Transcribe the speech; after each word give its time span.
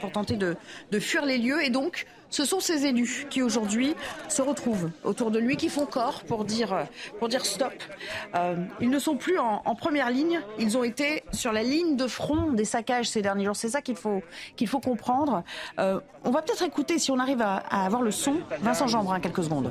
Pour 0.00 0.12
tenter 0.12 0.36
de, 0.36 0.56
fuir 0.98 1.24
les 1.24 1.38
lieux. 1.38 1.64
Et 1.64 1.70
donc 1.70 2.06
ce 2.32 2.46
sont 2.46 2.60
ces 2.60 2.86
élus 2.86 3.26
qui 3.30 3.42
aujourd'hui 3.42 3.94
se 4.28 4.42
retrouvent 4.42 4.90
autour 5.04 5.30
de 5.30 5.38
lui, 5.38 5.56
qui 5.56 5.68
font 5.68 5.86
corps 5.86 6.22
pour 6.24 6.44
dire, 6.44 6.86
pour 7.18 7.28
dire 7.28 7.44
stop. 7.44 7.72
Euh, 8.34 8.56
ils 8.80 8.90
ne 8.90 8.98
sont 8.98 9.16
plus 9.16 9.38
en, 9.38 9.62
en, 9.64 9.74
première 9.74 10.10
ligne, 10.10 10.40
ils 10.58 10.78
ont 10.78 10.82
été 10.82 11.22
sur 11.32 11.52
la 11.52 11.62
ligne 11.62 11.94
de 11.94 12.06
front 12.06 12.52
des 12.52 12.64
saccages 12.64 13.10
ces 13.10 13.20
derniers 13.20 13.44
jours. 13.44 13.56
C'est 13.56 13.68
ça 13.68 13.82
qu'il 13.82 13.96
faut, 13.96 14.22
qu'il 14.56 14.66
faut 14.66 14.80
comprendre. 14.80 15.44
Euh, 15.78 16.00
on 16.24 16.30
va 16.30 16.40
peut-être 16.40 16.62
écouter, 16.62 16.98
si 16.98 17.10
on 17.10 17.18
arrive 17.18 17.42
à, 17.42 17.56
à, 17.56 17.84
avoir 17.84 18.00
le 18.00 18.10
son, 18.10 18.36
Vincent 18.60 18.86
Jeanbrun, 18.86 19.20
quelques 19.20 19.44
secondes. 19.44 19.70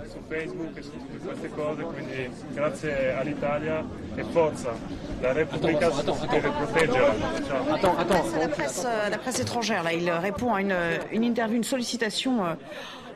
Attends, 7.73 7.73
attends, 7.73 7.97
attends. 7.97 8.39
La 8.39 8.47
presse, 8.49 8.87
la 9.09 9.17
presse 9.17 9.39
étrangère, 9.39 9.83
là, 9.83 9.93
il 9.93 10.09
répond 10.11 10.53
à 10.53 10.61
une, 10.61 10.75
une 11.11 11.23
interview, 11.23 11.57
une 11.57 11.63
sollicitation 11.63 12.50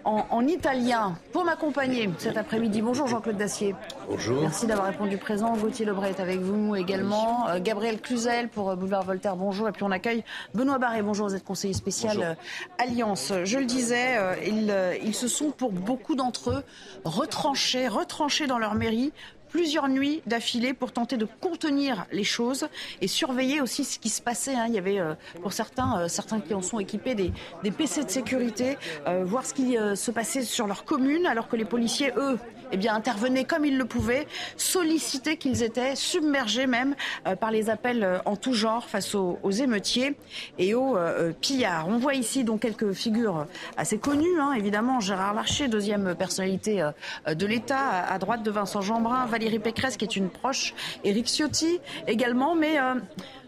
en, 0.05 0.25
en, 0.29 0.47
italien 0.47 1.17
pour 1.33 1.43
m'accompagner 1.43 2.09
cet 2.19 2.37
après-midi. 2.37 2.81
Bonjour 2.81 3.07
Jean-Claude 3.07 3.37
Dacier. 3.37 3.75
Bonjour. 4.07 4.41
Merci 4.41 4.67
d'avoir 4.67 4.87
répondu 4.87 5.17
présent. 5.17 5.57
Gauthier 5.57 5.85
Lebray 5.85 6.11
est 6.11 6.19
avec 6.19 6.39
vous 6.39 6.75
également. 6.75 7.49
Euh, 7.49 7.59
Gabriel 7.59 7.99
Cluzel 7.99 8.47
pour 8.49 8.69
euh, 8.69 8.75
Boulevard 8.75 9.03
Voltaire, 9.03 9.35
bonjour. 9.35 9.67
Et 9.67 9.71
puis 9.71 9.83
on 9.83 9.91
accueille 9.91 10.23
Benoît 10.53 10.77
Barré, 10.77 11.01
bonjour, 11.01 11.27
vous 11.27 11.35
êtes 11.35 11.43
conseiller 11.43 11.73
spécial 11.73 12.17
euh, 12.21 12.33
Alliance. 12.77 13.33
Je 13.43 13.57
le 13.57 13.65
disais, 13.65 14.17
euh, 14.17 14.35
ils, 14.45 14.73
ils 15.03 15.15
se 15.15 15.27
sont 15.27 15.49
pour 15.49 15.71
beaucoup 15.71 16.15
d'entre 16.15 16.51
eux 16.51 16.63
retranchés, 17.03 17.87
retranchés 17.87 18.45
dans 18.45 18.59
leur 18.59 18.75
mairie 18.75 19.11
plusieurs 19.55 19.87
nuits 19.87 20.21
d'affilée 20.25 20.73
pour 20.73 20.91
tenter 20.91 21.15
de 21.15 21.25
contenir 21.39 22.07
les 22.11 22.25
choses 22.25 22.67
et 22.99 23.07
surveiller 23.07 23.61
aussi 23.61 23.85
ce 23.85 23.99
qui 23.99 24.09
se 24.09 24.21
passait. 24.21 24.53
Hein. 24.53 24.65
Il 24.67 24.73
y 24.73 24.77
avait 24.77 24.99
euh, 24.99 25.13
pour 25.41 25.53
certains, 25.53 25.97
euh, 25.97 26.07
certains 26.09 26.41
qui 26.41 26.53
en 26.53 26.61
sont 26.61 26.77
équipés 26.77 27.15
des, 27.15 27.31
des 27.63 27.71
PC 27.71 28.03
de 28.03 28.09
sécurité, 28.09 28.77
euh, 29.07 29.23
voir 29.23 29.45
ce 29.45 29.53
qui 29.53 29.77
se 29.95 30.11
passait 30.11 30.41
sur 30.41 30.67
leur 30.67 30.83
commune, 30.83 31.25
alors 31.25 31.47
que 31.47 31.55
les 31.55 31.63
policiers, 31.63 32.11
eux, 32.17 32.37
eh 32.75 32.77
bien, 32.77 32.93
intervenaient 32.93 33.45
comme 33.45 33.63
ils 33.63 33.77
le 33.77 33.85
pouvaient, 33.85 34.27
sollicités 34.57 35.37
qu'ils 35.37 35.63
étaient, 35.63 35.95
submergés 35.95 36.67
même 36.67 36.93
euh, 37.25 37.37
par 37.37 37.49
les 37.49 37.69
appels 37.69 38.03
euh, 38.03 38.17
en 38.25 38.35
tout 38.35 38.51
genre 38.51 38.89
face 38.89 39.15
aux, 39.15 39.39
émeutiers 39.49 40.17
et 40.59 40.73
aux 40.73 40.97
euh, 40.97 41.31
pillards. 41.39 41.87
On 41.87 41.97
voit 41.97 42.15
ici 42.15 42.43
donc 42.43 42.59
quelques 42.59 42.91
figures 42.91 43.47
assez 43.77 43.97
connues, 43.97 44.41
hein, 44.41 44.51
évidemment. 44.57 44.99
Gérard 44.99 45.33
Larcher, 45.33 45.69
deuxième 45.69 46.15
personnalité 46.15 46.85
de 47.27 47.45
l'État, 47.45 48.03
à 48.09 48.19
droite 48.19 48.43
de 48.43 48.51
Vincent 48.51 48.81
Jeanbrun, 48.81 49.25
Valérie 49.25 49.59
Pécresse, 49.59 49.95
qui 49.95 50.03
est 50.03 50.17
une 50.17 50.29
proche, 50.29 50.73
Éric 51.05 51.27
Ciotti 51.27 51.79
également, 52.07 52.55
mais 52.55 52.77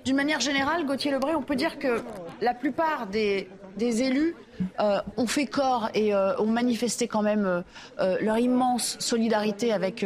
d'une 0.05 0.15
manière 0.15 0.39
générale, 0.39 0.85
Gauthier 0.85 1.11
Lebray, 1.11 1.35
on 1.35 1.41
peut 1.41 1.55
dire 1.55 1.79
que 1.79 2.01
la 2.39 2.53
plupart 2.53 3.07
des, 3.07 3.49
des 3.77 4.03
élus 4.03 4.35
euh, 4.79 4.99
ont 5.17 5.27
fait 5.27 5.45
corps 5.45 5.89
et 5.93 6.13
euh, 6.13 6.35
ont 6.39 6.47
manifesté 6.47 7.07
quand 7.07 7.21
même 7.21 7.63
euh, 7.99 8.17
leur 8.21 8.37
immense 8.37 8.97
solidarité 8.99 9.71
avec, 9.71 10.05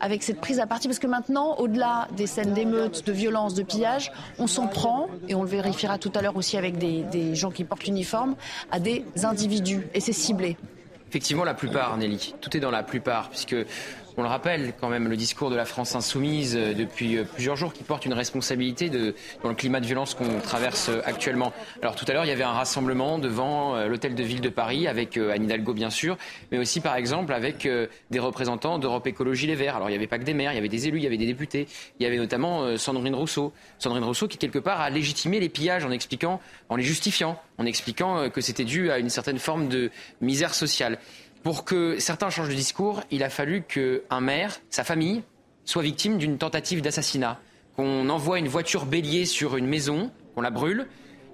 avec 0.00 0.22
cette 0.22 0.40
prise 0.40 0.60
à 0.60 0.66
partie. 0.66 0.88
Parce 0.88 0.98
que 0.98 1.06
maintenant, 1.06 1.56
au-delà 1.58 2.08
des 2.16 2.26
scènes 2.26 2.54
d'émeutes, 2.54 3.06
de 3.06 3.12
violence, 3.12 3.54
de 3.54 3.62
pillage, 3.62 4.12
on 4.38 4.46
s'en 4.46 4.66
prend, 4.66 5.08
et 5.28 5.34
on 5.34 5.42
le 5.42 5.48
vérifiera 5.48 5.98
tout 5.98 6.12
à 6.14 6.22
l'heure 6.22 6.36
aussi 6.36 6.56
avec 6.56 6.78
des, 6.78 7.02
des 7.04 7.34
gens 7.34 7.50
qui 7.50 7.64
portent 7.64 7.84
l'uniforme, 7.84 8.34
à 8.70 8.80
des 8.80 9.04
individus. 9.22 9.86
Et 9.94 10.00
c'est 10.00 10.12
ciblé. 10.12 10.56
Effectivement, 11.08 11.44
la 11.44 11.52
plupart, 11.52 11.98
Nelly. 11.98 12.34
Tout 12.40 12.56
est 12.56 12.60
dans 12.60 12.70
la 12.70 12.82
plupart, 12.82 13.28
puisque 13.28 13.54
on 14.16 14.22
le 14.22 14.28
rappelle 14.28 14.74
quand 14.80 14.88
même, 14.88 15.08
le 15.08 15.16
discours 15.16 15.50
de 15.50 15.56
la 15.56 15.64
France 15.64 15.94
insoumise 15.94 16.56
euh, 16.56 16.74
depuis 16.74 17.16
euh, 17.16 17.24
plusieurs 17.24 17.56
jours 17.56 17.72
qui 17.72 17.82
porte 17.82 18.04
une 18.04 18.12
responsabilité 18.12 18.90
de, 18.90 19.14
dans 19.42 19.48
le 19.48 19.54
climat 19.54 19.80
de 19.80 19.86
violence 19.86 20.14
qu'on 20.14 20.40
traverse 20.40 20.88
euh, 20.90 21.00
actuellement. 21.04 21.52
Alors 21.80 21.94
tout 21.94 22.04
à 22.08 22.12
l'heure, 22.12 22.24
il 22.24 22.28
y 22.28 22.32
avait 22.32 22.42
un 22.42 22.52
rassemblement 22.52 23.18
devant 23.18 23.86
l'hôtel 23.86 24.14
de 24.14 24.22
ville 24.22 24.40
de 24.40 24.48
Paris 24.48 24.86
avec 24.86 25.16
Anne 25.16 25.44
Hidalgo 25.44 25.72
bien 25.72 25.90
sûr, 25.90 26.16
mais 26.50 26.58
aussi 26.58 26.80
par 26.80 26.96
exemple 26.96 27.32
avec 27.32 27.68
des 28.10 28.18
représentants 28.18 28.78
d'Europe 28.78 29.06
Écologie 29.06 29.46
Les 29.46 29.54
Verts. 29.54 29.76
Alors 29.76 29.88
il 29.88 29.92
n'y 29.92 29.96
avait 29.96 30.06
pas 30.06 30.18
que 30.18 30.24
des 30.24 30.34
maires, 30.34 30.52
il 30.52 30.56
y 30.56 30.58
avait 30.58 30.68
des 30.68 30.88
élus, 30.88 30.98
il 30.98 31.04
y 31.04 31.06
avait 31.06 31.16
des 31.16 31.26
députés, 31.26 31.66
il 31.98 32.02
y 32.02 32.06
avait 32.06 32.16
notamment 32.16 32.76
Sandrine 32.76 33.14
Rousseau. 33.14 33.52
Sandrine 33.78 34.04
Rousseau 34.04 34.28
qui 34.28 34.38
quelque 34.38 34.58
part 34.58 34.80
a 34.80 34.90
légitimé 34.90 35.40
les 35.40 35.48
pillages 35.48 35.84
en 35.84 35.90
expliquant, 35.90 36.40
en 36.68 36.76
les 36.76 36.84
justifiant, 36.84 37.40
en 37.58 37.66
expliquant 37.66 38.30
que 38.30 38.40
c'était 38.40 38.64
dû 38.64 38.90
à 38.90 38.98
une 38.98 39.10
certaine 39.10 39.38
forme 39.38 39.68
de 39.68 39.90
misère 40.20 40.54
sociale. 40.54 40.98
Pour 41.42 41.64
que 41.64 41.98
certains 41.98 42.30
changent 42.30 42.48
de 42.48 42.54
discours, 42.54 43.02
il 43.10 43.22
a 43.24 43.30
fallu 43.30 43.62
qu'un 43.62 44.20
maire, 44.20 44.60
sa 44.70 44.84
famille, 44.84 45.22
soit 45.64 45.82
victime 45.82 46.18
d'une 46.18 46.38
tentative 46.38 46.82
d'assassinat. 46.82 47.40
Qu'on 47.76 48.08
envoie 48.10 48.38
une 48.38 48.48
voiture 48.48 48.86
bélier 48.86 49.24
sur 49.24 49.56
une 49.56 49.66
maison, 49.66 50.12
qu'on 50.34 50.42
la 50.42 50.50
brûle, 50.50 50.86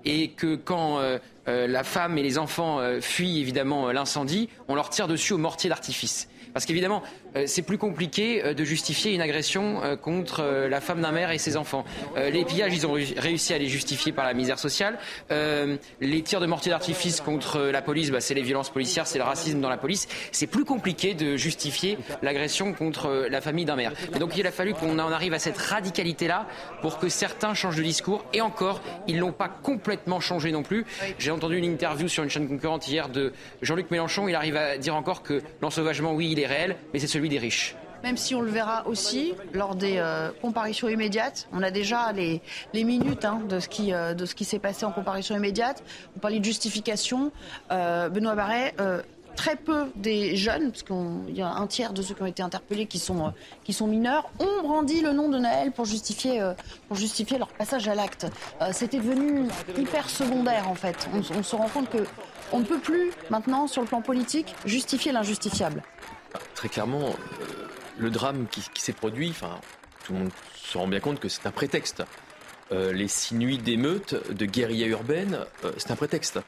et 0.05 0.29
que 0.31 0.57
quand 0.57 0.99
euh, 0.99 1.19
euh, 1.49 1.67
la 1.67 1.85
femme 1.85 2.17
et 2.17 2.23
les 2.23 2.39
enfants 2.39 2.79
euh, 2.81 3.01
fuient 3.01 3.41
évidemment 3.41 3.93
l'incendie, 3.93 4.49
on 4.69 4.75
leur 4.75 4.89
tire 4.89 5.09
dessus 5.09 5.35
au 5.35 5.39
mortier 5.39 5.69
d'artifice. 5.69 6.29
Parce 6.55 6.65
qu'évidemment, 6.65 7.03
c'est 7.47 7.62
plus 7.62 7.78
compliqué 7.78 8.44
euh, 8.44 8.55
de 8.55 8.65
justifier 8.65 9.12
une 9.12 9.21
agression 9.21 9.83
euh, 9.83 9.97
contre 9.97 10.41
euh, 10.43 10.69
la 10.69 10.81
femme 10.81 11.00
d'un 11.00 11.12
maire 11.12 11.31
et 11.31 11.39
ses 11.39 11.56
enfants. 11.56 11.84
Euh, 12.16 12.31
les 12.31 12.44
pillages, 12.44 12.72
ils 12.75 12.87
ont 12.87 12.93
réussi 12.93 13.55
à 13.55 13.59
les 13.59 13.69
justifier 13.69 14.12
par 14.12 14.25
la 14.25 14.34
misère 14.34 14.59
sociale. 14.59 14.99
Euh, 15.31 15.77
les 16.00 16.22
tirs 16.22 16.41
de 16.41 16.47
mortier 16.47 16.71
d'artifice 16.71 17.21
contre 17.21 17.61
la 17.61 17.83
police, 17.83 18.11
bah, 18.11 18.21
c'est 18.21 18.34
les 18.34 18.43
violences 18.43 18.71
policières, 18.71 19.06
c'est 19.06 19.19
le 19.19 19.25
racisme 19.25 19.61
dans 19.61 19.69
la 19.69 19.77
police. 19.77 20.09
C'est 20.33 20.47
plus 20.47 20.65
compliqué 20.65 21.15
de 21.15 21.37
justifier 21.37 21.99
l'agression 22.22 22.72
contre 22.72 23.27
la 23.31 23.41
famille 23.41 23.65
d'un 23.65 23.77
maire. 23.77 23.93
Et 24.15 24.19
donc 24.19 24.37
il 24.37 24.47
a 24.47 24.50
fallu 24.50 24.75
qu'on 24.75 24.99
en 24.99 25.10
arrive 25.10 25.34
à 25.34 25.39
cette 25.39 25.59
radicalité-là 25.59 26.47
pour 26.83 26.99
que 26.99 27.09
certains 27.09 27.55
changent 27.55 27.77
de 27.77 27.83
discours. 27.83 28.25
Et 28.33 28.41
encore, 28.41 28.81
ils 29.06 29.19
l'ont 29.19 29.33
pas 29.33 29.49
complètement 29.49 30.21
changé 30.21 30.53
non 30.53 30.62
plus. 30.62 30.84
J'ai 31.19 31.31
entendu 31.31 31.56
une 31.56 31.65
interview 31.65 32.09
sur 32.09 32.22
une 32.25 32.31
chaîne 32.31 32.49
concurrente 32.49 32.89
hier 32.89 33.09
de 33.09 33.33
Jean-Luc 33.62 33.91
Mélenchon. 33.91 34.28
Il 34.28 34.34
arrive 34.34 34.56
à 34.56 34.78
dire 34.78 34.95
encore 34.95 35.22
que 35.22 35.43
l'ensauvagement, 35.62 36.12
oui, 36.15 36.31
il 36.33 36.41
est 36.41 36.47
réel, 36.47 36.77
mais 36.93 36.99
c'est 36.99 37.09
Même 38.03 38.17
si 38.17 38.34
on 38.34 38.41
le 38.41 38.51
verra 38.51 38.87
aussi 38.87 39.34
lors 39.53 39.75
des 39.75 39.97
euh, 39.97 40.31
comparitions 40.41 40.89
immédiates, 40.89 41.49
on 41.53 41.62
a 41.62 41.71
déjà 41.71 42.12
les, 42.12 42.41
minutes 42.73 43.25
hein, 43.25 43.41
de 43.49 43.59
ce 43.59 43.69
qui, 43.69 43.93
euh, 43.93 44.15
de 44.15 44.25
ce 44.25 44.34
qui 44.34 44.45
s'est 44.45 44.59
passé 44.59 44.84
en 44.84 44.93
comparution 44.93 45.37
immédiate. 45.37 45.83
On 46.17 46.21
parlait 46.21 46.39
de 46.39 46.45
justification. 46.45 47.33
Euh, 47.73 48.09
Benoît 48.09 48.34
Barret, 48.34 48.75
très 49.34 49.57
peu 49.57 49.87
des 49.95 50.37
jeunes, 50.37 50.73
parce 50.73 50.83
qu'il 50.83 51.37
y 51.37 51.43
a 51.43 51.49
un 51.49 51.67
tiers 51.69 51.93
de 51.93 52.03
ceux 52.03 52.15
qui 52.15 52.23
ont 52.23 52.27
été 52.27 52.43
interpellés 52.43 52.87
qui 52.87 52.99
sont, 52.99 53.33
mineurs, 53.87 54.31
ont 54.41 54.62
brandi 54.62 55.01
le 55.01 55.12
nom 55.12 55.28
de 55.28 55.39
Naël 55.39 55.71
pour 55.71 55.84
justifier, 55.84 56.41
leur 57.39 57.49
passage 57.49 57.87
à 57.87 57.95
l'acte. 57.95 58.27
C'était 58.73 58.99
devenu 58.99 59.49
hyper 59.77 60.11
secondaire 60.11 60.69
en 60.69 60.75
fait. 60.75 61.09
On, 61.15 61.39
on 61.39 61.43
se 61.45 61.55
rend 61.55 61.69
compte 61.69 61.89
que 61.89 62.05
on 62.53 62.61
ne 62.61 62.65
peut 62.65 62.78
plus 62.78 63.12
maintenant, 63.31 63.67
sur 63.67 63.83
le 63.83 63.89
plan 63.89 64.01
politique, 64.01 64.55
justifier 64.65 65.12
l'injustifiable. 65.12 65.83
Très 66.55 66.69
clairement, 66.69 67.09
euh, 67.09 67.69
le 67.99 68.11
drame 68.11 68.47
qui, 68.50 68.62
qui 68.75 68.83
s'est 68.83 68.93
produit, 68.93 69.31
enfin, 69.31 69.61
tout 70.05 70.12
le 70.12 70.21
monde 70.21 70.31
se 70.55 70.78
rend 70.78 70.89
bien 70.89 71.00
compte 71.00 71.21
que 71.21 71.28
c'est 71.28 71.47
un 71.47 71.50
prétexte. 71.50 72.03
Euh, 72.71 72.93
les 72.93 73.09
six 73.09 73.34
nuits 73.34 73.59
d'émeutes, 73.59 74.15
de 74.31 74.44
guérilla 74.44 74.87
urbaine, 74.89 75.47
euh, 75.65 75.72
c'est 75.78 75.91
un 75.91 75.97
prétexte. 75.97 76.39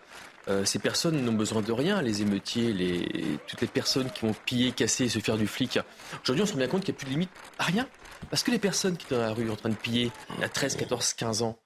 Euh, 0.49 0.65
ces 0.65 0.79
personnes 0.79 1.23
n'ont 1.23 1.33
besoin 1.33 1.63
de 1.63 1.73
rien, 1.73 2.03
les 2.03 2.23
émeutiers, 2.23 2.73
les, 2.73 3.39
toutes 3.47 3.61
les 3.61 3.67
personnes 3.67 4.11
qui 4.11 4.27
vont 4.27 4.35
piller, 4.45 4.73
casser 4.73 5.05
et 5.05 5.09
se 5.09 5.19
faire 5.19 5.37
du 5.37 5.47
flic. 5.47 5.79
Aujourd'hui, 6.23 6.43
on 6.43 6.47
se 6.47 6.53
rend 6.53 6.59
bien 6.59 6.69
compte 6.69 6.85
qu'il 6.85 6.93
n'y 6.93 6.99
a 6.99 6.99
plus 6.99 7.07
de 7.07 7.11
limite 7.11 7.31
à 7.59 7.65
rien. 7.65 7.89
Parce 8.29 8.43
que 8.43 8.51
les 8.51 8.59
personnes 8.59 8.97
qui 8.97 9.07
sont 9.07 9.15
dans 9.15 9.23
la 9.23 9.33
rue 9.33 9.51
en 9.51 9.57
train 9.57 9.71
de 9.71 9.75
piller, 9.75 10.11
il 10.37 10.41
y 10.41 10.45
a 10.45 10.49
13, 10.49 10.77
14, 10.77 11.15
15 11.15 11.43
ans, 11.43 11.59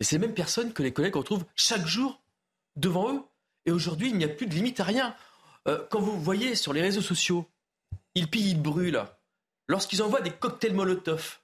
et 0.00 0.04
c'est 0.04 0.16
les 0.16 0.26
mêmes 0.26 0.34
personnes 0.34 0.72
que 0.72 0.82
les 0.82 0.92
collègues 0.92 1.16
retrouvent 1.16 1.44
chaque 1.54 1.86
jour 1.86 2.22
devant 2.76 3.12
eux. 3.12 3.20
Et 3.66 3.70
aujourd'hui, 3.70 4.08
il 4.08 4.16
n'y 4.16 4.24
a 4.24 4.28
plus 4.28 4.46
de 4.46 4.54
limite 4.54 4.80
à 4.80 4.84
rien. 4.84 5.14
Euh, 5.68 5.84
quand 5.90 6.00
vous 6.00 6.20
voyez 6.20 6.54
sur 6.54 6.72
les 6.72 6.82
réseaux 6.82 7.02
sociaux, 7.02 7.46
ils 8.14 8.28
pillent, 8.28 8.50
ils 8.50 8.60
brûlent, 8.60 9.04
lorsqu'ils 9.68 10.02
envoient 10.02 10.20
des 10.20 10.30
cocktails 10.30 10.74
Molotov 10.74 11.40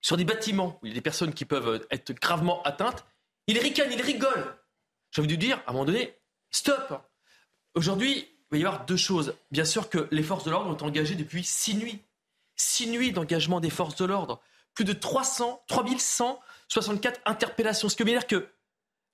sur 0.00 0.16
des 0.16 0.24
bâtiments 0.24 0.78
où 0.82 0.86
il 0.86 0.90
y 0.90 0.92
a 0.92 0.94
des 0.94 1.00
personnes 1.00 1.32
qui 1.32 1.44
peuvent 1.44 1.86
être 1.90 2.12
gravement 2.12 2.62
atteintes, 2.62 3.04
ils 3.46 3.58
ricanent, 3.58 3.92
ils 3.92 4.02
rigolent. 4.02 4.56
J'ai 5.10 5.22
envie 5.22 5.28
de 5.28 5.36
dire, 5.36 5.62
à 5.66 5.70
un 5.70 5.72
moment 5.72 5.84
donné, 5.84 6.14
stop. 6.50 7.00
Aujourd'hui, 7.74 8.28
il 8.28 8.46
va 8.50 8.58
y 8.58 8.64
avoir 8.66 8.84
deux 8.86 8.96
choses. 8.96 9.34
Bien 9.50 9.64
sûr 9.64 9.88
que 9.88 10.08
les 10.10 10.22
forces 10.22 10.44
de 10.44 10.50
l'ordre 10.50 10.70
ont 10.70 10.86
engagé 10.86 11.14
depuis 11.14 11.44
six 11.44 11.74
nuits. 11.74 12.02
Six 12.56 12.88
nuits 12.88 13.12
d'engagement 13.12 13.60
des 13.60 13.70
forces 13.70 13.96
de 13.96 14.04
l'ordre. 14.04 14.40
Plus 14.74 14.84
de 14.84 14.92
300, 14.92 15.64
3100 15.68 16.40
64 16.68 17.20
interpellations. 17.24 17.88
Ce 17.88 17.96
qui 17.96 18.02
veut 18.02 18.10
dire 18.10 18.26
que 18.26 18.48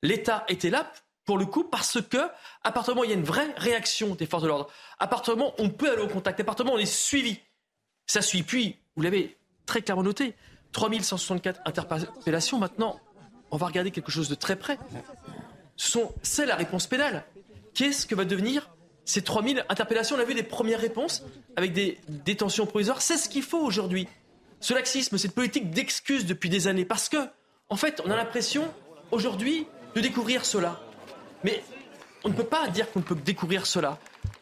l'État 0.03 0.45
était 0.49 0.71
là 0.71 0.91
pour 1.25 1.39
le 1.39 1.47
coup, 1.47 1.65
parce 1.65 2.01
que, 2.03 2.19
où 2.19 3.05
il 3.05 3.11
y 3.11 3.13
a 3.13 3.17
une 3.17 3.25
vraie 3.25 3.53
réaction 3.57 4.15
des 4.15 4.27
forces 4.27 4.43
de 4.43 4.49
l'ordre, 4.49 4.71
où 5.01 5.53
on 5.59 5.69
peut 5.71 5.93
aller 5.93 6.03
au 6.03 6.09
contact, 6.09 6.41
où 6.41 6.63
on 6.69 6.79
est 6.79 6.87
suivi, 6.87 7.39
ça 8.07 8.23
suit. 8.23 8.43
Puis, 8.43 8.79
vous 8.97 9.03
l'avez 9.03 9.37
très 9.67 9.83
clairement 9.83 10.03
noté, 10.03 10.35
3164 10.73 11.61
interpellations. 11.65 12.59
Maintenant, 12.59 12.99
on 13.51 13.57
va 13.57 13.67
regarder 13.67 13.91
quelque 13.91 14.11
chose 14.11 14.29
de 14.29 14.35
très 14.35 14.57
près. 14.57 14.79
C'est 15.77 16.47
la 16.47 16.57
réponse 16.57 16.87
pénale. 16.87 17.25
Qu'est-ce 17.75 18.07
que 18.07 18.15
va 18.15 18.25
devenir 18.25 18.71
ces 19.05 19.23
3000 19.23 19.65
interpellations? 19.69 20.17
On 20.17 20.21
a 20.21 20.25
vu 20.25 20.35
des 20.35 20.43
premières 20.43 20.81
réponses 20.81 21.25
avec 21.57 21.73
des 21.73 21.99
détentions 22.09 22.67
provisoires. 22.67 23.01
C'est 23.01 23.17
ce 23.17 23.29
qu'il 23.29 23.43
faut 23.43 23.61
aujourd'hui. 23.61 24.09
Ce 24.61 24.75
laxisme, 24.75 25.19
cette 25.19 25.35
politique 25.35 25.71
d'excuses 25.71 26.27
depuis 26.27 26.49
des 26.49 26.69
années. 26.69 26.85
Parce 26.85 27.09
que, 27.09 27.17
en 27.69 27.77
fait, 27.77 28.01
on 28.05 28.11
a 28.11 28.17
l'impression 28.17 28.73
aujourd'hui 29.11 29.67
de 29.95 30.01
découvrir 30.01 30.45
cela. 30.45 30.81
Mais 31.45 31.63
on 32.25 32.29
ne 32.29 32.35
peut 32.35 32.45
pas 32.45 32.69
dire 32.69 32.91
qu'on 32.91 33.03
peut 33.03 33.15
découvrir 33.15 33.67
cela. 33.67 33.99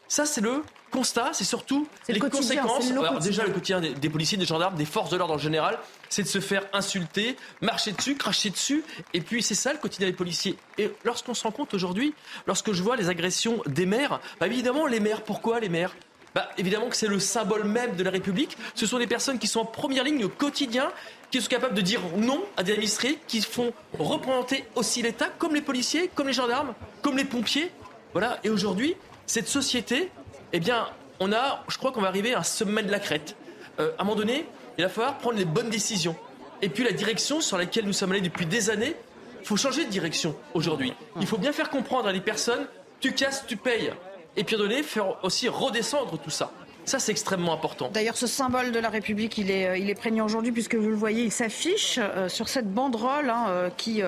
Ça, 0.07 0.25
c'est 0.25 0.41
le 0.41 0.63
constat, 0.91 1.29
c'est 1.31 1.45
surtout 1.45 1.87
les 2.09 2.19
conséquences. 2.19 2.91
déjà, 3.21 3.45
le 3.45 3.53
quotidien 3.53 3.79
des, 3.79 4.09
policiers, 4.09 4.37
des 4.37 4.45
gendarmes, 4.45 4.75
des 4.75 4.85
forces 4.85 5.09
de 5.09 5.15
l'ordre 5.15 5.33
en 5.33 5.37
général, 5.37 5.79
c'est 6.09 6.23
de 6.23 6.27
se 6.27 6.41
faire 6.41 6.63
insulter, 6.73 7.37
marcher 7.61 7.93
dessus, 7.93 8.15
cracher 8.15 8.49
dessus. 8.49 8.83
Et 9.13 9.21
puis, 9.21 9.41
c'est 9.41 9.55
ça 9.55 9.71
le 9.71 9.79
quotidien 9.79 10.07
des 10.07 10.13
policiers. 10.13 10.57
Et 10.77 10.91
lorsqu'on 11.05 11.33
se 11.33 11.43
rend 11.43 11.51
compte 11.51 11.73
aujourd'hui, 11.73 12.13
lorsque 12.45 12.73
je 12.73 12.83
vois 12.83 12.97
les 12.97 13.07
agressions 13.07 13.61
des 13.67 13.85
maires, 13.85 14.19
bah, 14.39 14.47
évidemment, 14.47 14.85
les 14.85 14.99
maires, 14.99 15.23
pourquoi 15.23 15.61
les 15.61 15.69
maires? 15.69 15.95
Bah, 16.33 16.49
évidemment 16.57 16.87
que 16.87 16.95
c'est 16.95 17.07
le 17.07 17.19
symbole 17.19 17.65
même 17.65 17.95
de 17.95 18.03
la 18.03 18.11
République. 18.11 18.57
Ce 18.75 18.85
sont 18.85 18.99
des 18.99 19.07
personnes 19.07 19.37
qui 19.37 19.47
sont 19.47 19.61
en 19.61 19.65
première 19.65 20.03
ligne 20.03 20.23
au 20.23 20.29
quotidien, 20.29 20.89
qui 21.29 21.41
sont 21.41 21.49
capables 21.49 21.73
de 21.73 21.81
dire 21.81 22.01
non 22.17 22.43
à 22.57 22.63
des 22.63 22.71
administrés, 22.71 23.17
qui 23.27 23.41
font 23.41 23.73
représenter 23.99 24.65
aussi 24.75 25.01
l'État, 25.01 25.27
comme 25.37 25.53
les 25.53 25.61
policiers, 25.61 26.09
comme 26.13 26.27
les 26.27 26.33
gendarmes, 26.33 26.73
comme 27.01 27.17
les 27.17 27.25
pompiers. 27.25 27.71
Voilà. 28.13 28.39
Et 28.43 28.49
aujourd'hui, 28.49 28.95
cette 29.25 29.47
société, 29.47 30.09
eh 30.53 30.59
bien, 30.59 30.87
on 31.19 31.33
a, 31.33 31.63
je 31.67 31.77
crois 31.77 31.91
qu'on 31.91 32.01
va 32.01 32.07
arriver 32.07 32.33
à 32.33 32.39
un 32.39 32.43
sommet 32.43 32.83
de 32.83 32.91
la 32.91 32.99
crête. 32.99 33.35
Euh, 33.79 33.91
à 33.97 34.01
un 34.01 34.05
moment 34.05 34.17
donné, 34.17 34.45
il 34.77 34.83
va 34.83 34.89
falloir 34.89 35.17
prendre 35.17 35.37
les 35.37 35.45
bonnes 35.45 35.69
décisions. 35.69 36.15
Et 36.61 36.69
puis 36.69 36.83
la 36.83 36.91
direction 36.91 37.41
sur 37.41 37.57
laquelle 37.57 37.85
nous 37.85 37.93
sommes 37.93 38.11
allés 38.11 38.21
depuis 38.21 38.45
des 38.45 38.69
années, 38.69 38.95
il 39.41 39.47
faut 39.47 39.57
changer 39.57 39.85
de 39.85 39.89
direction 39.89 40.35
aujourd'hui. 40.53 40.93
Il 41.19 41.27
faut 41.27 41.37
bien 41.37 41.51
faire 41.51 41.69
comprendre 41.69 42.07
à 42.07 42.11
les 42.11 42.21
personnes, 42.21 42.67
tu 42.99 43.13
casses, 43.13 43.45
tu 43.47 43.57
payes. 43.57 43.91
Et 44.37 44.43
puis 44.43 44.55
donné, 44.55 44.83
faire 44.83 45.23
aussi 45.23 45.49
redescendre 45.49 46.17
tout 46.17 46.29
ça. 46.29 46.51
Ça, 46.85 46.97
c'est 46.97 47.11
extrêmement 47.11 47.53
important. 47.53 47.89
D'ailleurs, 47.93 48.17
ce 48.17 48.25
symbole 48.25 48.71
de 48.71 48.79
la 48.79 48.89
République, 48.89 49.37
il 49.37 49.51
est, 49.51 49.67
euh, 49.67 49.77
il 49.77 49.89
est 49.89 49.95
prégnant 49.95 50.25
aujourd'hui, 50.25 50.51
puisque 50.51 50.75
vous 50.75 50.89
le 50.89 50.95
voyez, 50.95 51.23
il 51.23 51.31
s'affiche 51.31 51.99
euh, 52.01 52.27
sur 52.27 52.49
cette 52.49 52.73
banderole 52.73 53.29
hein, 53.29 53.45
euh, 53.49 53.69
qui, 53.77 54.01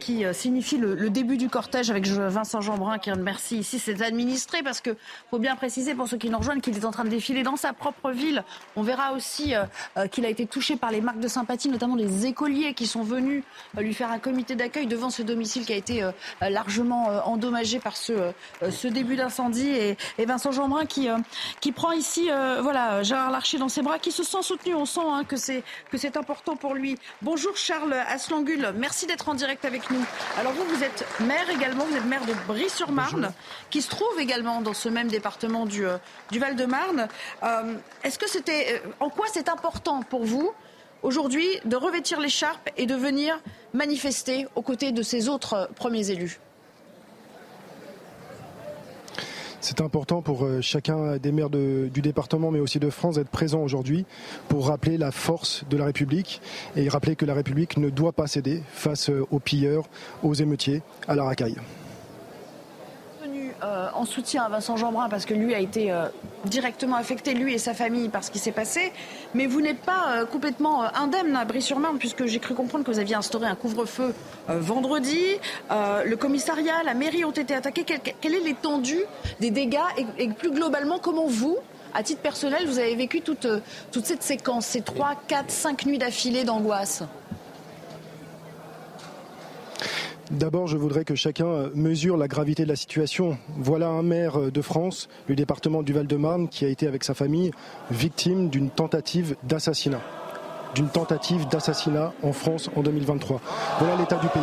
qui 0.00 0.24
signifie 0.32 0.78
le, 0.78 1.08
début 1.10 1.36
du 1.36 1.48
cortège 1.48 1.90
avec 1.90 2.06
Vincent 2.06 2.60
Jeanbrun 2.60 2.98
qui 2.98 3.10
remercie 3.10 3.58
ici 3.58 3.78
ses 3.78 4.02
administrés, 4.02 4.62
parce 4.62 4.80
qu'il 4.80 4.96
faut 5.30 5.38
bien 5.38 5.56
préciser 5.56 5.94
pour 5.94 6.08
ceux 6.08 6.16
qui 6.16 6.28
nous 6.30 6.38
rejoignent 6.38 6.60
qu'il 6.60 6.76
est 6.76 6.84
en 6.84 6.90
train 6.90 7.04
de 7.04 7.08
défiler 7.08 7.42
dans 7.42 7.56
sa 7.56 7.72
propre 7.72 8.10
ville. 8.10 8.44
On 8.76 8.82
verra 8.82 9.12
aussi 9.12 9.54
qu'il 10.12 10.26
a 10.26 10.28
été 10.28 10.46
touché 10.46 10.76
par 10.76 10.90
les 10.90 11.00
marques 11.00 11.20
de 11.20 11.28
sympathie, 11.28 11.70
notamment 11.70 11.96
des 11.96 12.26
écoliers 12.26 12.74
qui 12.74 12.86
sont 12.86 13.02
venus 13.02 13.42
lui 13.78 13.94
faire 13.94 14.10
un 14.10 14.18
comité 14.18 14.54
d'accueil 14.54 14.86
devant 14.86 15.08
ce 15.08 15.22
domicile 15.22 15.64
qui 15.64 15.72
a 15.72 15.76
été 15.76 16.08
largement 16.42 17.06
endommagé 17.26 17.80
par 17.80 17.96
ce, 17.96 18.32
ce 18.70 18.86
début 18.86 19.16
d'incendie. 19.16 19.70
Et, 19.70 19.96
et, 20.18 20.26
Vincent 20.26 20.52
Jeanbrun 20.52 20.84
qui, 20.84 21.08
qui 21.60 21.72
prend 21.72 21.92
ici, 21.98 22.30
euh, 22.30 22.60
voilà, 22.62 23.02
Gérard 23.02 23.30
Larcher 23.30 23.58
dans 23.58 23.68
ses 23.68 23.82
bras, 23.82 23.98
qui 23.98 24.12
se 24.12 24.22
sent 24.22 24.42
soutenu. 24.42 24.74
On 24.74 24.86
sent 24.86 25.00
hein, 25.04 25.24
que 25.24 25.36
c'est 25.36 25.62
que 25.90 25.98
c'est 25.98 26.16
important 26.16 26.56
pour 26.56 26.74
lui. 26.74 26.96
Bonjour 27.22 27.56
Charles 27.56 27.92
Aslangul, 27.92 28.72
merci 28.76 29.06
d'être 29.06 29.28
en 29.28 29.34
direct 29.34 29.64
avec 29.64 29.90
nous. 29.90 30.04
Alors 30.38 30.52
vous, 30.52 30.64
vous 30.64 30.84
êtes 30.84 31.04
maire 31.20 31.50
également, 31.50 31.84
vous 31.84 31.96
êtes 31.96 32.04
maire 32.04 32.24
de 32.24 32.34
Brie-sur-Marne, 32.46 33.32
qui 33.70 33.82
se 33.82 33.90
trouve 33.90 34.18
également 34.18 34.60
dans 34.60 34.74
ce 34.74 34.88
même 34.88 35.08
département 35.08 35.66
du, 35.66 35.84
euh, 35.86 35.98
du 36.30 36.38
Val-de-Marne. 36.38 37.08
Euh, 37.42 37.74
est-ce 38.04 38.18
que 38.18 38.28
c'était, 38.28 38.82
en 39.00 39.10
quoi 39.10 39.26
c'est 39.32 39.48
important 39.48 40.02
pour 40.02 40.24
vous 40.24 40.52
aujourd'hui 41.02 41.48
de 41.64 41.76
revêtir 41.76 42.20
l'écharpe 42.20 42.70
et 42.76 42.86
de 42.86 42.94
venir 42.94 43.38
manifester 43.74 44.46
aux 44.54 44.62
côtés 44.62 44.92
de 44.92 45.02
ces 45.02 45.28
autres 45.28 45.68
premiers 45.74 46.10
élus? 46.10 46.38
C'est 49.60 49.80
important 49.80 50.22
pour 50.22 50.44
euh, 50.44 50.60
chacun 50.60 51.16
des 51.16 51.32
maires 51.32 51.50
du 51.50 52.00
département, 52.00 52.50
mais 52.50 52.60
aussi 52.60 52.78
de 52.78 52.90
France, 52.90 53.16
d'être 53.16 53.28
présent 53.28 53.60
aujourd'hui 53.60 54.06
pour 54.48 54.68
rappeler 54.68 54.98
la 54.98 55.10
force 55.10 55.64
de 55.68 55.76
la 55.76 55.86
République 55.86 56.40
et 56.76 56.88
rappeler 56.88 57.16
que 57.16 57.24
la 57.24 57.34
République 57.34 57.76
ne 57.76 57.90
doit 57.90 58.12
pas 58.12 58.26
céder 58.26 58.62
face 58.72 59.10
euh, 59.10 59.26
aux 59.30 59.40
pilleurs, 59.40 59.88
aux 60.22 60.34
émeutiers, 60.34 60.82
à 61.08 61.16
la 61.16 61.24
racaille. 61.24 61.56
Euh, 63.64 63.88
en 63.92 64.04
soutien 64.04 64.44
à 64.44 64.48
Vincent 64.48 64.76
Jeanbrun 64.76 65.08
parce 65.08 65.24
que 65.24 65.34
lui 65.34 65.52
a 65.52 65.58
été 65.58 65.90
euh, 65.90 66.06
directement 66.44 66.94
affecté, 66.94 67.34
lui 67.34 67.54
et 67.54 67.58
sa 67.58 67.74
famille, 67.74 68.08
par 68.08 68.22
ce 68.22 68.30
qui 68.30 68.38
s'est 68.38 68.52
passé. 68.52 68.92
Mais 69.34 69.46
vous 69.46 69.60
n'êtes 69.60 69.80
pas 69.80 70.12
euh, 70.12 70.26
complètement 70.26 70.82
indemne 70.94 71.34
à 71.34 71.44
Brie-sur-Marne 71.44 71.98
puisque 71.98 72.26
j'ai 72.26 72.38
cru 72.38 72.54
comprendre 72.54 72.84
que 72.84 72.90
vous 72.92 73.00
aviez 73.00 73.16
instauré 73.16 73.46
un 73.46 73.56
couvre-feu 73.56 74.14
vendredi. 74.48 75.18
le 75.70 76.14
commissariat, 76.14 76.84
la 76.84 76.94
mairie 76.94 77.24
ont 77.24 77.32
été 77.32 77.52
attaqués. 77.52 77.84
Quelle, 77.84 78.34
est 78.34 78.40
l'étendue 78.40 79.04
des 79.40 79.50
dégâts 79.50 79.78
et, 80.18 80.28
plus 80.28 80.52
globalement, 80.52 80.98
comment 80.98 81.26
vous, 81.26 81.58
à 81.94 82.02
titre 82.04 82.20
personnel, 82.20 82.66
vous 82.66 82.78
avez 82.78 82.94
vécu 82.94 83.22
toute, 83.22 83.48
toute 83.90 84.06
cette 84.06 84.22
séquence, 84.22 84.66
ces 84.66 84.82
3, 84.82 85.14
4, 85.26 85.50
5 85.50 85.86
nuits 85.86 85.98
d'affilée 85.98 86.44
d'angoisse? 86.44 87.02
D'abord, 90.30 90.66
je 90.66 90.76
voudrais 90.76 91.04
que 91.04 91.14
chacun 91.14 91.70
mesure 91.74 92.18
la 92.18 92.28
gravité 92.28 92.64
de 92.64 92.68
la 92.68 92.76
situation. 92.76 93.38
Voilà 93.56 93.88
un 93.88 94.02
maire 94.02 94.52
de 94.52 94.62
France, 94.62 95.08
du 95.26 95.34
département 95.34 95.82
du 95.82 95.94
Val-de-Marne, 95.94 96.48
qui 96.48 96.66
a 96.66 96.68
été 96.68 96.86
avec 96.86 97.02
sa 97.02 97.14
famille 97.14 97.50
victime 97.90 98.50
d'une 98.50 98.70
tentative 98.70 99.36
d'assassinat 99.42 100.00
d'une 100.74 100.90
tentative 100.90 101.48
d'assassinat 101.48 102.12
en 102.22 102.32
France 102.32 102.68
en 102.76 102.82
2023. 102.82 103.40
Voilà 103.78 103.96
l'état 103.96 104.16
du 104.16 104.28
pays. 104.28 104.42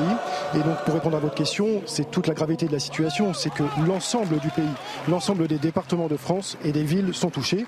Et 0.55 0.57
donc, 0.57 0.75
pour 0.83 0.95
répondre 0.95 1.15
à 1.15 1.19
votre 1.19 1.35
question, 1.35 1.81
c'est 1.85 2.09
toute 2.09 2.25
la 2.27 2.33
gravité 2.33 2.65
de 2.65 2.71
la 2.71 2.79
situation. 2.79 3.33
C'est 3.33 3.53
que 3.53 3.63
l'ensemble 3.87 4.39
du 4.39 4.49
pays, 4.49 4.65
l'ensemble 5.07 5.47
des 5.47 5.59
départements 5.59 6.07
de 6.07 6.17
France 6.17 6.57
et 6.65 6.71
des 6.71 6.83
villes 6.83 7.13
sont 7.13 7.29
touchés. 7.29 7.65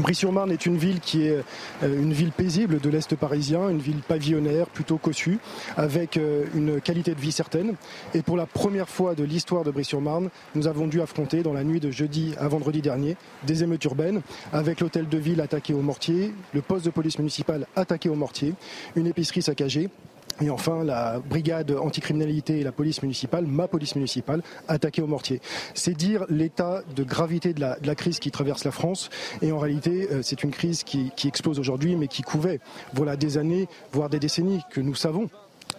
Brie-sur-Marne 0.00 0.50
est 0.50 0.66
une 0.66 0.76
ville 0.76 0.98
qui 0.98 1.26
est 1.26 1.44
euh, 1.82 2.02
une 2.02 2.12
ville 2.12 2.32
paisible 2.32 2.80
de 2.80 2.90
l'Est 2.90 3.14
parisien, 3.14 3.68
une 3.68 3.78
ville 3.78 4.00
pavillonnaire, 4.06 4.66
plutôt 4.66 4.98
cossue, 4.98 5.38
avec 5.76 6.16
euh, 6.16 6.46
une 6.54 6.80
qualité 6.80 7.14
de 7.14 7.20
vie 7.20 7.30
certaine. 7.30 7.74
Et 8.12 8.22
pour 8.22 8.36
la 8.36 8.46
première 8.46 8.88
fois 8.88 9.14
de 9.14 9.22
l'histoire 9.22 9.62
de 9.62 9.70
Brie-sur-Marne, 9.70 10.30
nous 10.54 10.66
avons 10.66 10.88
dû 10.88 11.00
affronter 11.00 11.42
dans 11.42 11.52
la 11.52 11.62
nuit 11.62 11.80
de 11.80 11.90
jeudi 11.90 12.34
à 12.38 12.48
vendredi 12.48 12.82
dernier 12.82 13.16
des 13.44 13.62
émeutes 13.62 13.84
urbaines, 13.84 14.22
avec 14.52 14.80
l'hôtel 14.80 15.08
de 15.08 15.18
ville 15.18 15.40
attaqué 15.40 15.74
au 15.74 15.80
mortier, 15.80 16.34
le 16.52 16.60
poste 16.60 16.84
de 16.84 16.90
police 16.90 17.18
municipale 17.18 17.66
attaqué 17.76 18.08
au 18.08 18.14
mortier, 18.16 18.54
une 18.96 19.06
épicerie 19.06 19.42
saccagée 19.42 19.90
et 20.40 20.50
enfin, 20.50 20.82
la 20.82 21.20
brigade 21.20 21.70
anticriminalité 21.70 22.58
et 22.60 22.64
la 22.64 22.72
police 22.72 23.02
municipale, 23.02 23.46
ma 23.46 23.68
police 23.68 23.94
municipale, 23.94 24.42
attaquée 24.66 25.00
au 25.00 25.06
mortier. 25.06 25.40
C'est 25.74 25.94
dire 25.94 26.24
l'état 26.28 26.82
de 26.96 27.04
gravité 27.04 27.54
de 27.54 27.60
la, 27.60 27.94
crise 27.94 28.18
qui 28.18 28.32
traverse 28.32 28.64
la 28.64 28.72
France. 28.72 29.10
Et 29.42 29.52
en 29.52 29.58
réalité, 29.58 30.08
euh, 30.10 30.20
c'est 30.22 30.42
une 30.42 30.50
crise 30.50 30.82
qui, 30.82 31.12
qui 31.14 31.28
explose 31.28 31.60
aujourd'hui, 31.60 31.94
mais 31.94 32.08
qui 32.08 32.22
couvait 32.22 32.58
voilà 32.92 33.16
des 33.16 33.38
années, 33.38 33.68
voire 33.92 34.10
des 34.10 34.18
décennies, 34.18 34.60
que 34.70 34.80
nous 34.80 34.96
savons 34.96 35.28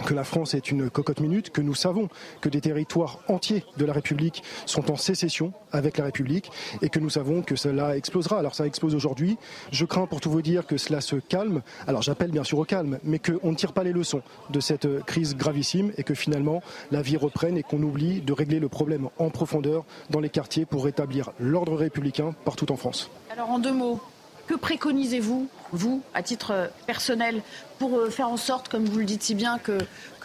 que 0.05 0.13
la 0.13 0.23
France 0.23 0.53
est 0.53 0.71
une 0.71 0.89
cocotte 0.89 1.19
minute, 1.19 1.51
que 1.51 1.61
nous 1.61 1.73
savons 1.73 2.09
que 2.41 2.49
des 2.49 2.61
territoires 2.61 3.19
entiers 3.27 3.63
de 3.77 3.85
la 3.85 3.93
République 3.93 4.43
sont 4.65 4.91
en 4.91 4.97
sécession 4.97 5.53
avec 5.71 5.97
la 5.97 6.05
République 6.05 6.51
et 6.81 6.89
que 6.89 6.99
nous 6.99 7.09
savons 7.09 7.41
que 7.41 7.55
cela 7.55 7.95
explosera. 7.95 8.39
Alors 8.39 8.55
ça 8.55 8.65
explose 8.65 8.95
aujourd'hui. 8.95 9.37
Je 9.71 9.85
crains 9.85 10.05
pour 10.05 10.21
tout 10.21 10.29
vous 10.29 10.41
dire 10.41 10.65
que 10.65 10.77
cela 10.77 11.01
se 11.01 11.15
calme. 11.15 11.61
Alors 11.87 12.01
j'appelle 12.01 12.31
bien 12.31 12.43
sûr 12.43 12.59
au 12.59 12.65
calme, 12.65 12.99
mais 13.03 13.19
qu'on 13.19 13.51
ne 13.51 13.55
tire 13.55 13.73
pas 13.73 13.83
les 13.83 13.93
leçons 13.93 14.21
de 14.49 14.59
cette 14.59 15.03
crise 15.05 15.35
gravissime 15.35 15.91
et 15.97 16.03
que 16.03 16.13
finalement 16.13 16.61
la 16.91 17.01
vie 17.01 17.17
reprenne 17.17 17.57
et 17.57 17.63
qu'on 17.63 17.81
oublie 17.81 18.21
de 18.21 18.33
régler 18.33 18.59
le 18.59 18.69
problème 18.69 19.09
en 19.17 19.29
profondeur 19.29 19.85
dans 20.09 20.19
les 20.19 20.29
quartiers 20.29 20.65
pour 20.65 20.85
rétablir 20.85 21.31
l'ordre 21.39 21.75
républicain 21.75 22.35
partout 22.43 22.71
en 22.71 22.77
France. 22.77 23.09
Alors 23.31 23.49
en 23.49 23.59
deux 23.59 23.73
mots, 23.73 23.99
que 24.47 24.53
préconisez-vous, 24.53 25.47
vous, 25.71 26.01
à 26.13 26.23
titre 26.23 26.69
personnel, 26.85 27.41
pour 27.79 27.97
euh, 27.97 28.09
faire 28.09 28.29
en 28.29 28.37
sorte, 28.37 28.69
comme 28.69 28.85
vous 28.85 28.99
le 28.99 29.05
dites 29.05 29.23
si 29.23 29.35
bien, 29.35 29.57
que, 29.59 29.77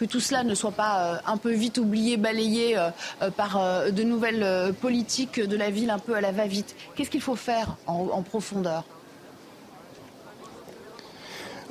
tout 0.05 0.19
cela 0.19 0.43
ne 0.43 0.55
soit 0.55 0.71
pas 0.71 0.99
euh, 0.99 1.17
un 1.27 1.37
peu 1.37 1.51
vite 1.51 1.77
oublié, 1.77 2.17
balayé 2.17 2.75
euh, 2.75 2.89
par 3.37 3.59
de 3.91 4.03
nouvelles 4.03 4.73
politiques 4.81 5.39
de 5.39 5.55
la 5.55 5.69
ville 5.69 5.91
un 5.91 5.99
peu 5.99 6.15
à 6.15 6.21
la 6.21 6.31
va-vite? 6.31 6.75
Qu'est-ce 6.95 7.11
qu'il 7.11 7.21
faut 7.21 7.35
faire 7.35 7.75
en, 7.85 8.21
profondeur? 8.23 8.83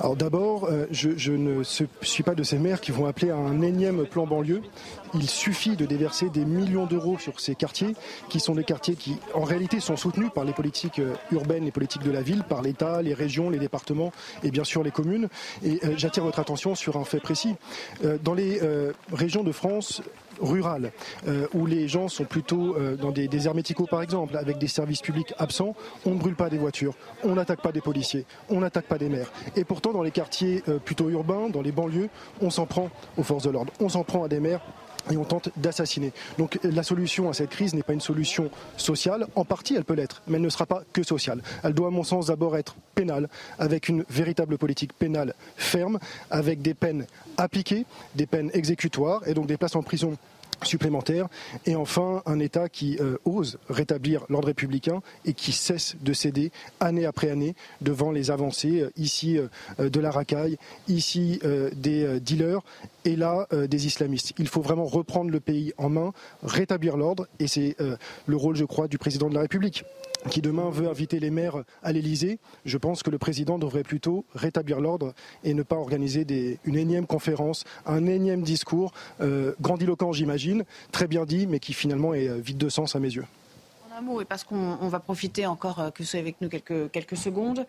Alors 0.00 0.16
d'abord, 0.16 0.64
euh, 0.64 0.86
je, 0.90 1.32
ne 1.32 1.62
suis 1.62 2.22
pas 2.22 2.34
de 2.34 2.42
ces 2.42 2.58
maires 2.58 2.80
qui 2.80 2.90
vont 2.90 3.04
appeler 3.04 3.30
à 3.30 3.36
un 3.36 3.60
énième 3.60 4.06
plan 4.06 4.26
banlieue. 4.26 4.62
Il 5.12 5.28
suffit 5.28 5.76
de 5.76 5.84
déverser 5.84 6.30
des 6.30 6.46
millions 6.46 6.86
d'euros 6.86 7.18
sur 7.18 7.38
ces 7.38 7.54
quartiers, 7.54 7.94
qui 8.30 8.40
sont 8.40 8.54
des 8.54 8.64
quartiers 8.64 8.94
qui, 8.94 9.18
en 9.34 9.44
réalité, 9.44 9.78
sont 9.78 9.96
soutenus 9.96 10.30
par 10.34 10.44
les 10.44 10.54
politiques 10.54 11.00
euh, 11.00 11.12
urbaines, 11.32 11.66
les 11.66 11.70
politiques 11.70 12.02
de 12.02 12.10
la 12.10 12.22
ville, 12.22 12.44
par 12.44 12.62
l'État, 12.62 13.02
les 13.02 13.12
régions, 13.12 13.50
les 13.50 13.58
départements 13.58 14.10
et 14.42 14.50
bien 14.50 14.64
sûr 14.64 14.82
les 14.82 14.90
communes. 14.90 15.28
Et 15.62 15.80
euh, 15.84 15.92
j'attire 15.98 16.24
votre 16.24 16.38
attention 16.38 16.74
sur 16.74 16.96
un 16.96 17.04
fait 17.04 17.20
précis. 17.20 17.54
Dans 18.24 18.34
les 18.34 18.60
régions 19.12 19.42
de 19.42 19.52
France, 19.52 20.02
rurales, 20.40 20.92
euh, 21.26 21.46
où 21.54 21.66
les 21.66 21.88
gens 21.88 22.08
sont 22.08 22.24
plutôt 22.24 22.76
euh, 22.76 22.96
dans 22.96 23.10
des 23.10 23.28
déserts 23.28 23.54
médicaux 23.54 23.86
par 23.90 24.02
exemple, 24.02 24.36
avec 24.36 24.58
des 24.58 24.68
services 24.68 25.02
publics 25.02 25.34
absents, 25.38 25.74
on 26.06 26.10
ne 26.10 26.18
brûle 26.18 26.36
pas 26.36 26.50
des 26.50 26.58
voitures, 26.58 26.94
on 27.24 27.34
n'attaque 27.34 27.62
pas 27.62 27.72
des 27.72 27.80
policiers, 27.80 28.24
on 28.48 28.60
n'attaque 28.60 28.86
pas 28.86 28.98
des 28.98 29.08
maires. 29.08 29.32
Et 29.56 29.64
pourtant, 29.64 29.92
dans 29.92 30.02
les 30.02 30.10
quartiers 30.10 30.62
euh, 30.68 30.78
plutôt 30.78 31.08
urbains, 31.10 31.48
dans 31.48 31.62
les 31.62 31.72
banlieues, 31.72 32.08
on 32.40 32.50
s'en 32.50 32.66
prend 32.66 32.90
aux 33.16 33.22
forces 33.22 33.44
de 33.44 33.50
l'ordre, 33.50 33.72
on 33.80 33.88
s'en 33.88 34.04
prend 34.04 34.24
à 34.24 34.28
des 34.28 34.40
maires 34.40 34.62
et 35.10 35.16
on 35.16 35.24
tente 35.24 35.50
d'assassiner. 35.56 36.12
Donc 36.38 36.58
la 36.62 36.82
solution 36.82 37.28
à 37.28 37.34
cette 37.34 37.50
crise 37.50 37.74
n'est 37.74 37.82
pas 37.82 37.92
une 37.92 38.00
solution 38.00 38.50
sociale. 38.76 39.26
En 39.34 39.44
partie, 39.44 39.74
elle 39.74 39.84
peut 39.84 39.94
l'être, 39.94 40.22
mais 40.26 40.36
elle 40.36 40.42
ne 40.42 40.48
sera 40.48 40.66
pas 40.66 40.82
que 40.92 41.02
sociale. 41.02 41.42
Elle 41.62 41.74
doit, 41.74 41.88
à 41.88 41.90
mon 41.90 42.04
sens, 42.04 42.26
d'abord 42.26 42.56
être 42.56 42.76
pénale, 42.94 43.28
avec 43.58 43.88
une 43.88 44.04
véritable 44.08 44.58
politique 44.58 44.92
pénale 44.92 45.34
ferme, 45.56 45.98
avec 46.30 46.62
des 46.62 46.74
peines 46.74 47.06
appliquées, 47.36 47.86
des 48.14 48.26
peines 48.26 48.50
exécutoires, 48.54 49.26
et 49.26 49.34
donc 49.34 49.46
des 49.46 49.56
places 49.56 49.76
en 49.76 49.82
prison 49.82 50.16
supplémentaires 50.62 51.28
et 51.66 51.76
enfin 51.76 52.22
un 52.26 52.38
État 52.38 52.68
qui 52.68 52.98
euh, 53.00 53.16
ose 53.24 53.58
rétablir 53.68 54.24
l'ordre 54.28 54.48
républicain 54.48 55.02
et 55.24 55.32
qui 55.32 55.52
cesse 55.52 55.96
de 56.00 56.12
céder 56.12 56.52
année 56.80 57.06
après 57.06 57.30
année 57.30 57.54
devant 57.80 58.10
les 58.10 58.30
avancées 58.30 58.80
euh, 58.80 58.90
ici 58.96 59.38
euh, 59.38 59.90
de 59.90 60.00
la 60.00 60.10
racaille, 60.10 60.58
ici 60.88 61.40
des 61.74 62.20
dealers 62.20 62.60
et 63.04 63.16
là 63.16 63.46
des 63.52 63.86
islamistes. 63.86 64.32
Il 64.38 64.48
faut 64.48 64.60
vraiment 64.60 64.84
reprendre 64.84 65.30
le 65.30 65.40
pays 65.40 65.72
en 65.78 65.88
main, 65.88 66.12
rétablir 66.42 66.96
l'ordre 66.96 67.26
et 67.38 67.46
c'est 67.46 67.76
le 68.26 68.36
rôle 68.36 68.56
je 68.56 68.64
crois 68.64 68.88
du 68.88 68.98
président 68.98 69.28
de 69.28 69.34
la 69.34 69.40
République 69.40 69.84
qui 70.28 70.42
demain 70.42 70.70
veut 70.70 70.88
inviter 70.88 71.20
les 71.20 71.30
maires 71.30 71.64
à 71.82 71.92
l'Elysée, 71.92 72.38
je 72.64 72.78
pense 72.78 73.02
que 73.02 73.10
le 73.10 73.18
président 73.18 73.58
devrait 73.58 73.82
plutôt 73.82 74.24
rétablir 74.34 74.80
l'ordre 74.80 75.14
et 75.44 75.54
ne 75.54 75.62
pas 75.62 75.76
organiser 75.76 76.26
une 76.64 76.76
énième 76.76 77.06
conférence, 77.06 77.64
un 77.86 78.06
énième 78.06 78.42
discours, 78.42 78.92
euh, 79.20 79.54
grandiloquent 79.60 80.12
j'imagine, 80.12 80.64
très 80.92 81.06
bien 81.06 81.24
dit, 81.24 81.46
mais 81.46 81.58
qui 81.58 81.72
finalement 81.72 82.14
est 82.14 82.28
euh, 82.28 82.36
vide 82.36 82.58
de 82.58 82.68
sens 82.68 82.96
à 82.96 83.00
mes 83.00 83.08
yeux. 83.08 83.24
En 83.90 83.98
un 83.98 84.00
mot, 84.02 84.20
et 84.20 84.24
parce 84.24 84.44
qu'on 84.44 84.76
va 84.76 85.00
profiter 85.00 85.46
encore 85.46 85.80
euh, 85.80 85.90
que 85.90 86.02
vous 86.02 86.08
soyez 86.08 86.22
avec 86.22 86.40
nous 86.40 86.48
quelques, 86.48 87.16
secondes, 87.16 87.66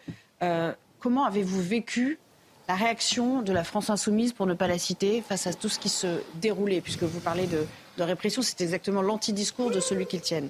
comment 0.99 1.25
avez-vous 1.25 1.61
vécu 1.61 2.19
la 2.67 2.75
réaction 2.75 3.41
de 3.41 3.51
la 3.51 3.63
France 3.63 3.89
insoumise, 3.89 4.33
pour 4.33 4.45
ne 4.45 4.53
pas 4.53 4.67
la 4.67 4.77
citer, 4.77 5.21
face 5.21 5.47
à 5.47 5.53
tout 5.53 5.67
ce 5.67 5.79
qui 5.79 5.89
se 5.89 6.21
déroulait, 6.35 6.79
puisque 6.79 7.03
vous 7.03 7.19
parlez 7.19 7.47
de, 7.47 7.65
de 7.97 8.03
répression, 8.03 8.41
c'est 8.41 8.61
exactement 8.61 9.01
l'antidiscours 9.01 9.71
de 9.71 9.79
celui 9.79 10.05
qu'ils 10.05 10.21
tiennent? 10.21 10.49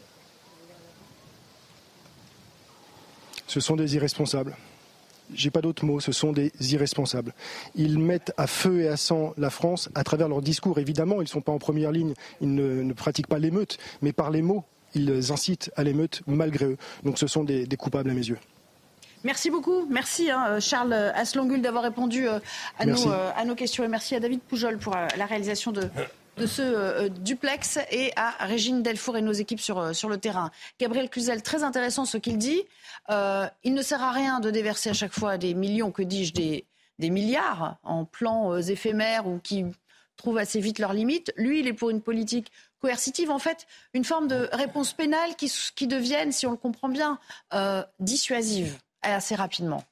Ce 3.51 3.60
sont 3.60 3.75
des 3.75 3.96
irresponsables. 3.96 4.55
J'ai 5.34 5.51
pas 5.51 5.62
d'autres 5.62 5.84
mots, 5.84 6.00
ce 6.00 6.13
sont 6.13 6.31
des 6.31 6.53
irresponsables. 6.72 7.34
Ils 7.75 8.00
mettent 8.00 8.31
à 8.38 8.48
feu 8.48 8.81
et 8.81 8.88
à 8.88 8.96
sang 8.96 9.34
la 9.38 9.50
France 9.50 9.89
à 9.93 10.05
travers 10.05 10.29
leurs 10.29 10.41
discours. 10.41 10.79
Évidemment, 10.79 11.17
ils 11.17 11.25
ne 11.25 11.29
sont 11.29 11.41
pas 11.41 11.51
en 11.51 11.58
première 11.58 11.91
ligne, 11.91 12.13
ils 12.39 12.55
ne, 12.55 12.93
pratiquent 12.93 13.27
pas 13.27 13.39
l'émeute, 13.39 13.77
mais 14.01 14.13
par 14.13 14.31
les 14.31 14.41
mots, 14.41 14.63
ils 14.96 15.34
incitent 15.34 15.70
à 15.75 15.84
l'émeute 15.84 16.22
malgré 16.27 16.65
eux. 16.65 16.77
Donc 17.03 17.17
ce 17.17 17.27
sont 17.27 17.43
des, 17.43 17.67
coupables 17.77 18.10
à 18.10 18.13
mes 18.13 18.25
yeux. 18.25 18.39
Merci 19.25 19.50
beaucoup. 19.50 19.86
Merci 19.89 20.31
hein, 20.31 20.62
Charles 20.62 20.93
Aslongul 20.93 21.62
d'avoir 21.62 21.84
répondu 21.84 22.29
euh, 22.29 22.39
à 22.79 22.86
nos, 22.86 23.12
euh, 23.12 23.31
à 23.36 23.43
nos, 23.43 23.55
questions 23.55 23.84
et 23.84 23.89
merci 23.89 24.15
à 24.15 24.22
David 24.22 24.39
Poujol 24.39 24.77
pour 24.77 24.96
euh, 24.96 25.08
la 25.17 25.25
réalisation 25.25 25.72
de, 25.72 25.89
de 26.38 26.45
ce 26.45 26.61
euh, 26.61 27.09
duplex 27.09 27.79
et 27.91 28.11
à 28.15 28.31
Régine 28.45 28.81
Delfour 28.81 29.17
et 29.17 29.21
nos 29.21 29.31
équipes 29.31 29.59
sur, 29.59 29.79
euh, 29.79 29.93
sur 29.93 30.09
le 30.09 30.17
terrain. 30.17 30.51
Gabriel 30.79 31.09
Cluzel, 31.09 31.41
très 31.41 31.63
intéressant 31.63 32.05
ce 32.05 32.17
qu'il 32.17 32.38
dit. 32.38 32.63
Euh, 33.09 33.47
il 33.63 33.73
ne 33.73 33.81
sert 33.81 34.01
à 34.01 34.11
rien 34.11 34.39
de 34.39 34.50
déverser 34.50 34.89
à 34.89 34.93
chaque 34.93 35.13
fois 35.13 35.38
des 35.38 35.53
millions, 35.53 35.91
que 35.91 36.01
dis-je, 36.01 36.33
des, 36.33 36.65
des 37.00 37.09
milliards 37.09 37.77
en 37.83 38.05
plans 38.05 38.57
éphémères 38.57 39.27
ou 39.27 39.39
qui 39.39 39.65
trouvent 40.17 40.38
assez 40.38 40.59
vite 40.59 40.79
leurs 40.79 40.93
limites. 40.93 41.33
Lui, 41.35 41.59
il 41.59 41.67
est 41.67 41.73
pour 41.73 41.89
une 41.89 42.01
politique 42.01 42.51
coercitive, 42.79 43.29
en 43.29 43.39
fait, 43.39 43.67
une 43.93 44.03
forme 44.03 44.27
de 44.27 44.50
réponse 44.53 44.93
pénale 44.93 45.35
qui, 45.35 45.51
qui 45.75 45.88
devienne, 45.88 46.31
si 46.31 46.47
on 46.47 46.51
le 46.51 46.57
comprend 46.57 46.89
bien, 46.89 47.19
dissuasive 48.00 48.77
assez 49.03 49.35
rapidement. 49.35 49.83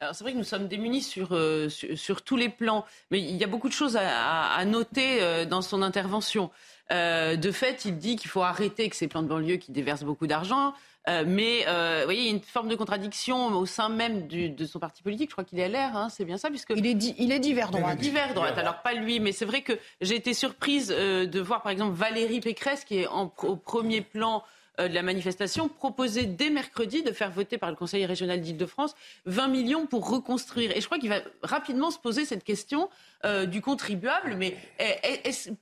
Alors 0.00 0.14
c'est 0.14 0.24
vrai 0.24 0.34
que 0.34 0.38
nous 0.38 0.44
sommes 0.44 0.68
démunis 0.68 1.00
sur, 1.00 1.28
euh, 1.32 1.70
sur, 1.70 2.20
tous 2.20 2.36
les 2.36 2.50
plans, 2.50 2.84
mais 3.10 3.18
il 3.18 3.36
y 3.36 3.44
a 3.44 3.46
beaucoup 3.46 3.68
de 3.68 3.72
choses 3.72 3.96
à, 3.98 4.62
noter 4.66 5.22
euh, 5.22 5.46
dans 5.46 5.62
son 5.62 5.80
intervention. 5.80 6.50
Euh, 6.92 7.36
de 7.36 7.50
fait, 7.50 7.86
il 7.86 7.96
dit 7.96 8.16
qu'il 8.16 8.30
faut 8.30 8.42
arrêter 8.42 8.82
avec 8.82 8.94
ces 8.94 9.08
plans 9.08 9.22
de 9.22 9.28
banlieue 9.28 9.56
qui 9.56 9.72
déversent 9.72 10.04
beaucoup 10.04 10.26
d'argent. 10.26 10.74
mais 11.08 11.64
vous 11.64 12.04
voyez, 12.04 12.20
il 12.20 12.26
y 12.26 12.28
a 12.28 12.32
une 12.32 12.42
forme 12.42 12.68
de 12.68 12.74
contradiction 12.74 13.56
au 13.56 13.64
sein 13.64 13.88
même 13.88 14.28
de 14.28 14.66
son 14.66 14.78
parti 14.78 15.02
politique. 15.02 15.30
Je 15.30 15.34
crois 15.34 15.44
qu'il 15.44 15.58
est 15.60 15.68
LR, 15.68 15.96
hein, 15.96 16.08
c'est 16.10 16.26
bien 16.26 16.36
ça, 16.36 16.50
puisque 16.50 16.74
il 16.76 16.86
est, 16.86 16.94
dit, 16.94 17.14
il 17.18 17.32
est 17.32 17.38
divers 17.38 17.70
droite. 17.70 17.98
Divers 17.98 18.34
droite. 18.34 18.58
Alors 18.58 18.82
pas 18.82 18.92
lui, 18.92 19.18
mais 19.18 19.32
c'est 19.32 19.46
vrai 19.46 19.62
que 19.62 19.72
j'ai 20.02 20.16
été 20.16 20.34
surprise 20.34 20.88
de 20.88 21.40
voir 21.40 21.62
par 21.62 21.72
exemple 21.72 21.94
Valérie 21.94 22.40
Pécresse 22.40 22.84
qui 22.84 22.98
est 22.98 23.06
au 23.08 23.56
premier 23.56 24.02
plan 24.02 24.42
euh, 24.42 24.44
de 24.78 24.94
la 24.94 25.02
manifestation 25.02 25.68
proposait 25.68 26.24
dès 26.24 26.50
mercredi 26.50 27.02
de 27.02 27.12
faire 27.12 27.30
voter 27.30 27.58
par 27.58 27.70
le 27.70 27.76
Conseil 27.76 28.04
régional 28.06 28.40
d'Île-de-France 28.40 28.94
20 29.26 29.48
millions 29.48 29.86
pour 29.86 30.08
reconstruire. 30.08 30.76
Et 30.76 30.80
je 30.80 30.86
crois 30.86 30.98
qu'il 30.98 31.08
va 31.08 31.20
rapidement 31.42 31.90
se 31.90 31.98
poser 31.98 32.24
cette 32.24 32.44
question 32.44 32.90
euh, 33.24 33.46
du 33.46 33.60
contribuable. 33.60 34.36
Mais 34.36 34.56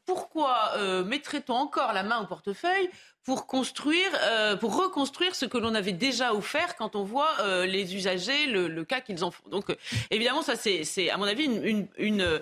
pourquoi 0.06 0.72
euh, 0.76 1.04
mettrait-on 1.04 1.54
encore 1.54 1.92
la 1.92 2.02
main 2.02 2.20
au 2.20 2.26
portefeuille 2.26 2.90
pour 3.24 3.46
construire, 3.46 4.10
pour 4.60 4.76
reconstruire 4.76 5.34
ce 5.34 5.46
que 5.46 5.56
l'on 5.56 5.74
avait 5.74 5.92
déjà 5.92 6.34
offert 6.34 6.76
quand 6.76 6.94
on 6.94 7.04
voit 7.04 7.32
les 7.64 7.96
usagers, 7.96 8.46
le, 8.48 8.84
cas 8.84 9.00
qu'ils 9.00 9.24
en 9.24 9.30
font? 9.30 9.48
Donc, 9.48 9.74
évidemment, 10.10 10.42
ça 10.42 10.56
c'est, 10.56 11.08
à 11.08 11.16
mon 11.16 11.24
avis, 11.24 11.44
une, 11.44 11.64
une, 11.64 11.88
une, 11.96 12.40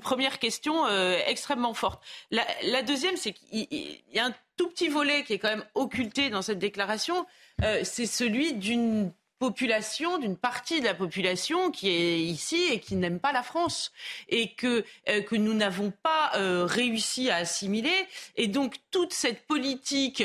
première 0.00 0.38
question 0.38 0.88
extrêmement 1.26 1.74
forte. 1.74 2.02
La, 2.30 2.82
deuxième, 2.82 3.16
c'est 3.16 3.32
qu'il 3.32 3.66
y 4.12 4.18
a 4.18 4.26
un 4.26 4.34
tout 4.56 4.68
petit 4.68 4.88
volet 4.88 5.24
qui 5.24 5.34
est 5.34 5.38
quand 5.38 5.48
même 5.48 5.64
occulté 5.74 6.30
dans 6.30 6.42
cette 6.42 6.58
déclaration, 6.58 7.26
euh, 7.62 7.80
c'est 7.84 8.06
celui 8.06 8.54
d'une 8.54 9.12
population, 9.38 10.18
d'une 10.18 10.36
partie 10.36 10.80
de 10.80 10.84
la 10.84 10.94
population 10.94 11.72
qui 11.72 11.88
est 11.88 12.20
ici 12.20 12.68
et 12.70 12.78
qui 12.78 12.94
n'aime 12.94 13.18
pas 13.18 13.32
la 13.32 13.42
France 13.42 13.90
et 14.28 14.52
que, 14.54 14.84
euh, 15.08 15.20
que 15.22 15.34
nous 15.34 15.52
n'avons 15.52 15.90
pas 15.90 16.30
euh, 16.36 16.64
réussi 16.64 17.28
à 17.28 17.36
assimiler. 17.36 18.06
Et 18.36 18.46
donc 18.46 18.76
toute 18.90 19.12
cette 19.12 19.46
politique 19.46 20.24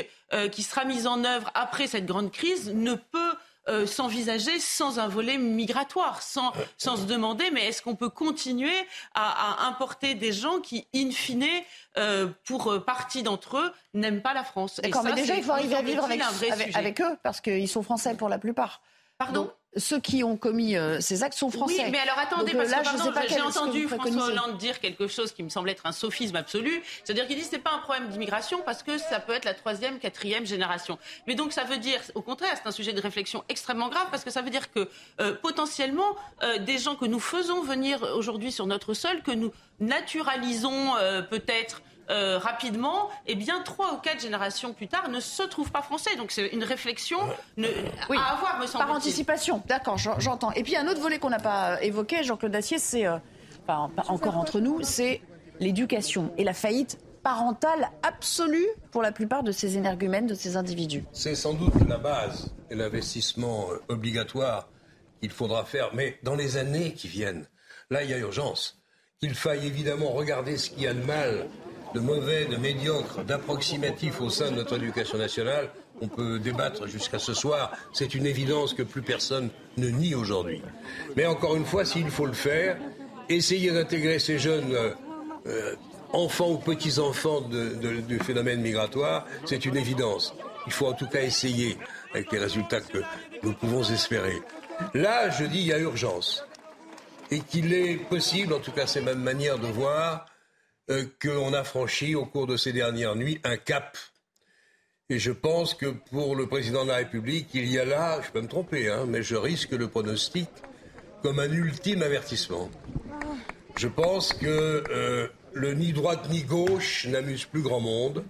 qui 0.52 0.62
sera 0.62 0.84
mise 0.84 1.06
en 1.06 1.24
œuvre 1.24 1.50
après 1.54 1.86
cette 1.86 2.04
grande 2.04 2.30
crise 2.30 2.70
ne 2.74 2.92
peut 2.92 3.34
euh, 3.68 3.86
s'envisager 3.86 4.58
sans 4.60 4.98
un 4.98 5.08
volet 5.08 5.36
migratoire, 5.36 6.22
sans, 6.22 6.52
sans 6.76 6.96
se 6.96 7.02
demander 7.02 7.50
mais 7.52 7.66
est-ce 7.66 7.82
qu'on 7.82 7.96
peut 7.96 8.08
continuer 8.08 8.72
à, 9.14 9.66
importer 9.68 10.14
des 10.14 10.32
gens 10.32 10.60
qui, 10.60 10.86
in 10.94 11.10
fine, 11.10 11.44
euh, 11.96 12.28
pour 12.44 12.72
euh, 12.72 12.80
partie 12.80 13.22
d'entre 13.22 13.58
eux, 13.58 13.72
n'aiment 13.94 14.22
pas 14.22 14.32
la 14.32 14.44
France? 14.44 14.80
D'accord, 14.82 15.04
mais 15.04 15.14
déjà 15.14 15.34
il 15.34 15.42
faut 15.42 15.52
arriver 15.52 15.74
à 15.74 15.82
vivre 15.82 16.04
avec, 16.04 16.22
avec, 16.74 17.00
eux 17.00 17.16
parce 17.22 17.40
qu'ils 17.40 17.68
sont 17.68 17.82
français 17.82 18.14
pour 18.14 18.28
la 18.28 18.38
plupart. 18.38 18.80
Pardon 19.18 19.52
ceux 19.76 20.00
qui 20.00 20.24
ont 20.24 20.36
commis 20.36 20.76
euh, 20.76 21.00
ces 21.00 21.22
actes 21.22 21.36
sont 21.36 21.50
français. 21.50 21.84
Oui, 21.84 21.90
mais 21.90 21.98
alors 21.98 22.18
attendez, 22.18 22.52
parce 22.52 22.72
que 22.72 23.28
j'ai 23.28 23.40
entendu 23.40 23.86
François 23.86 24.26
Hollande 24.26 24.56
dire 24.58 24.80
quelque 24.80 25.06
chose 25.06 25.32
qui 25.32 25.42
me 25.42 25.48
semble 25.48 25.70
être 25.70 25.86
un 25.86 25.92
sophisme 25.92 26.36
absolu. 26.36 26.82
C'est-à-dire 27.04 27.26
qu'il 27.26 27.36
dit 27.36 27.42
que 27.42 27.48
ce 27.48 27.56
n'est 27.56 27.62
pas 27.62 27.72
un 27.72 27.78
problème 27.78 28.08
d'immigration 28.08 28.60
parce 28.64 28.82
que 28.82 28.98
ça 28.98 29.20
peut 29.20 29.34
être 29.34 29.44
la 29.44 29.54
troisième, 29.54 29.98
quatrième 29.98 30.46
génération. 30.46 30.98
Mais 31.26 31.34
donc 31.34 31.52
ça 31.52 31.64
veut 31.64 31.78
dire, 31.78 32.00
au 32.14 32.22
contraire, 32.22 32.54
c'est 32.60 32.68
un 32.68 32.72
sujet 32.72 32.92
de 32.92 33.00
réflexion 33.00 33.44
extrêmement 33.48 33.88
grave 33.88 34.06
parce 34.10 34.24
que 34.24 34.30
ça 34.30 34.42
veut 34.42 34.50
dire 34.50 34.70
que 34.72 34.88
euh, 35.20 35.34
potentiellement, 35.34 36.16
euh, 36.42 36.58
des 36.58 36.78
gens 36.78 36.96
que 36.96 37.06
nous 37.06 37.20
faisons 37.20 37.62
venir 37.62 38.02
aujourd'hui 38.16 38.52
sur 38.52 38.66
notre 38.66 38.94
sol, 38.94 39.22
que 39.22 39.32
nous 39.32 39.52
naturalisons 39.80 40.94
peut-être 41.30 41.82
euh, 42.10 42.38
rapidement, 42.38 43.10
et 43.26 43.32
eh 43.32 43.34
bien 43.34 43.60
trois 43.62 43.92
ou 43.92 43.98
quatre 43.98 44.20
générations 44.20 44.72
plus 44.72 44.88
tard, 44.88 45.10
ne 45.10 45.20
se 45.20 45.42
trouvent 45.42 45.70
pas 45.70 45.82
français. 45.82 46.16
Donc 46.16 46.30
c'est 46.30 46.48
une 46.48 46.64
réflexion 46.64 47.18
à 47.20 48.32
avoir, 48.32 48.58
me 48.60 48.66
semble 48.66 48.84
Par 48.86 48.94
anticipation, 48.94 49.62
d'accord, 49.66 49.98
j'entends. 49.98 50.52
Et 50.52 50.62
puis 50.62 50.76
un 50.76 50.88
autre 50.88 51.00
volet 51.00 51.18
qu'on 51.18 51.28
n'a 51.28 51.38
pas 51.38 51.82
évoqué, 51.82 52.22
Jean-Claude 52.24 52.52
Dacier, 52.52 52.78
c'est, 52.78 53.06
euh, 53.06 53.18
pas 53.66 53.90
encore 54.08 54.38
entre 54.38 54.60
nous, 54.60 54.82
c'est 54.82 55.20
l'éducation 55.60 56.32
et 56.38 56.44
la 56.44 56.54
faillite 56.54 56.98
parentale 57.22 57.90
absolue 58.02 58.68
pour 58.90 59.02
la 59.02 59.12
plupart 59.12 59.42
de 59.42 59.52
ces 59.52 59.76
énergumènes, 59.76 60.26
de 60.26 60.34
ces 60.34 60.56
individus. 60.56 61.04
C'est 61.12 61.34
sans 61.34 61.52
doute 61.52 61.74
la 61.86 61.98
base 61.98 62.54
et 62.70 62.74
l'investissement 62.74 63.66
euh, 63.70 63.78
obligatoire 63.88 64.70
qu'il 65.20 65.30
faudra 65.30 65.66
faire, 65.66 65.90
mais 65.94 66.18
dans 66.22 66.36
les 66.36 66.56
années 66.56 66.94
qui 66.94 67.08
viennent, 67.08 67.46
là 67.90 68.02
il 68.02 68.10
y 68.10 68.14
a 68.14 68.18
urgence. 68.18 68.80
Il 69.20 69.34
faille 69.34 69.66
évidemment 69.66 70.12
regarder 70.12 70.56
ce 70.56 70.70
qu'il 70.70 70.84
y 70.84 70.86
a 70.86 70.94
de 70.94 71.02
mal 71.02 71.48
de 71.94 72.00
mauvais, 72.00 72.44
de 72.46 72.56
médiocre, 72.56 73.24
d'approximatif 73.24 74.20
au 74.20 74.30
sein 74.30 74.50
de 74.50 74.56
notre 74.56 74.76
éducation 74.76 75.18
nationale, 75.18 75.70
on 76.00 76.08
peut 76.08 76.38
débattre 76.38 76.86
jusqu'à 76.86 77.18
ce 77.18 77.34
soir. 77.34 77.72
C'est 77.92 78.14
une 78.14 78.26
évidence 78.26 78.74
que 78.74 78.82
plus 78.82 79.02
personne 79.02 79.50
ne 79.76 79.88
nie 79.88 80.14
aujourd'hui. 80.14 80.62
Mais 81.16 81.26
encore 81.26 81.56
une 81.56 81.64
fois, 81.64 81.84
s'il 81.84 82.10
faut 82.10 82.26
le 82.26 82.32
faire, 82.32 82.76
essayer 83.28 83.70
d'intégrer 83.70 84.18
ces 84.18 84.38
jeunes 84.38 84.72
euh, 84.72 84.90
euh, 85.46 85.74
enfants 86.12 86.50
ou 86.50 86.58
petits-enfants 86.58 87.42
du 87.42 88.18
phénomène 88.20 88.60
migratoire, 88.60 89.26
c'est 89.44 89.64
une 89.66 89.76
évidence. 89.76 90.34
Il 90.66 90.72
faut 90.72 90.86
en 90.86 90.92
tout 90.92 91.06
cas 91.06 91.22
essayer, 91.22 91.78
avec 92.12 92.30
les 92.32 92.38
résultats 92.38 92.80
que 92.80 92.98
nous 93.42 93.52
pouvons 93.52 93.82
espérer. 93.82 94.40
Là, 94.94 95.30
je 95.30 95.44
dis, 95.44 95.58
il 95.60 95.66
y 95.66 95.72
a 95.72 95.78
urgence. 95.78 96.44
Et 97.30 97.40
qu'il 97.40 97.74
est 97.74 97.96
possible, 98.08 98.54
en 98.54 98.58
tout 98.58 98.72
cas 98.72 98.86
c'est 98.86 99.02
ma 99.02 99.14
manière 99.14 99.58
de 99.58 99.66
voir, 99.66 100.26
euh, 100.90 101.04
qu'on 101.22 101.52
a 101.52 101.64
franchi 101.64 102.14
au 102.14 102.26
cours 102.26 102.46
de 102.46 102.56
ces 102.56 102.72
dernières 102.72 103.16
nuits 103.16 103.40
un 103.44 103.56
cap 103.56 103.96
et 105.10 105.18
je 105.18 105.32
pense 105.32 105.72
que 105.72 105.86
pour 105.86 106.36
le 106.36 106.46
président 106.46 106.84
de 106.84 106.90
la 106.90 106.96
République, 106.96 107.48
il 107.54 107.66
y 107.72 107.78
a 107.78 107.86
là, 107.86 108.20
je 108.20 108.30
peux 108.30 108.42
me 108.42 108.46
tromper, 108.46 108.90
hein, 108.90 109.06
mais 109.08 109.22
je 109.22 109.36
risque 109.36 109.70
le 109.70 109.88
pronostic 109.88 110.50
comme 111.22 111.38
un 111.38 111.50
ultime 111.50 112.02
avertissement. 112.02 112.70
Je 113.76 113.88
pense 113.88 114.34
que 114.34 114.84
euh, 114.90 115.28
le 115.54 115.72
ni 115.72 115.94
droite 115.94 116.28
ni 116.28 116.42
gauche 116.42 117.06
n'amuse 117.06 117.46
plus 117.46 117.62
grand 117.62 117.80
monde 117.80 118.22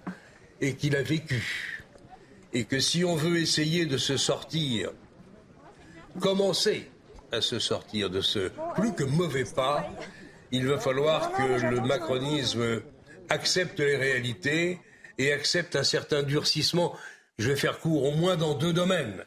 et 0.61 0.75
qu'il 0.75 0.95
a 0.95 1.01
vécu. 1.01 1.83
Et 2.53 2.63
que 2.63 2.79
si 2.79 3.03
on 3.03 3.15
veut 3.15 3.39
essayer 3.39 3.85
de 3.85 3.97
se 3.97 4.15
sortir, 4.15 4.91
commencer 6.21 6.89
à 7.33 7.41
se 7.41 7.59
sortir 7.59 8.09
de 8.09 8.21
ce 8.21 8.51
plus 8.75 8.93
que 8.93 9.03
mauvais 9.03 9.43
pas, 9.43 9.89
il 10.51 10.67
va 10.67 10.79
falloir 10.79 11.31
que 11.31 11.65
le 11.65 11.81
macronisme 11.81 12.81
accepte 13.29 13.79
les 13.79 13.95
réalités 13.95 14.79
et 15.17 15.31
accepte 15.31 15.75
un 15.75 15.83
certain 15.83 16.23
durcissement. 16.23 16.95
Je 17.37 17.49
vais 17.49 17.55
faire 17.55 17.79
court, 17.79 18.05
au 18.05 18.11
moins 18.11 18.35
dans 18.35 18.53
deux 18.53 18.73
domaines. 18.73 19.25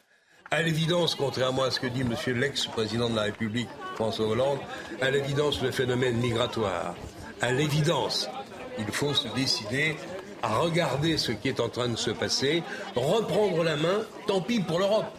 À 0.51 0.61
l'évidence, 0.61 1.15
contrairement 1.15 1.63
à 1.63 1.71
ce 1.71 1.79
que 1.79 1.87
dit 1.87 2.03
Monsieur 2.03 2.33
l'ex-président 2.33 3.09
de 3.09 3.15
la 3.15 3.23
République, 3.23 3.69
François 3.95 4.27
Hollande, 4.27 4.59
à 5.01 5.09
l'évidence 5.09 5.61
le 5.61 5.71
phénomène 5.71 6.17
migratoire. 6.17 6.95
À 7.41 7.51
l'évidence, 7.51 8.29
il 8.77 8.85
faut 8.85 9.13
se 9.13 9.27
décider 9.29 9.95
à 10.43 10.57
regarder 10.57 11.17
ce 11.17 11.31
qui 11.31 11.47
est 11.47 11.59
en 11.59 11.69
train 11.69 11.87
de 11.87 11.95
se 11.95 12.11
passer, 12.11 12.63
reprendre 12.95 13.63
la 13.63 13.77
main, 13.77 14.03
tant 14.27 14.41
pis 14.41 14.59
pour 14.59 14.77
l'Europe, 14.77 15.11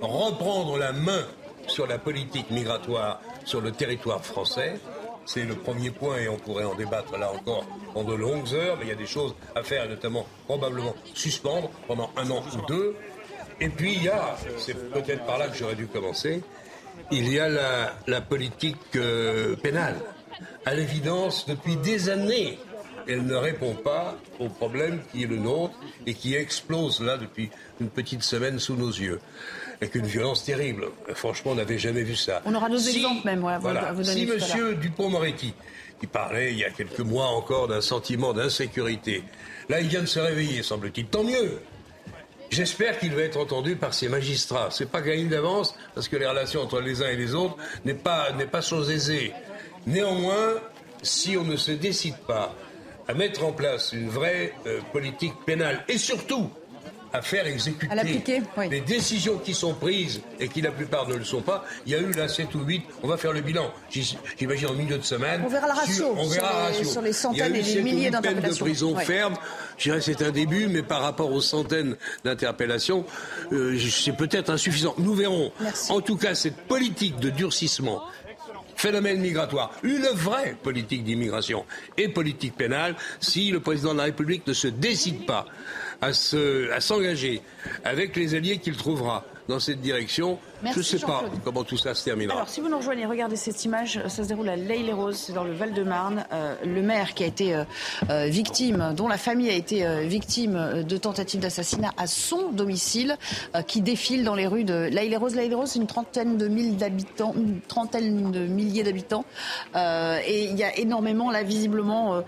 reprendre 0.00 0.76
la 0.76 0.92
main 0.92 1.24
sur 1.68 1.86
la 1.86 1.98
politique 1.98 2.50
migratoire 2.50 3.20
sur 3.44 3.60
le 3.60 3.70
territoire 3.70 4.24
français, 4.24 4.80
c'est 5.26 5.44
le 5.44 5.54
premier 5.54 5.90
point 5.90 6.18
et 6.18 6.28
on 6.28 6.36
pourrait 6.36 6.64
en 6.64 6.74
débattre 6.74 7.16
là 7.18 7.32
encore 7.32 7.64
en 7.94 8.04
de 8.04 8.14
longues 8.14 8.52
heures, 8.54 8.76
mais 8.78 8.86
il 8.86 8.88
y 8.88 8.92
a 8.92 8.96
des 8.96 9.06
choses 9.06 9.34
à 9.54 9.62
faire, 9.62 9.88
notamment 9.88 10.26
probablement 10.46 10.94
suspendre 11.14 11.70
pendant 11.86 12.10
un 12.16 12.30
an 12.30 12.42
ou 12.56 12.66
deux. 12.66 12.96
Et 13.60 13.68
puis 13.68 13.94
il 13.94 14.04
y 14.04 14.08
a, 14.08 14.36
c'est 14.58 14.90
peut-être 14.90 15.24
par 15.24 15.38
là 15.38 15.48
que 15.48 15.56
j'aurais 15.56 15.74
dû 15.74 15.86
commencer, 15.86 16.42
il 17.10 17.32
y 17.32 17.38
a 17.38 17.48
la, 18.06 18.20
politique 18.20 18.76
euh, 18.96 19.56
pénale. 19.56 19.96
À 20.64 20.74
l'évidence, 20.74 21.46
depuis 21.46 21.76
des 21.76 22.08
années, 22.08 22.58
elle 23.06 23.24
ne 23.24 23.34
répond 23.34 23.74
pas 23.74 24.16
au 24.38 24.48
problème 24.48 25.00
qui 25.10 25.24
est 25.24 25.26
le 25.26 25.36
nôtre 25.36 25.74
et 26.06 26.14
qui 26.14 26.34
explose 26.34 27.00
là 27.00 27.16
depuis 27.16 27.50
une 27.80 27.88
petite 27.88 28.22
semaine 28.22 28.58
sous 28.58 28.76
nos 28.76 28.90
yeux 28.90 29.20
avec 29.82 29.96
une 29.96 30.06
violence 30.06 30.44
terrible. 30.44 30.86
Franchement, 31.14 31.52
on 31.52 31.54
n'avait 31.56 31.78
jamais 31.78 32.04
vu 32.04 32.14
ça. 32.14 32.40
On 32.44 32.54
aura 32.54 32.68
nos 32.68 32.78
exemples 32.78 33.26
même, 33.26 33.42
ouais, 33.42 33.58
voilà. 33.60 33.92
vous 33.92 34.04
Si 34.04 34.22
M. 34.22 34.74
Dupont-Moretti, 34.80 35.54
qui 35.98 36.06
parlait 36.06 36.52
il 36.52 36.58
y 36.58 36.64
a 36.64 36.70
quelques 36.70 37.00
mois 37.00 37.26
encore 37.26 37.66
d'un 37.66 37.80
sentiment 37.80 38.32
d'insécurité, 38.32 39.24
là, 39.68 39.80
il 39.80 39.88
vient 39.88 40.02
de 40.02 40.06
se 40.06 40.20
réveiller, 40.20 40.62
semble-t-il. 40.62 41.06
Tant 41.06 41.24
mieux. 41.24 41.58
J'espère 42.50 42.98
qu'il 43.00 43.12
va 43.12 43.22
être 43.22 43.38
entendu 43.38 43.74
par 43.74 43.92
ses 43.92 44.08
magistrats. 44.08 44.68
C'est 44.70 44.88
pas 44.88 45.00
gagné 45.00 45.24
d'avance, 45.24 45.74
parce 45.96 46.06
que 46.06 46.16
les 46.16 46.26
relations 46.26 46.60
entre 46.60 46.80
les 46.80 47.02
uns 47.02 47.08
et 47.08 47.16
les 47.16 47.34
autres 47.34 47.56
n'est 47.84 47.94
pas, 47.94 48.30
n'est 48.32 48.46
pas 48.46 48.60
chose 48.60 48.88
aisée. 48.88 49.32
Néanmoins, 49.86 50.60
si 51.02 51.36
on 51.36 51.44
ne 51.44 51.56
se 51.56 51.72
décide 51.72 52.18
pas 52.18 52.54
à 53.08 53.14
mettre 53.14 53.44
en 53.44 53.52
place 53.52 53.92
une 53.92 54.10
vraie 54.10 54.52
euh, 54.66 54.80
politique 54.92 55.34
pénale, 55.44 55.82
et 55.88 55.98
surtout 55.98 56.50
à 57.12 57.22
faire 57.22 57.46
exécuter 57.46 58.42
les 58.70 58.80
décisions 58.80 59.38
qui 59.38 59.54
sont 59.54 59.74
prises 59.74 60.20
et 60.40 60.48
qui 60.48 60.60
la 60.60 60.70
plupart 60.70 61.08
ne 61.08 61.14
le 61.14 61.24
sont 61.24 61.42
pas. 61.42 61.64
Il 61.86 61.92
y 61.92 61.94
a 61.94 61.98
eu 61.98 62.10
là 62.12 62.28
7 62.28 62.54
ou 62.54 62.60
8, 62.64 62.82
on 63.02 63.08
va 63.08 63.16
faire 63.16 63.32
le 63.32 63.40
bilan, 63.40 63.70
j'imagine 63.90 64.68
en 64.68 64.74
milieu 64.74 64.98
de 64.98 65.02
semaine. 65.04 65.42
On 65.44 65.48
verra 65.48 65.66
la 65.66 65.74
ratio, 65.74 66.14
on 66.16 66.28
verra 66.28 66.72
sur, 66.72 66.82
les, 66.82 66.84
sur 66.84 67.02
les 67.02 67.12
centaines 67.12 67.54
et 67.54 67.62
les 67.62 67.82
milliers 67.82 68.10
d'interpellations. 68.10 68.64
de 68.64 68.70
prison 68.70 68.96
ferme, 68.96 69.34
je 69.78 69.84
dirais 69.84 70.00
c'est 70.00 70.22
un 70.22 70.30
début, 70.30 70.68
mais 70.68 70.82
par 70.82 71.02
rapport 71.02 71.32
aux 71.32 71.40
centaines 71.40 71.96
d'interpellations, 72.24 73.04
euh, 73.52 73.78
c'est 73.90 74.16
peut-être 74.16 74.50
insuffisant. 74.50 74.94
Nous 74.98 75.14
verrons. 75.14 75.52
En 75.88 76.00
tout 76.00 76.16
cas, 76.16 76.34
cette 76.34 76.56
politique 76.56 77.18
de 77.20 77.30
durcissement 77.30 78.02
phénomène 78.82 79.20
migratoire, 79.20 79.70
une 79.84 80.08
vraie 80.08 80.56
politique 80.60 81.04
d'immigration 81.04 81.64
et 81.96 82.08
politique 82.08 82.56
pénale, 82.56 82.96
si 83.20 83.52
le 83.52 83.60
président 83.60 83.92
de 83.92 83.98
la 83.98 84.04
République 84.04 84.44
ne 84.44 84.52
se 84.52 84.66
décide 84.66 85.24
pas 85.24 85.46
à 86.00 86.12
s'engager 86.12 87.42
avec 87.84 88.16
les 88.16 88.34
alliés 88.34 88.58
qu'il 88.58 88.76
trouvera 88.76 89.24
dans 89.48 89.60
cette 89.60 89.80
direction. 89.80 90.36
Je 90.70 90.78
ne 90.78 90.82
sais 90.82 90.98
pas 90.98 91.24
comment 91.44 91.64
tout 91.64 91.76
ça 91.76 91.94
se 91.94 92.04
terminera. 92.04 92.36
Alors, 92.36 92.48
si 92.48 92.60
vous 92.60 92.68
nous 92.68 92.78
rejoignez, 92.78 93.06
regardez 93.06 93.36
cette 93.36 93.64
image. 93.64 94.00
Ça 94.08 94.22
se 94.22 94.28
déroule 94.28 94.48
à 94.48 94.56
l'Aille-les-Roses, 94.56 95.16
c'est 95.16 95.32
dans 95.32 95.44
le 95.44 95.52
Val-de-Marne. 95.52 96.24
Euh, 96.32 96.54
le 96.64 96.82
maire 96.82 97.14
qui 97.14 97.24
a 97.24 97.26
été 97.26 97.54
euh, 97.54 97.64
euh, 98.10 98.26
victime, 98.26 98.94
dont 98.96 99.08
la 99.08 99.18
famille 99.18 99.50
a 99.50 99.54
été 99.54 99.84
victime 100.06 100.84
de 100.86 100.96
tentatives 100.96 101.40
d'assassinat 101.40 101.92
à 101.96 102.06
son 102.06 102.52
domicile, 102.52 103.16
qui 103.66 103.80
défile 103.80 104.24
dans 104.24 104.34
les 104.34 104.46
rues 104.46 104.64
de 104.64 104.88
l'Aille-les-Roses. 104.92 105.34
L'Aille-les-Roses, 105.34 105.70
c'est 105.70 105.78
une 105.78 105.86
trentaine 105.86 106.36
de 106.36 106.48
mille 106.48 106.76
d'habitants, 106.76 107.34
une 107.36 107.60
trentaine 107.60 108.30
de 108.30 108.46
milliers 108.46 108.82
d'habitants. 108.82 109.24
et 109.74 110.44
il 110.44 110.56
y 110.56 110.64
a 110.64 110.76
énormément, 110.78 111.30
là, 111.30 111.42
visiblement, 111.42 112.22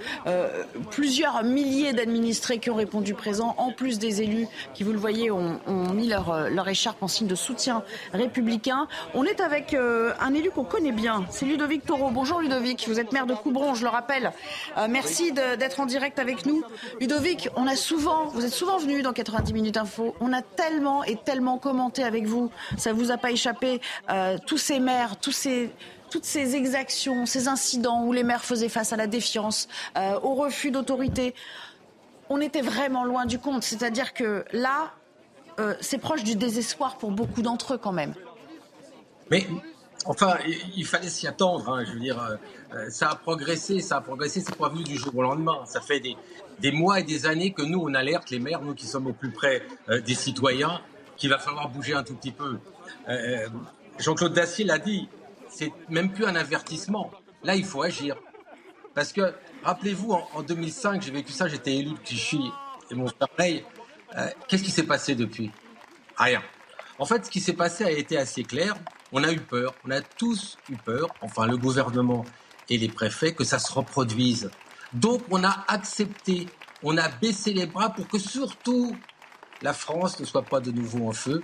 plusieurs 0.91 1.43
milliers 1.45 1.93
d'administrés 1.93 2.59
qui 2.59 2.71
ont 2.71 2.77
répondu 2.77 3.15
présent, 3.15 3.55
en 3.59 3.73
plus 3.73 3.99
des 3.99 4.23
élus 4.23 4.47
qui, 4.75 4.83
vous 4.83 4.93
le 4.93 4.99
voyez, 4.99 5.31
ont, 5.31 5.61
ont 5.67 5.93
mis 5.93 6.09
leur, 6.09 6.51
leur 6.51 6.69
écharpe 6.69 7.03
en 7.03 7.09
signe 7.09 7.27
de 7.27 7.35
soutien 7.35 7.83
On 9.15 9.25
est 9.25 9.41
avec 9.41 9.75
euh, 9.75 10.13
un 10.21 10.33
élu 10.35 10.51
qu'on 10.51 10.65
connaît 10.65 10.93
bien, 10.93 11.27
c'est 11.31 11.45
Ludovic 11.45 11.85
Taureau. 11.85 12.11
Bonjour 12.11 12.41
Ludovic, 12.41 12.87
vous 12.89 12.99
êtes 12.99 13.13
maire 13.13 13.27
de 13.27 13.35
Coubron, 13.35 13.75
je 13.75 13.83
le 13.83 13.91
rappelle. 13.91 14.33
Euh, 14.79 14.87
merci 14.89 15.33
d'être 15.33 15.81
en 15.81 15.87
direct 15.87 16.19
avec 16.19 16.47
nous. 16.47 16.63
Ludovic, 17.01 17.49
on 17.57 17.67
a 17.67 17.77
souvent, 17.77 18.27
vous 18.27 18.45
êtes 18.45 18.53
souvent 18.53 18.79
venu 18.79 19.03
dans 19.03 19.13
90 19.13 19.53
minutes 19.53 19.77
info, 19.77 20.15
on 20.21 20.33
a 20.33 20.41
tellement 20.41 21.05
et 21.05 21.17
tellement 21.17 21.59
commenté 21.59 22.03
avec 22.03 22.27
vous, 22.27 22.51
ça 22.79 22.93
vous 22.93 23.11
a 23.11 23.19
pas 23.19 23.31
échappé, 23.31 23.81
euh, 24.11 24.39
tous 24.47 24.59
ces 24.59 24.81
maires, 24.81 25.17
toutes 25.19 25.35
ces 25.35 26.57
exactions, 26.57 27.27
ces 27.27 27.49
incidents 27.49 28.05
où 28.05 28.13
les 28.13 28.23
maires 28.23 28.45
faisaient 28.45 28.69
face 28.69 28.93
à 28.93 28.97
la 28.97 29.07
défiance, 29.07 29.69
au 30.23 30.35
refus 30.35 30.71
d'autorité, 30.71 31.35
on 32.31 32.41
était 32.41 32.63
vraiment 32.63 33.05
loin 33.05 33.27
du 33.27 33.39
compte. 33.39 33.65
C'est-à-dire 33.65 34.15
que 34.15 34.45
là, 34.53 34.93
euh, 35.59 35.75
c'est 35.81 35.99
proche 35.99 36.25
du 36.25 36.37
désespoir 36.37 36.99
pour 36.99 37.11
beaucoup 37.11 37.43
d'entre 37.43 37.75
eux 37.75 37.79
quand 37.79 37.93
même. 37.93 38.15
Mais 39.31 39.47
enfin, 40.07 40.37
il, 40.77 40.87
fallait 40.87 41.09
s'y 41.09 41.27
attendre. 41.27 41.69
Hein, 41.69 41.85
je 41.87 41.93
veux 41.93 42.01
dire, 42.01 42.21
euh, 42.23 42.37
euh, 42.75 42.91
ça 42.91 43.11
a 43.11 43.15
progressé, 43.15 43.81
ça 43.81 43.97
a 43.97 44.01
progressé. 44.01 44.41
C'est 44.41 44.57
pas 44.57 44.69
venu 44.69 44.85
du 44.85 44.97
jour 44.97 45.17
au 45.17 45.23
lendemain. 45.23 45.65
Ça 45.67 45.81
fait 45.81 46.01
des, 46.01 46.73
mois 46.73 47.01
et 47.01 47.03
des 47.03 47.27
années 47.27 47.53
que 47.53 47.63
nous 47.63 47.81
on 47.81 47.95
alerte 47.95 48.31
les 48.31 48.39
maires, 48.39 48.63
nous 48.63 48.75
qui 48.75 48.87
sommes 48.87 49.07
au 49.07 49.13
plus 49.13 49.31
près 49.31 49.63
des 49.89 50.15
citoyens, 50.15 50.81
qu'il 51.17 51.31
va 51.31 51.39
falloir 51.39 51.69
bouger 51.69 51.95
un 51.95 52.03
tout 52.03 52.15
petit 52.15 52.33
peu. 52.33 52.59
Jean-Claude 53.99 54.33
Dacier 54.35 54.65
l'a 54.65 54.79
dit. 54.79 55.09
C'est 55.49 55.73
même 55.89 56.11
plus 56.11 56.25
un 56.25 56.35
avertissement. 56.35 57.13
Là, 57.45 57.55
il 57.55 57.65
faut 57.65 57.83
agir. 57.83 58.17
Parce 58.95 59.13
que, 59.13 59.35
rappelez-vous, 59.63 60.13
en, 60.13 60.43
2005, 60.43 61.03
j'ai 61.03 61.13
vécu 61.13 61.33
ça, 61.33 61.47
j'étais 61.47 61.77
élu 61.77 61.91
de 61.91 61.99
Clichy 61.99 62.41
et 62.91 62.95
mon 62.95 63.07
pareil. 63.09 63.65
Euh, 64.17 64.29
qu'est-ce 64.49 64.63
qui 64.63 64.71
s'est 64.71 64.85
passé 64.85 65.15
depuis? 65.15 65.51
Rien. 66.17 66.43
En 66.99 67.05
fait, 67.05 67.27
ce 67.27 67.31
qui 67.31 67.41
s'est 67.41 67.55
passé 67.55 67.85
a 67.85 67.91
été 67.91 68.17
assez 68.17 68.45
clair. 68.45 68.75
On 69.13 69.25
a 69.25 69.33
eu 69.33 69.41
peur, 69.41 69.75
on 69.87 69.91
a 69.91 70.01
tous 70.01 70.59
eu 70.71 70.77
peur, 70.77 71.09
enfin 71.21 71.47
le 71.47 71.57
gouvernement 71.57 72.25
et 72.69 72.79
les 72.79 72.89
préfets, 72.89 73.35
que 73.35 73.45
ça 73.45 73.59
se 73.59 73.73
reproduise. 73.73 74.51
Donc 74.93 75.23
on 75.31 75.45
a 75.45 75.65
accepté, 75.69 76.47
on 76.83 76.97
a 76.97 77.09
baissé 77.09 77.53
les 77.53 77.67
bras 77.67 77.91
pour 77.91 78.09
que 78.09 78.19
surtout 78.19 78.97
la 79.63 79.73
France 79.73 80.21
ne 80.21 80.25
soit 80.25 80.43
pas 80.43 80.61
de 80.61 80.71
nouveau 80.71 81.09
en 81.09 81.13
feu. 81.13 81.43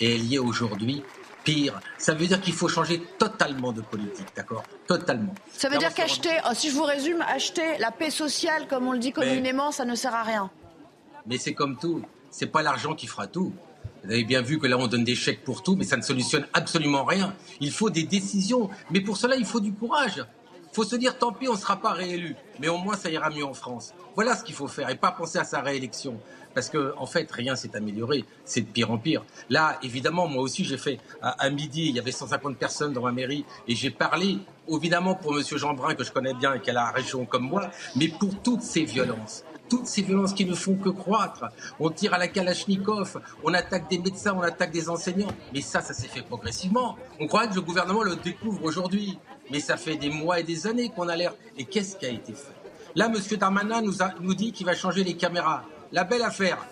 Et 0.00 0.16
elle 0.16 0.24
y 0.24 0.36
est 0.36 0.38
aujourd'hui 0.38 1.04
pire. 1.44 1.80
Ça 1.98 2.14
veut 2.14 2.26
dire 2.26 2.40
qu'il 2.40 2.54
faut 2.54 2.68
changer 2.68 3.00
totalement 3.18 3.72
de 3.72 3.82
politique, 3.82 4.28
d'accord? 4.34 4.62
Totalement. 4.86 5.34
Ça 5.52 5.68
veut 5.68 5.78
dire 5.78 5.92
qu'acheter, 5.92 6.38
oh, 6.48 6.54
si 6.54 6.70
je 6.70 6.74
vous 6.74 6.84
résume, 6.84 7.22
acheter 7.22 7.78
la 7.78 7.90
paix 7.90 8.10
sociale, 8.10 8.66
comme 8.68 8.86
on 8.86 8.92
le 8.92 8.98
dit 8.98 9.12
communément, 9.12 9.72
ça 9.72 9.84
ne 9.84 9.94
sert 9.94 10.14
à 10.14 10.22
rien. 10.22 10.50
Mais 11.26 11.38
c'est 11.38 11.54
comme 11.54 11.76
tout. 11.76 12.02
C'est 12.30 12.46
pas 12.46 12.62
l'argent 12.62 12.94
qui 12.94 13.06
fera 13.06 13.26
tout. 13.26 13.52
Vous 14.04 14.10
avez 14.10 14.24
bien 14.24 14.42
vu 14.42 14.58
que 14.58 14.66
là, 14.66 14.76
on 14.78 14.88
donne 14.88 15.04
des 15.04 15.14
chèques 15.14 15.44
pour 15.44 15.62
tout, 15.62 15.76
mais 15.76 15.84
ça 15.84 15.96
ne 15.96 16.02
solutionne 16.02 16.46
absolument 16.54 17.04
rien. 17.04 17.34
Il 17.60 17.70
faut 17.70 17.90
des 17.90 18.02
décisions. 18.02 18.68
Mais 18.90 19.00
pour 19.00 19.16
cela, 19.16 19.36
il 19.36 19.44
faut 19.44 19.60
du 19.60 19.72
courage. 19.72 20.24
faut 20.72 20.84
se 20.84 20.96
dire 20.96 21.18
tant 21.18 21.32
pis, 21.32 21.48
on 21.48 21.52
ne 21.52 21.58
sera 21.58 21.76
pas 21.76 21.92
réélu, 21.92 22.34
mais 22.58 22.68
au 22.68 22.78
moins 22.78 22.96
ça 22.96 23.10
ira 23.10 23.30
mieux 23.30 23.44
en 23.44 23.54
France. 23.54 23.92
Voilà 24.14 24.34
ce 24.36 24.42
qu'il 24.42 24.54
faut 24.54 24.66
faire 24.66 24.90
et 24.90 24.96
pas 24.96 25.12
penser 25.12 25.38
à 25.38 25.44
sa 25.44 25.60
réélection. 25.60 26.18
Parce 26.54 26.68
que 26.68 26.94
en 26.98 27.06
fait, 27.06 27.30
rien 27.30 27.54
s'est 27.56 27.76
amélioré, 27.76 28.24
c'est 28.44 28.60
de 28.62 28.66
pire 28.66 28.90
en 28.90 28.98
pire. 28.98 29.24
Là, 29.48 29.78
évidemment, 29.82 30.26
moi 30.26 30.42
aussi, 30.42 30.64
j'ai 30.64 30.76
fait 30.76 30.98
à, 31.22 31.48
midi, 31.48 31.86
il 31.88 31.94
y 31.94 31.98
avait 31.98 32.12
150 32.12 32.56
personnes 32.56 32.92
dans 32.92 33.02
ma 33.02 33.12
mairie 33.12 33.44
et 33.68 33.74
j'ai 33.74 33.90
parlé, 33.90 34.38
évidemment, 34.68 35.14
pour 35.14 35.32
Monsieur 35.32 35.56
Jeanbrun 35.56 35.94
que 35.94 36.04
je 36.04 36.12
connais 36.12 36.34
bien 36.34 36.54
et 36.54 36.60
qui 36.60 36.70
a 36.70 36.74
la 36.74 36.90
région 36.90 37.24
comme 37.24 37.44
moi, 37.44 37.70
mais 37.96 38.08
pour 38.08 38.34
toutes 38.42 38.62
ces 38.62 38.84
violences 38.84 39.44
toutes 39.72 39.86
ces 39.86 40.02
violences 40.02 40.34
qui 40.34 40.44
ne 40.44 40.54
font 40.54 40.74
que 40.74 40.90
croître. 40.90 41.46
On 41.80 41.88
tire 41.88 42.12
à 42.12 42.18
la 42.18 42.28
Kalachnikov, 42.28 43.22
on 43.42 43.54
attaque 43.54 43.88
des 43.88 43.96
médecins, 43.96 44.34
on 44.36 44.42
attaque 44.42 44.70
des 44.70 44.90
enseignants. 44.90 45.32
Mais 45.54 45.62
ça, 45.62 45.80
ça 45.80 45.94
s'est 45.94 46.08
fait 46.08 46.20
progressivement. 46.20 46.98
On 47.18 47.26
croit 47.26 47.46
que 47.46 47.54
le 47.54 47.62
gouvernement 47.62 48.02
le 48.02 48.16
découvre 48.16 48.62
aujourd'hui. 48.64 49.18
Mais 49.50 49.60
ça 49.60 49.78
fait 49.78 49.96
des 49.96 50.10
mois 50.10 50.40
et 50.40 50.42
des 50.42 50.66
années 50.66 50.90
qu'on 50.90 51.08
alerte. 51.08 51.38
Et 51.56 51.64
qu'est-ce 51.64 51.96
qui 51.96 52.04
a 52.04 52.10
été 52.10 52.34
fait? 52.34 52.52
Là, 52.94 53.06
M. 53.06 53.14
Darmanin 53.38 53.80
nous, 53.80 53.94
nous 54.20 54.34
dit 54.34 54.52
qu'il 54.52 54.66
va 54.66 54.74
changer 54.74 55.04
les 55.04 55.14
caméras. 55.16 55.64
La 55.90 56.04
belle 56.04 56.22
affaire. 56.22 56.66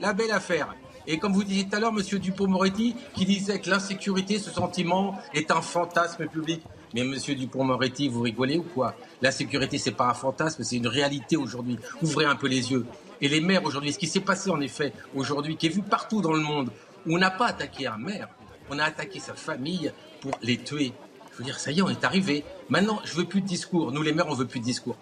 La 0.00 0.12
belle 0.12 0.30
affaire. 0.30 0.76
Et 1.08 1.18
comme 1.18 1.32
vous 1.32 1.42
disiez 1.42 1.64
tout 1.64 1.74
à 1.74 1.80
l'heure, 1.80 1.92
M. 1.92 2.18
Dupont-Moretti, 2.20 2.94
qui 3.14 3.24
disait 3.24 3.58
que 3.58 3.68
l'insécurité, 3.68 4.38
ce 4.38 4.52
sentiment, 4.52 5.18
est 5.34 5.50
un 5.50 5.60
fantasme 5.60 6.28
public. 6.28 6.62
Mais 6.94 7.02
Monsieur 7.02 7.34
Dupont-Moretti, 7.34 8.08
vous 8.08 8.22
rigolez 8.22 8.56
ou 8.56 8.62
quoi? 8.62 8.94
La 9.20 9.32
sécurité, 9.32 9.78
c'est 9.78 9.90
pas 9.90 10.08
un 10.08 10.14
fantasme, 10.14 10.62
c'est 10.62 10.76
une 10.76 10.86
réalité 10.86 11.36
aujourd'hui. 11.36 11.76
Ouvrez 12.00 12.24
un 12.24 12.36
peu 12.36 12.46
les 12.46 12.70
yeux. 12.70 12.86
Et 13.20 13.26
les 13.28 13.40
maires 13.40 13.64
aujourd'hui, 13.64 13.92
ce 13.92 13.98
qui 13.98 14.06
s'est 14.06 14.20
passé 14.20 14.48
en 14.50 14.60
effet 14.60 14.92
aujourd'hui, 15.14 15.56
qui 15.56 15.66
est 15.66 15.70
vu 15.70 15.82
partout 15.82 16.20
dans 16.20 16.32
le 16.32 16.40
monde, 16.40 16.70
où 17.06 17.16
on 17.16 17.18
n'a 17.18 17.32
pas 17.32 17.46
attaqué 17.46 17.88
un 17.88 17.96
maire, 17.96 18.28
on 18.70 18.78
a 18.78 18.84
attaqué 18.84 19.18
sa 19.18 19.34
famille 19.34 19.92
pour 20.20 20.30
les 20.40 20.56
tuer. 20.56 20.92
Je 21.32 21.38
veux 21.38 21.44
dire, 21.44 21.58
ça 21.58 21.72
y 21.72 21.80
est, 21.80 21.82
on 21.82 21.88
est 21.88 22.04
arrivé. 22.04 22.44
Maintenant, 22.68 23.00
je 23.04 23.14
veux 23.14 23.24
plus 23.24 23.40
de 23.40 23.46
discours. 23.46 23.90
Nous, 23.90 24.02
les 24.02 24.12
maires, 24.12 24.28
on 24.28 24.34
veut 24.34 24.46
plus 24.46 24.60
de 24.60 24.64
discours. 24.64 24.96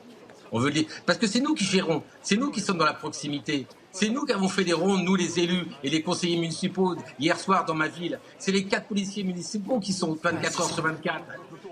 On 0.51 0.59
veut 0.59 0.71
les... 0.71 0.87
Parce 1.05 1.19
que 1.19 1.27
c'est 1.27 1.41
nous 1.41 1.55
qui 1.55 1.65
gérons, 1.65 2.03
c'est 2.23 2.37
nous 2.37 2.51
qui 2.51 2.61
sommes 2.61 2.79
dans 2.79 2.87
la 2.87 2.95
proximité. 2.95 3.67
C'est 3.93 4.09
nous 4.09 4.25
qui 4.25 4.33
avons 4.33 4.49
fait 4.49 4.65
des 4.65 4.73
rondes, 4.73 5.05
nous 5.05 5.15
les 5.15 5.39
élus 5.39 5.67
et 5.85 5.91
les 5.91 6.03
conseillers 6.03 6.39
municipaux, 6.39 6.97
hier 7.19 7.39
soir 7.39 7.65
dans 7.67 7.75
ma 7.75 7.89
ville. 7.89 8.19
C'est 8.39 8.53
les 8.53 8.65
quatre 8.65 8.89
policiers 8.89 9.23
municipaux 9.23 9.81
qui 9.81 9.93
sont 9.93 10.19
24 10.23 10.61
heures 10.61 10.69
sur 10.69 10.83
24. 10.83 11.25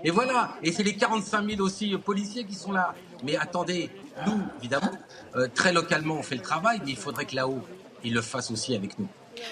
Et 0.03 0.11
voilà, 0.11 0.55
et 0.63 0.71
c'est 0.71 0.83
les 0.83 0.95
45 0.95 1.49
000 1.49 1.61
aussi 1.61 1.97
policiers 1.97 2.45
qui 2.45 2.55
sont 2.55 2.71
là. 2.71 2.93
Mais 3.23 3.35
attendez, 3.37 3.89
nous, 4.25 4.39
évidemment, 4.59 4.91
euh, 5.35 5.47
très 5.53 5.73
localement, 5.73 6.15
on 6.15 6.23
fait 6.23 6.35
le 6.35 6.41
travail, 6.41 6.79
mais 6.85 6.91
il 6.91 6.97
faudrait 6.97 7.25
que 7.25 7.35
là-haut, 7.35 7.61
ils 8.03 8.13
le 8.13 8.21
fassent 8.21 8.51
aussi 8.51 8.75
avec 8.75 8.97
nous. 8.99 9.07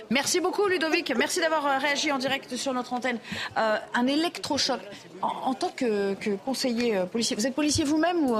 Merci 0.09 0.39
beaucoup 0.39 0.65
Ludovic, 0.67 1.13
merci 1.15 1.39
d'avoir 1.39 1.65
euh, 1.65 1.77
réagi 1.77 2.11
en 2.11 2.17
direct 2.17 2.55
sur 2.55 2.73
notre 2.73 2.93
antenne. 2.93 3.19
un 3.55 4.07
électrochoc. 4.07 4.79
En, 5.21 5.53
tant 5.53 5.69
que, 5.75 6.15
conseiller 6.45 7.01
policier, 7.11 7.35
vous 7.35 7.45
êtes 7.45 7.53
policier 7.53 7.83
vous-même 7.83 8.25
ou 8.25 8.35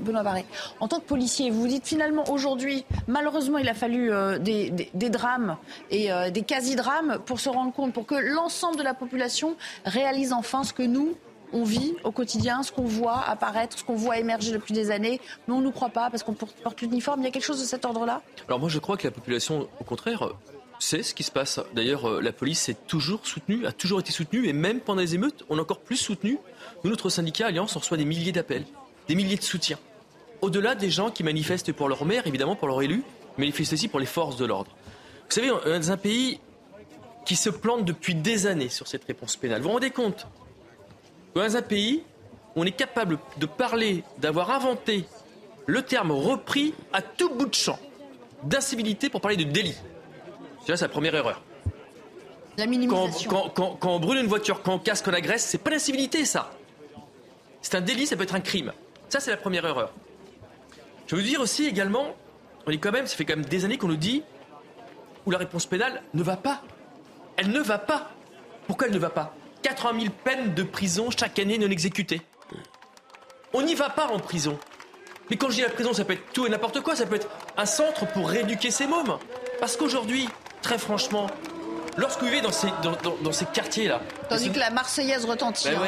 Benoît 0.00 0.22
Barré? 0.22 0.46
En 0.80 0.88
tant 0.88 0.98
que 0.98 1.04
policier, 1.04 1.50
vous 1.50 1.60
vous 1.60 1.68
dites 1.68 1.86
finalement 1.86 2.30
aujourd'hui, 2.30 2.84
malheureusement 3.06 3.58
il 3.58 3.68
a 3.68 3.74
fallu 3.74 4.10
des, 4.40 4.70
des, 4.70 5.10
drames 5.10 5.56
et 5.90 6.08
des 6.30 6.42
quasi-drames 6.42 7.18
pour 7.26 7.38
se 7.40 7.50
rendre 7.50 7.72
compte, 7.72 7.92
pour 7.92 8.06
que 8.06 8.14
l'ensemble 8.14 8.78
de 8.78 8.82
la 8.82 8.94
population 8.94 9.56
réalise 9.84 10.32
enfin 10.32 10.64
ce 10.64 10.72
que 10.72 10.82
nous, 10.82 11.16
on 11.52 11.64
vit 11.64 11.94
au 12.04 12.10
quotidien, 12.10 12.62
ce 12.62 12.72
qu'on 12.72 12.84
voit 12.84 13.20
apparaître, 13.26 13.78
ce 13.78 13.84
qu'on 13.84 13.94
voit 13.94 14.18
émerger 14.18 14.52
depuis 14.52 14.74
des 14.74 14.90
années, 14.90 15.20
mais 15.46 15.54
on 15.54 15.58
ne 15.58 15.64
nous 15.64 15.72
croit 15.72 15.90
pas 15.90 16.10
parce 16.10 16.22
qu'on 16.22 16.34
porte 16.34 16.80
l'uniforme. 16.80 17.20
Il 17.20 17.24
y 17.24 17.28
a 17.28 17.30
quelque 17.30 17.44
chose 17.44 17.60
de 17.60 17.66
cet 17.66 17.84
ordre-là? 17.84 18.22
Alors 18.48 18.60
moi 18.60 18.68
je 18.68 18.78
crois 18.78 18.96
que 18.96 19.06
la 19.06 19.10
population, 19.12 19.68
au 19.80 19.84
contraire, 19.84 20.28
sait 20.78 21.02
ce 21.02 21.14
qui 21.14 21.22
se 21.22 21.30
passe. 21.30 21.60
D'ailleurs, 21.74 22.08
euh, 22.08 22.20
la 22.20 22.32
police 22.32 22.68
est 22.68 22.86
toujours 22.86 23.26
soutenue, 23.26 23.66
a 23.66 23.72
toujours 23.72 24.00
été 24.00 24.12
soutenue, 24.12 24.48
et 24.48 24.52
même 24.52 24.80
pendant 24.80 25.00
les 25.00 25.14
émeutes, 25.14 25.44
on 25.48 25.58
est 25.58 25.60
encore 25.60 25.80
plus 25.80 25.96
soutenu. 25.96 26.38
Nous, 26.84 26.90
notre 26.90 27.08
syndicat 27.08 27.46
Alliance, 27.46 27.76
reçoit 27.76 27.96
des 27.96 28.04
milliers 28.04 28.32
d'appels, 28.32 28.64
des 29.08 29.14
milliers 29.14 29.36
de 29.36 29.42
soutiens. 29.42 29.78
Au-delà 30.42 30.74
des 30.74 30.90
gens 30.90 31.10
qui 31.10 31.22
manifestent 31.22 31.72
pour 31.72 31.88
leur 31.88 32.04
maire, 32.04 32.26
évidemment 32.26 32.56
pour 32.56 32.68
leur 32.68 32.82
élu, 32.82 33.02
mais 33.38 33.44
manifestent 33.44 33.72
aussi 33.72 33.88
pour 33.88 34.00
les 34.00 34.06
forces 34.06 34.36
de 34.36 34.44
l'ordre. 34.44 34.70
Vous 35.28 35.34
savez, 35.34 35.50
on 35.50 35.64
est 35.64 35.78
dans 35.78 35.90
un 35.90 35.96
pays 35.96 36.40
qui 37.24 37.36
se 37.36 37.50
plante 37.50 37.84
depuis 37.84 38.14
des 38.14 38.46
années 38.46 38.68
sur 38.68 38.86
cette 38.86 39.04
réponse 39.04 39.36
pénale. 39.36 39.60
Vous 39.60 39.68
vous 39.68 39.74
rendez 39.74 39.90
compte? 39.90 40.26
Dans 41.34 41.56
un 41.56 41.62
pays, 41.62 42.02
on 42.54 42.64
est 42.64 42.72
capable 42.72 43.18
de 43.38 43.46
parler, 43.46 44.04
d'avoir 44.18 44.50
inventé 44.50 45.04
le 45.66 45.82
terme 45.82 46.12
repris 46.12 46.72
à 46.92 47.02
tout 47.02 47.28
bout 47.30 47.46
de 47.46 47.54
champ 47.54 47.78
d'incivilité 48.44 49.10
pour 49.10 49.20
parler 49.20 49.36
de 49.36 49.44
délit. 49.44 49.74
C'est 50.74 50.80
la 50.82 50.88
première 50.88 51.14
erreur. 51.14 51.42
La 52.58 52.66
minimisation. 52.66 53.30
Quand, 53.54 53.78
on 53.84 54.00
brûle 54.00 54.18
une 54.18 54.26
voiture, 54.26 54.62
quand 54.62 54.74
on 54.74 54.78
casse, 54.78 55.00
qu'on 55.00 55.12
agresse, 55.12 55.44
c'est 55.44 55.58
pas 55.58 55.70
l'incivilité, 55.70 56.24
ça. 56.24 56.50
C'est 57.62 57.76
un 57.76 57.80
délit, 57.80 58.06
ça 58.06 58.16
peut 58.16 58.24
être 58.24 58.34
un 58.34 58.40
crime. 58.40 58.72
Ça, 59.08 59.20
c'est 59.20 59.30
la 59.30 59.36
première 59.36 59.64
erreur. 59.64 59.92
Je 61.06 61.14
veux 61.14 61.22
dire 61.22 61.40
aussi 61.40 61.66
également, 61.66 62.16
on 62.66 62.70
est 62.70 62.78
quand 62.78 62.90
même, 62.90 63.06
ça 63.06 63.16
fait 63.16 63.24
quand 63.24 63.36
même 63.36 63.44
des 63.44 63.64
années 63.64 63.78
qu'on 63.78 63.88
nous 63.88 63.96
dit 63.96 64.24
où 65.24 65.30
la 65.30 65.38
réponse 65.38 65.66
pénale 65.66 66.02
ne 66.14 66.22
va 66.22 66.36
pas. 66.36 66.62
Elle 67.36 67.50
ne 67.50 67.60
va 67.60 67.78
pas. 67.78 68.10
Pourquoi 68.66 68.88
elle 68.88 68.94
ne 68.94 68.98
va 68.98 69.10
pas? 69.10 69.34
80 69.62 70.00
000 70.00 70.12
peines 70.24 70.54
de 70.54 70.62
prison 70.62 71.10
chaque 71.16 71.38
année 71.38 71.58
non 71.58 71.68
exécutées. 71.68 72.22
On 73.52 73.62
n'y 73.62 73.74
va 73.74 73.90
pas 73.90 74.08
en 74.08 74.18
prison. 74.18 74.58
Mais 75.30 75.36
quand 75.36 75.50
je 75.50 75.56
dis 75.56 75.62
la 75.62 75.70
prison, 75.70 75.92
ça 75.92 76.04
peut 76.04 76.14
être 76.14 76.32
tout 76.32 76.46
et 76.46 76.48
n'importe 76.48 76.80
quoi. 76.80 76.96
Ça 76.96 77.06
peut 77.06 77.16
être 77.16 77.28
un 77.56 77.66
centre 77.66 78.06
pour 78.12 78.28
rééduquer 78.28 78.70
ces 78.70 78.86
mômes. 78.86 79.18
Parce 79.60 79.76
qu'aujourd'hui, 79.76 80.28
très 80.66 80.78
franchement, 80.78 81.28
lorsque 81.96 82.18
vous 82.18 82.26
vivez 82.26 82.40
dans 82.40 82.50
ces, 82.50 82.66
dans, 82.82 83.30
ces 83.32 83.44
quartiers-là. 83.44 84.00
Tandis 84.28 84.50
que 84.50 84.58
la 84.58 84.70
Marseillaise 84.70 85.24
retentit. 85.24 85.68
Ben 85.68 85.78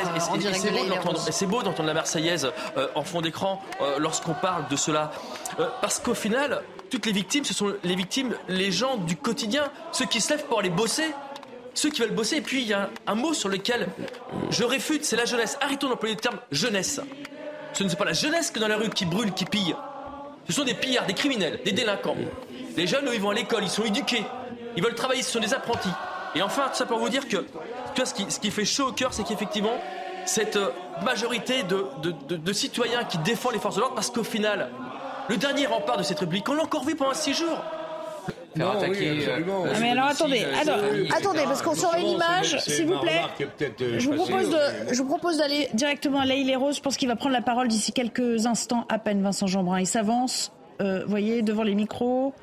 c'est 1.33 1.47
beau 1.47 1.65
d'entendre 1.65 1.89
la 1.89 1.95
Marseillaise 1.95 2.49
euh, 2.77 2.87
en 2.95 3.03
fond 3.03 3.21
d'écran 3.21 3.61
euh, 3.81 3.99
lorsqu'on 3.99 4.35
parle 4.35 4.69
de 4.69 4.77
cela. 4.77 5.11
Euh, 5.59 5.67
parce 5.81 5.99
qu'au 5.99 6.15
final, 6.15 6.63
toutes 6.91 7.07
les 7.07 7.13
victimes, 7.13 7.45
ce 7.45 7.53
sont 7.53 7.75
les 7.83 7.97
victimes, 7.97 8.37
les 8.47 8.71
gens 8.71 8.99
du 8.99 9.17
quotidien, 9.17 9.65
ceux 9.91 10.07
qui 10.07 10.21
se 10.21 10.31
lèvent 10.33 10.45
pour 10.45 10.61
aller 10.61 10.71
bosser 10.71 11.13
ceux 11.75 11.91
qui 11.91 12.01
veulent 12.01 12.11
bosser. 12.11 12.37
Et 12.37 12.41
puis, 12.41 12.63
il 12.63 12.69
y 12.69 12.73
a 12.73 12.91
un, 13.07 13.15
mot 13.15 13.35
sur 13.35 13.49
lequel 13.49 13.89
je 14.51 14.65
réfute, 14.65 15.05
c'est 15.05 15.15
la 15.15 15.27
jeunesse. 15.27 15.59
Arrêtons 15.61 15.89
d'employer 15.89 16.15
le 16.17 16.21
terme 16.21 16.39
jeunesse. 16.51 17.01
Ce 17.73 17.85
ne 17.85 17.89
sont 17.89 17.97
pas 17.97 18.05
la 18.05 18.15
jeunesse 18.15 18.51
que 18.51 18.59
dans 18.59 18.67
la 18.67 18.77
rue 18.77 18.91
qui 18.91 19.07
brûle, 19.07 19.33
qui 19.33 19.45
pille. 19.45 19.77
Ce 20.49 20.53
sont 20.53 20.65
des 20.65 20.75
pillards, 20.75 21.07
des 21.07 21.15
criminels, 21.15 21.61
des 21.65 21.71
délinquants. 21.71 22.17
Les 22.77 22.87
jeunes, 22.87 23.07
eux, 23.07 23.15
ils 23.15 23.21
vont 23.21 23.31
à 23.31 23.35
l'école, 23.35 23.63
ils 23.63 23.71
sont 23.71 23.85
éduqués. 23.85 24.25
Ils 24.77 24.83
veulent 24.83 24.95
travailler, 24.95 25.23
ce 25.23 25.31
sont 25.31 25.41
des 25.41 25.55
apprentis. 25.55 25.93
Et 26.35 26.43
enfin, 26.43 26.69
tout 26.69 26.77
ça 26.77 26.87
pour 26.87 26.99
vous 26.99 27.09
dire 27.09 27.27
que, 27.27 27.39
tu 27.39 27.97
vois, 27.97 28.07
ce 28.07 28.15
qui, 28.15 28.27
ce 28.31 28.39
qui 28.39 28.51
fait 28.51 28.65
chaud 28.65 28.89
au 28.89 28.93
cœur, 28.93 29.13
c'est 29.13 29.25
qu'effectivement, 29.25 29.79
cette 30.27 30.57
euh, 30.57 30.71
majorité 31.03 31.63
de, 31.63 31.87
de, 32.29 32.53
citoyens 32.53 33.05
qui 33.05 33.19
défendent 33.19 33.55
les 33.55 33.59
forces 33.59 33.77
de 33.77 33.81
l'ordre, 33.81 33.95
parce 33.95 34.11
qu'au 34.11 34.25
final, 34.25 34.69
le 35.29 35.37
dernier 35.37 35.67
rempart 35.67 35.97
de 35.97 36.03
cette 36.03 36.21
République, 36.21 36.49
on 36.49 36.55
l'a 36.55 36.65
encore 36.65 36.85
vu 36.85 36.95
pendant 36.95 37.15
six 37.15 37.35
jours. 37.35 37.59
Non, 38.57 38.73
euh, 38.75 38.81
ah, 38.81 39.79
mais 39.81 39.91
alors 39.91 40.07
attendez, 40.07 40.45
attendez, 41.15 41.43
parce 41.45 41.63
qu'on 41.63 41.75
sort 41.75 41.95
une 41.97 42.09
image, 42.09 42.59
s'il 42.61 42.87
vous 42.87 42.99
plaît. 42.99 43.21
Euh, 43.81 43.99
je 43.99 44.09
vous 44.09 44.17
propose 44.17 44.51
de, 44.51 44.59
je 44.91 45.03
vous 45.03 45.09
propose 45.09 45.37
d'aller 45.39 45.69
directement 45.75 46.21
à 46.21 46.27
Laïle 46.27 46.57
Rose. 46.57 46.77
Je 46.77 46.81
pense 46.81 46.97
qu'il 46.97 47.09
va 47.09 47.15
prendre 47.15 47.35
la 47.35 47.43
parole 47.43 47.69
d'ici 47.69 47.93
quelques 47.93 48.47
instants 48.47 48.85
à 48.89 48.99
peine. 48.99 49.23
Vincent 49.23 49.47
Jeanbrun, 49.47 49.79
il 49.79 49.87
s'avance, 49.87 50.51
euh, 50.81 51.05
voyez, 51.07 51.43
devant 51.43 51.63
les 51.63 51.75
micros 51.75 52.35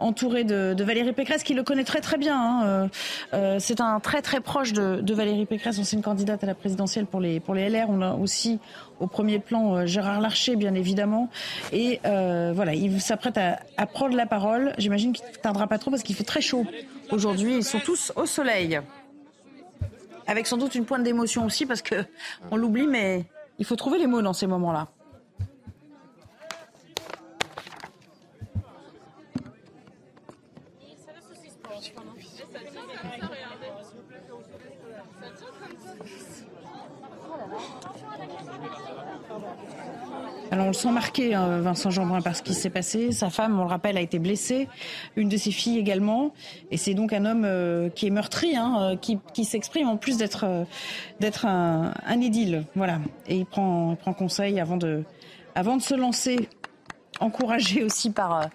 entouré 0.00 0.44
de, 0.44 0.82
Valérie 0.82 1.12
Pécresse, 1.12 1.42
qui 1.42 1.54
le 1.54 1.62
connaît 1.62 1.84
très 1.84 2.00
très 2.00 2.18
bien. 2.18 2.38
Hein. 2.38 2.62
Euh, 2.64 2.88
euh, 3.34 3.56
c'est 3.58 3.80
un 3.80 4.00
très 4.00 4.22
très 4.22 4.40
proche 4.40 4.72
de, 4.72 5.14
Valérie 5.14 5.46
Pécresse, 5.46 5.78
ancienne 5.78 6.02
candidate 6.02 6.42
à 6.44 6.46
la 6.46 6.54
présidentielle 6.54 7.06
pour 7.06 7.20
les, 7.20 7.40
pour 7.40 7.54
les 7.54 7.68
LR. 7.68 7.86
On 7.88 8.02
a 8.02 8.12
aussi 8.14 8.58
au 9.00 9.06
premier 9.06 9.38
plan 9.38 9.76
euh, 9.76 9.86
Gérard 9.86 10.20
Larcher, 10.20 10.56
bien 10.56 10.74
évidemment. 10.74 11.30
Et 11.72 12.00
voilà, 12.02 12.74
il 12.74 13.00
s'apprête 13.00 13.38
à, 13.38 13.86
prendre 13.86 14.16
la 14.16 14.26
parole. 14.26 14.72
J'imagine 14.78 15.12
qu'il 15.12 15.24
ne 15.26 15.32
tardera 15.36 15.66
pas 15.66 15.78
trop 15.78 15.90
parce 15.90 16.02
qu'il 16.02 16.16
fait 16.16 16.24
très 16.24 16.40
chaud 16.40 16.66
aujourd'hui. 17.10 17.56
Ils 17.56 17.64
sont 17.64 17.80
tous 17.80 18.12
au 18.16 18.26
soleil. 18.26 18.80
Avec 20.26 20.46
sans 20.46 20.56
doute 20.56 20.74
une 20.74 20.84
pointe 20.84 21.04
d'émotion 21.04 21.44
aussi 21.44 21.66
parce 21.66 21.82
que 21.82 21.94
on 22.50 22.56
l'oublie, 22.56 22.88
mais 22.88 23.24
il 23.58 23.64
faut 23.64 23.76
trouver 23.76 23.98
les 23.98 24.06
mots 24.06 24.22
dans 24.22 24.32
ces 24.32 24.46
moments-là. 24.46 24.88
Alors 40.50 40.66
on 40.66 40.68
le 40.68 40.74
sent 40.74 40.92
marqué, 40.92 41.34
hein, 41.34 41.60
Vincent 41.60 41.90
Jeanbrun, 41.90 42.22
par 42.22 42.36
ce 42.36 42.42
qui 42.42 42.54
s'est 42.54 42.70
passé. 42.70 43.10
Sa 43.10 43.30
femme, 43.30 43.58
on 43.58 43.64
le 43.64 43.68
rappelle, 43.68 43.96
a 43.96 44.00
été 44.00 44.18
blessée, 44.18 44.68
une 45.16 45.28
de 45.28 45.36
ses 45.36 45.50
filles 45.50 45.78
également. 45.78 46.32
Et 46.70 46.76
c'est 46.76 46.94
donc 46.94 47.12
un 47.12 47.24
homme 47.24 47.44
euh, 47.44 47.88
qui 47.90 48.06
est 48.06 48.10
meurtri, 48.10 48.56
hein, 48.56 48.92
euh, 48.92 48.96
qui, 48.96 49.44
s'exprime 49.44 49.88
en 49.88 49.96
plus 49.96 50.18
d'être 50.18 50.44
euh, 50.44 50.64
d'être 51.18 51.46
un, 51.46 51.92
un, 52.06 52.20
édile. 52.20 52.64
Voilà. 52.76 53.00
Et 53.26 53.36
il 53.36 53.46
prend, 53.46 53.92
il 53.92 53.96
prend 53.96 54.12
conseil 54.12 54.60
avant 54.60 54.76
de, 54.76 55.02
avant 55.56 55.76
de 55.76 55.82
se 55.82 55.94
lancer, 55.94 56.48
encouragé 57.18 57.82
aussi 57.82 58.10
par, 58.10 58.48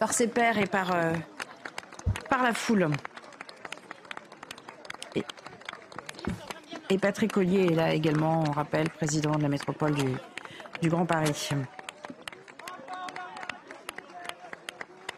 par 0.00 0.12
ses 0.12 0.26
pères 0.26 0.58
et 0.58 0.66
par, 0.66 0.90
par 2.28 2.42
la 2.42 2.52
foule. 2.52 2.88
Et, 6.90 6.98
Patrick 6.98 7.32
Collier 7.32 7.66
est 7.66 7.74
là 7.74 7.92
également, 7.92 8.44
on 8.48 8.50
rappelle, 8.50 8.88
président 8.88 9.32
de 9.32 9.42
la 9.42 9.48
métropole 9.48 9.94
du, 9.94 10.04
du 10.80 10.88
Grand 10.88 11.06
Paris. 11.06 11.50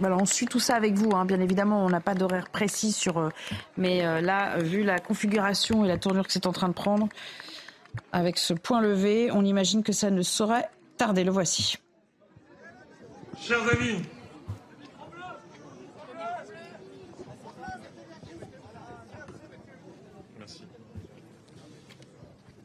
on 0.00 0.24
suit 0.24 0.46
tout 0.46 0.60
ça 0.60 0.76
avec 0.76 0.94
vous, 0.94 1.10
hein. 1.14 1.24
bien 1.24 1.40
évidemment, 1.40 1.84
on 1.84 1.90
n'a 1.90 2.00
pas 2.00 2.14
d'horaire 2.14 2.48
précis 2.50 2.92
sur. 2.92 3.18
Euh, 3.18 3.28
mais 3.76 4.06
euh, 4.06 4.20
là, 4.20 4.58
vu 4.58 4.82
la 4.82 4.98
configuration 4.98 5.84
et 5.84 5.88
la 5.88 5.98
tournure 5.98 6.26
que 6.26 6.32
c'est 6.32 6.46
en 6.46 6.52
train 6.52 6.68
de 6.68 6.74
prendre, 6.74 7.08
avec 8.12 8.38
ce 8.38 8.54
point 8.54 8.80
levé, 8.80 9.30
on 9.32 9.44
imagine 9.44 9.82
que 9.82 9.92
ça 9.92 10.10
ne 10.10 10.22
saurait 10.22 10.68
tarder. 10.96 11.24
Le 11.24 11.30
voici. 11.30 11.76
Chers 13.38 13.62
amis, 13.72 14.02
Merci. 20.38 20.64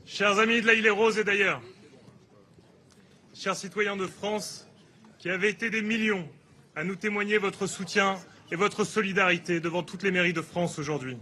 Chers 0.06 0.40
amis 0.40 0.62
de 0.62 0.68
la 0.68 0.74
île 0.74 0.86
et 0.86 0.90
Rose 0.90 1.18
et 1.18 1.24
d'ailleurs, 1.24 1.62
chers 3.46 3.56
citoyens 3.56 3.96
de 3.96 4.08
France, 4.08 4.68
qui 5.20 5.30
avaient 5.30 5.52
été 5.52 5.70
des 5.70 5.84
millions 5.84 6.28
à 6.76 6.84
nous 6.84 6.96
témoigner 6.96 7.38
votre 7.38 7.68
soutien 7.68 8.16
et 8.52 8.56
votre 8.56 8.84
solidarité 8.84 9.60
devant 9.60 9.84
toutes 9.84 10.02
les 10.02 10.10
mairies 10.10 10.34
de 10.34 10.42
France 10.42 10.80
aujourd'hui. 10.80 11.16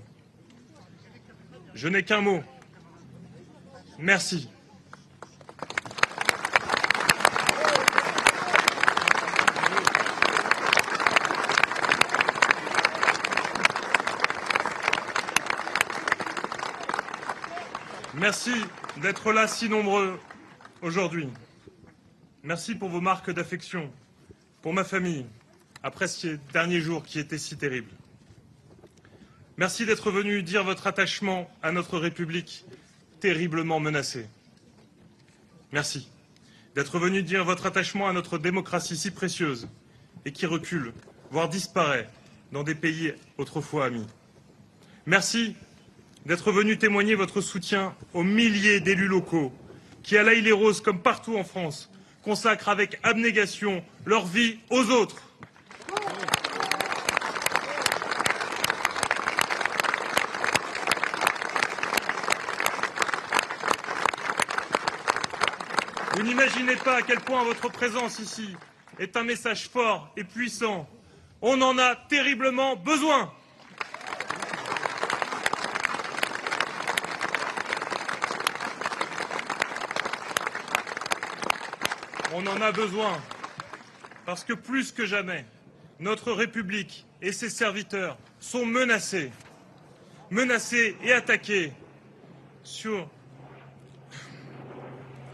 Je 1.76 1.90
n'ai 1.90 2.04
qu'un 2.04 2.22
mot. 2.22 2.42
Merci. 4.00 4.48
Merci 18.14 18.54
d'être 19.02 19.34
là 19.34 19.50
si 19.50 19.68
nombreux 19.68 20.18
aujourd'hui. 20.82 21.28
Merci 22.46 22.76
pour 22.76 22.90
vos 22.90 23.00
marques 23.00 23.32
d'affection, 23.32 23.90
pour 24.62 24.74
ma 24.74 24.84
famille, 24.84 25.26
après 25.82 26.10
ces 26.10 26.38
derniers 26.52 26.82
jours 26.82 27.06
qui 27.06 27.18
étaient 27.18 27.38
si 27.38 27.56
terribles. 27.56 27.92
Merci 29.56 29.86
d'être 29.86 30.12
venu 30.12 30.44
dire 30.44 30.66
votre 30.66 30.86
attachement 30.88 31.50
à 31.62 31.72
notre 31.72 31.98
République 31.98 32.66
terriblement 33.22 33.80
menacée. 33.80 34.28
Merci 35.72 36.10
d'être 36.76 37.00
venu 37.00 37.24
dire 37.24 37.46
votre 37.46 37.66
attachement 37.66 38.10
à 38.10 38.14
notre 38.14 38.38
démocratie 38.38 38.98
si 38.98 39.12
précieuse 39.12 39.70
et 40.26 40.34
qui 40.34 40.46
recule, 40.46 40.92
voire 41.32 41.48
disparaît, 41.48 42.10
dans 42.52 42.64
des 42.64 42.76
pays 42.76 43.14
autrefois 43.38 43.86
amis. 43.86 44.08
Merci 45.06 45.56
d'être 46.26 46.52
venu 46.52 46.78
témoigner 46.78 47.16
votre 47.16 47.40
soutien 47.40 47.96
aux 48.14 48.24
milliers 48.24 48.82
d'élus 48.82 49.08
locaux 49.08 49.54
qui, 50.02 50.18
à 50.18 50.24
les 50.24 50.52
Roses 50.52 50.82
comme 50.82 51.02
partout 51.02 51.38
en 51.38 51.46
France, 51.46 51.90
consacrent 52.24 52.70
avec 52.70 53.00
abnégation 53.04 53.84
leur 54.06 54.26
vie 54.26 54.58
aux 54.70 54.90
autres. 54.90 55.22
Vous 66.16 66.24
n'imaginez 66.24 66.76
pas 66.76 66.98
à 66.98 67.02
quel 67.02 67.20
point 67.20 67.44
votre 67.44 67.70
présence 67.70 68.20
ici 68.20 68.56
est 69.00 69.18
un 69.18 69.24
message 69.24 69.68
fort 69.68 70.12
et 70.16 70.24
puissant. 70.24 70.88
On 71.42 71.62
en 71.62 71.78
a 71.78 71.96
terriblement 71.96 72.76
besoin. 72.76 73.34
On 82.36 82.48
en 82.48 82.62
a 82.62 82.72
besoin 82.72 83.22
parce 84.26 84.44
que 84.44 84.54
plus 84.54 84.92
que 84.92 85.06
jamais, 85.06 85.46
notre 86.00 86.32
République 86.32 87.06
et 87.22 87.32
ses 87.32 87.50
serviteurs 87.50 88.18
sont 88.40 88.66
menacés, 88.66 89.32
menacés 90.32 90.98
et 91.04 91.14
attaqués 91.14 91.72
sur 92.64 93.08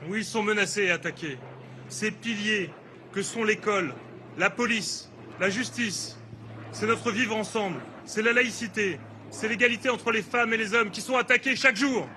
oui, 0.08 0.20
ils 0.20 0.26
sont 0.26 0.44
menacés 0.44 0.84
et 0.84 0.92
attaqués. 0.92 1.38
Ces 1.88 2.12
piliers 2.12 2.70
que 3.14 3.22
sont 3.22 3.44
l'école, 3.44 3.94
la 4.38 4.50
police, 4.50 5.10
la 5.40 5.50
justice, 5.50 6.18
c'est 6.72 6.86
notre 6.86 7.12
vivre 7.12 7.36
ensemble, 7.36 7.80
c'est 8.06 8.22
la 8.22 8.34
laïcité, 8.34 9.00
c'est 9.30 9.48
l'égalité 9.48 9.90
entre 9.90 10.12
les 10.12 10.22
femmes 10.22 10.54
et 10.54 10.58
les 10.58 10.74
hommes 10.74 10.92
qui 10.92 11.02
sont 11.02 11.16
attaqués 11.16 11.56
chaque 11.56 11.76
jour. 11.78 12.08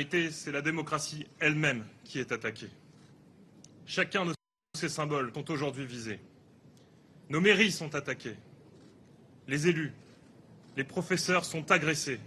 Vérité, 0.00 0.30
c'est 0.30 0.50
la 0.50 0.62
démocratie 0.62 1.26
elle-même 1.40 1.84
qui 2.04 2.20
est 2.20 2.32
attaquée. 2.32 2.70
Chacun 3.84 4.24
de 4.24 4.32
ces 4.74 4.88
symboles 4.88 5.30
sont 5.34 5.50
aujourd'hui 5.50 5.84
visés. 5.84 6.20
Nos 7.28 7.42
mairies 7.42 7.70
sont 7.70 7.94
attaquées. 7.94 8.36
Les 9.46 9.68
élus, 9.68 9.92
les 10.78 10.84
professeurs 10.84 11.44
sont 11.44 11.70
agressés. 11.70 12.18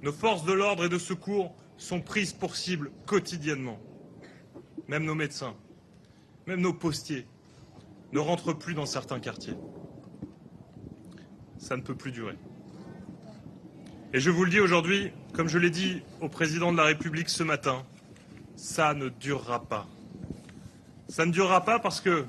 Nos 0.00 0.12
forces 0.12 0.46
de 0.46 0.52
l'ordre 0.54 0.86
et 0.86 0.88
de 0.88 0.98
secours 0.98 1.54
sont 1.76 2.00
prises 2.00 2.32
pour 2.32 2.56
cible 2.56 2.90
quotidiennement. 3.04 3.78
Même 4.86 5.04
nos 5.04 5.14
médecins, 5.14 5.54
même 6.46 6.62
nos 6.62 6.72
postiers 6.72 7.26
ne 8.12 8.18
rentrent 8.18 8.54
plus 8.54 8.72
dans 8.72 8.86
certains 8.86 9.20
quartiers. 9.20 9.56
Ça 11.58 11.76
ne 11.76 11.82
peut 11.82 11.96
plus 11.96 12.12
durer. 12.12 12.38
Et 14.14 14.20
je 14.20 14.30
vous 14.30 14.44
le 14.44 14.50
dis 14.50 14.58
aujourd'hui, 14.58 15.12
comme 15.34 15.48
je 15.48 15.58
l'ai 15.58 15.68
dit 15.68 16.02
au 16.22 16.30
président 16.30 16.72
de 16.72 16.78
la 16.78 16.84
République 16.84 17.28
ce 17.28 17.42
matin, 17.42 17.84
ça 18.56 18.94
ne 18.94 19.10
durera 19.10 19.62
pas. 19.62 19.86
Ça 21.10 21.26
ne 21.26 21.30
durera 21.30 21.62
pas 21.62 21.78
parce 21.78 22.00
que 22.00 22.24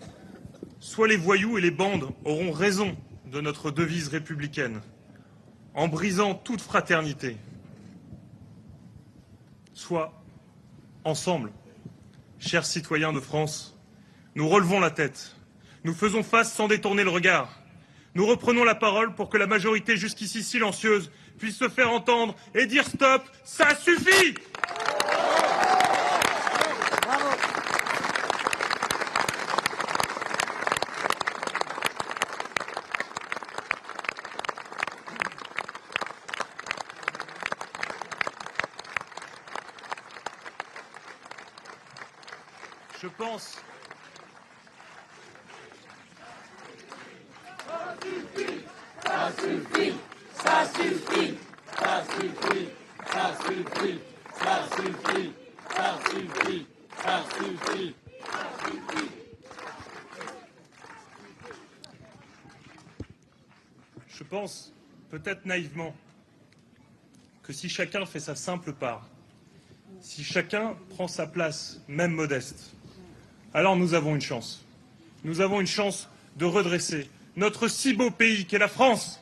soit 0.82 1.08
les 1.08 1.16
voyous 1.16 1.58
et 1.58 1.62
les 1.62 1.72
bandes 1.72 2.10
auront 2.26 2.52
raison 2.52 2.98
de 3.28 3.40
notre 3.40 3.72
devise 3.72 4.10
républicaine, 4.10 4.82
en 5.74 5.88
brisant 5.88 6.34
toute 6.34 6.60
fraternité, 6.60 7.38
soit 9.74 10.12
ensemble, 11.06 11.50
chers 12.40 12.66
citoyens 12.66 13.14
de 13.14 13.22
France, 13.22 13.80
nous 14.36 14.50
relevons 14.50 14.82
la 14.82 14.92
tête, 14.92 15.38
nous 15.86 15.94
faisons 15.94 16.24
face 16.24 16.54
sans 16.54 16.68
détourner 16.68 17.06
le 17.06 17.10
regard, 17.10 17.62
nous 18.16 18.26
reprenons 18.26 18.66
la 18.66 18.76
parole 18.76 19.16
pour 19.16 19.30
que 19.30 19.38
la 19.38 19.48
majorité 19.48 19.96
jusqu'ici 19.96 20.44
silencieuse 20.44 21.10
puisse 21.40 21.58
se 21.58 21.70
faire 21.70 21.92
entendre 21.92 22.36
et 22.54 22.66
dire 22.68 22.86
stop, 22.86 23.24
ça 23.44 23.76
suffit 23.76 24.36
Je 43.02 43.08
pense. 43.08 43.56
Pense, 64.40 64.72
peut-être 65.10 65.46
naïvement, 65.46 65.94
que 67.44 67.52
si 67.52 67.68
chacun 67.68 68.06
fait 68.06 68.22
sa 68.22 68.36
simple 68.36 68.72
part, 68.72 69.06
si 70.00 70.24
chacun 70.24 70.78
prend 70.92 71.10
sa 71.10 71.28
place, 71.28 71.82
même 71.90 72.14
modeste, 72.14 72.72
alors 73.54 73.76
nous 73.76 73.96
avons 73.96 74.16
une 74.16 74.22
chance. 74.22 74.64
Nous 75.26 75.42
avons 75.42 75.60
une 75.60 75.68
chance 75.68 76.08
de 76.38 76.46
redresser 76.46 77.10
notre 77.36 77.68
si 77.68 77.94
beau 77.94 78.12
pays 78.12 78.46
qu'est 78.46 78.60
la 78.60 78.70
France. 78.70 79.20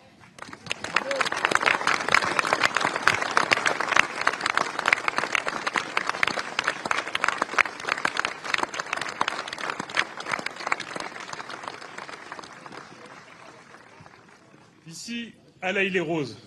Rose, 15.99 16.37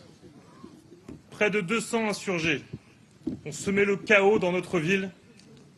près 1.31 1.51
de 1.51 1.61
200 1.61 2.09
insurgés 2.09 2.63
ont 3.45 3.53
semé 3.53 3.85
le 3.85 3.97
chaos 3.97 4.39
dans 4.39 4.53
notre 4.53 4.79
ville 4.79 5.11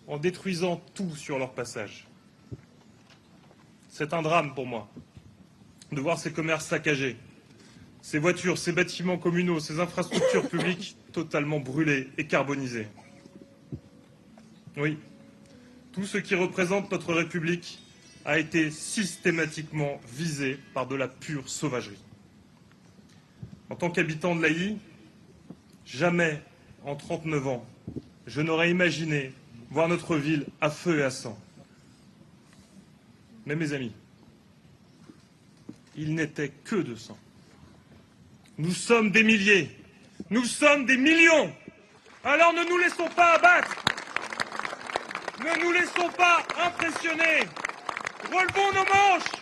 en 0.07 0.19
détruisant 0.19 0.81
tout 0.95 1.17
sur 1.17 1.39
leur 1.39 1.53
passage. 1.53 2.07
C'est 3.89 4.15
un 4.15 4.23
drame 4.23 4.55
pour 4.55 4.67
moi. 4.67 4.89
de 5.91 6.01
voir 6.01 6.19
ces 6.19 6.33
commerces 6.33 6.67
saccagés, 6.67 7.17
ces 8.01 8.19
voitures, 8.19 8.57
ces 8.57 8.73
bâtiments 8.73 9.19
communaux, 9.19 9.61
ces 9.61 9.79
infrastructures 9.79 10.49
publiques 10.49 10.97
totalement 11.13 11.61
brûlées 11.61 12.09
et 12.17 12.27
carbonisées. 12.27 12.87
Oui, 14.79 14.97
tout 15.93 16.07
ce 16.07 16.17
qui 16.17 16.35
représente 16.35 16.91
notre 16.91 17.13
République 17.13 17.79
a 18.25 18.39
été 18.39 18.71
systématiquement 18.71 20.01
visé 20.09 20.59
par 20.73 20.87
de 20.87 20.95
la 20.95 21.09
pure 21.09 21.49
sauvagerie. 21.49 22.01
En 23.73 23.75
tant 23.75 23.89
qu'habitant 23.89 24.37
de 24.37 24.43
l'Aïe, 24.43 24.77
jamais 25.87 26.43
en 26.85 26.95
39 26.95 27.47
ans, 27.49 27.67
je 28.27 28.43
n'aurais 28.43 28.71
imaginé 28.71 29.33
voir 29.71 29.89
notre 29.89 30.17
ville 30.17 30.45
à 30.61 30.69
feu 30.69 30.99
et 30.99 31.03
à 31.03 31.11
sang. 31.11 31.39
Mais 33.47 33.57
mes 33.57 33.73
amis, 33.73 33.95
il 35.97 36.15
n'était 36.15 36.51
que 36.51 36.77
de 36.77 36.95
sang. 36.95 37.17
Nous 38.59 38.75
sommes 38.75 39.11
des 39.11 39.23
milliers, 39.23 39.71
nous 40.29 40.45
sommes 40.45 40.85
des 40.85 40.99
millions. 40.99 41.51
Alors 42.25 42.53
ne 42.53 42.65
nous 42.69 42.77
laissons 42.77 43.09
pas 43.17 43.37
abattre, 43.37 43.75
ne 45.41 45.65
nous 45.65 45.73
laissons 45.73 46.11
pas 46.19 46.43
impressionner. 46.63 47.41
Relevons 48.25 48.73
nos 48.75 48.85
manches 48.85 49.33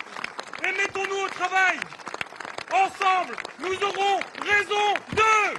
et 0.63 0.71
mettons-nous 0.77 1.27
au 1.27 1.29
travail. 1.31 1.81
Ensemble, 2.73 3.37
nous 3.59 3.75
aurons 3.83 4.21
raison 4.43 4.95
d'eux. 5.13 5.57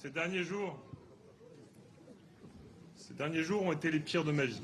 Ces 0.00 0.10
derniers 0.10 0.44
jours, 0.44 0.85
derniers 3.16 3.42
jours 3.42 3.62
ont 3.62 3.72
été 3.72 3.90
les 3.90 4.00
pires 4.00 4.24
de 4.24 4.32
ma 4.32 4.44
vie. 4.44 4.60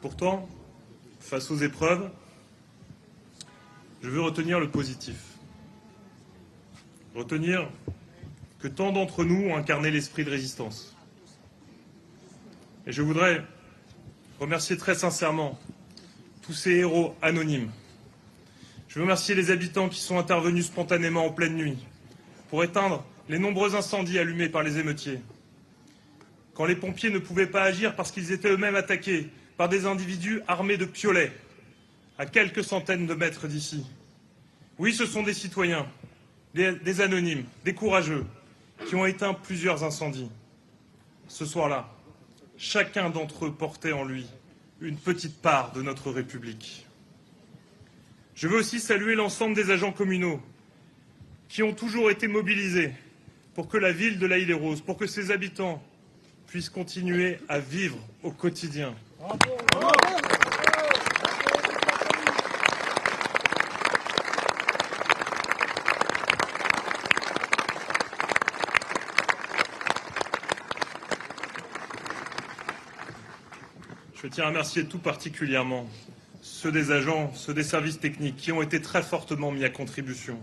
Pourtant, 0.00 0.48
face 1.20 1.50
aux 1.50 1.58
épreuves, 1.58 2.10
je 4.02 4.08
veux 4.08 4.22
retenir 4.22 4.58
le 4.60 4.70
positif. 4.70 5.16
Retenir 7.14 7.68
que 8.58 8.68
tant 8.68 8.92
d'entre 8.92 9.24
nous 9.24 9.48
ont 9.48 9.56
incarné 9.56 9.90
l'esprit 9.90 10.24
de 10.24 10.30
résistance. 10.30 10.96
Et 12.86 12.92
je 12.92 13.02
voudrais 13.02 13.44
remercier 14.40 14.76
très 14.76 14.94
sincèrement 14.94 15.58
tous 16.42 16.54
ces 16.54 16.72
héros 16.72 17.14
anonymes. 17.22 17.70
Je 18.88 18.96
veux 18.96 19.02
remercier 19.02 19.34
les 19.34 19.50
habitants 19.50 19.88
qui 19.88 20.00
sont 20.00 20.18
intervenus 20.18 20.66
spontanément 20.66 21.26
en 21.26 21.32
pleine 21.32 21.56
nuit 21.56 21.78
pour 22.48 22.62
éteindre 22.64 23.04
les 23.28 23.38
nombreux 23.38 23.74
incendies 23.74 24.18
allumés 24.18 24.48
par 24.48 24.62
les 24.62 24.78
émeutiers. 24.78 25.20
Quand 26.54 26.66
les 26.66 26.76
pompiers 26.76 27.10
ne 27.10 27.18
pouvaient 27.18 27.48
pas 27.48 27.62
agir 27.62 27.96
parce 27.96 28.12
qu'ils 28.12 28.32
étaient 28.32 28.50
eux-mêmes 28.50 28.76
attaqués 28.76 29.28
par 29.56 29.68
des 29.68 29.86
individus 29.86 30.40
armés 30.46 30.76
de 30.76 30.84
piolets, 30.84 31.32
à 32.18 32.26
quelques 32.26 32.64
centaines 32.64 33.06
de 33.06 33.14
mètres 33.14 33.48
d'ici. 33.48 33.84
Oui, 34.78 34.92
ce 34.92 35.06
sont 35.06 35.22
des 35.22 35.34
citoyens, 35.34 35.86
des, 36.54 37.00
anonymes, 37.00 37.44
des 37.64 37.74
courageux, 37.74 38.24
qui 38.86 38.94
ont 38.94 39.06
éteint 39.06 39.34
plusieurs 39.34 39.84
incendies. 39.84 40.30
Ce 41.28 41.44
soir-là, 41.44 41.88
chacun 42.56 43.10
d'entre 43.10 43.46
eux 43.46 43.52
portait 43.52 43.92
en 43.92 44.04
lui 44.04 44.26
une 44.80 44.96
petite 44.96 45.40
part 45.40 45.72
de 45.72 45.82
notre 45.82 46.10
République. 46.10 46.86
Je 48.34 48.48
veux 48.48 48.58
aussi 48.58 48.80
saluer 48.80 49.14
l'ensemble 49.14 49.54
des 49.54 49.70
agents 49.70 49.92
communaux 49.92 50.40
qui 51.48 51.62
ont 51.62 51.72
toujours 51.72 52.10
été 52.10 52.26
mobilisés 52.26 52.92
pour 53.54 53.68
que 53.68 53.76
la 53.76 53.92
ville 53.92 54.18
de 54.18 54.26
la 54.26 54.38
Île 54.38 54.50
et 54.50 54.54
Rose, 54.54 54.80
pour 54.80 54.96
que 54.96 55.06
ses 55.06 55.30
habitants 55.30 55.82
puissent 56.54 56.70
continuer 56.70 57.38
à 57.48 57.58
vivre 57.58 57.98
au 58.22 58.30
quotidien. 58.30 58.94
Je 74.14 74.28
tiens 74.28 74.44
à 74.44 74.46
remercier 74.46 74.84
tout 74.84 75.00
particulièrement 75.00 75.88
ceux 76.40 76.70
des 76.70 76.92
agents, 76.92 77.32
ceux 77.34 77.52
des 77.52 77.64
services 77.64 77.98
techniques 77.98 78.36
qui 78.36 78.52
ont 78.52 78.62
été 78.62 78.80
très 78.80 79.02
fortement 79.02 79.50
mis 79.50 79.64
à 79.64 79.70
contribution. 79.70 80.38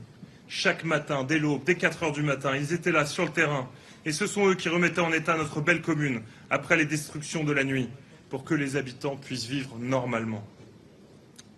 Chaque 0.50 0.84
matin, 0.84 1.24
dès 1.24 1.40
l'aube, 1.40 1.64
dès 1.64 1.76
4 1.76 2.04
heures 2.04 2.12
du 2.12 2.22
matin, 2.22 2.58
ils 2.58 2.74
étaient 2.74 2.92
là 2.92 3.06
sur 3.06 3.24
le 3.24 3.32
terrain. 3.32 3.70
Et 4.04 4.12
ce 4.12 4.26
sont 4.26 4.48
eux 4.48 4.56
qui 4.56 4.68
remettaient 4.68 5.02
en 5.02 5.14
état 5.14 5.38
notre 5.38 5.62
belle 5.62 5.82
commune 5.82 6.24
après 6.50 6.76
les 6.76 6.86
destructions 6.86 7.44
de 7.44 7.52
la 7.52 7.64
nuit 7.64 7.90
pour 8.30 8.44
que 8.44 8.56
les 8.56 8.76
habitants 8.76 9.16
puissent 9.16 9.46
vivre 9.46 9.78
normalement. 9.78 10.46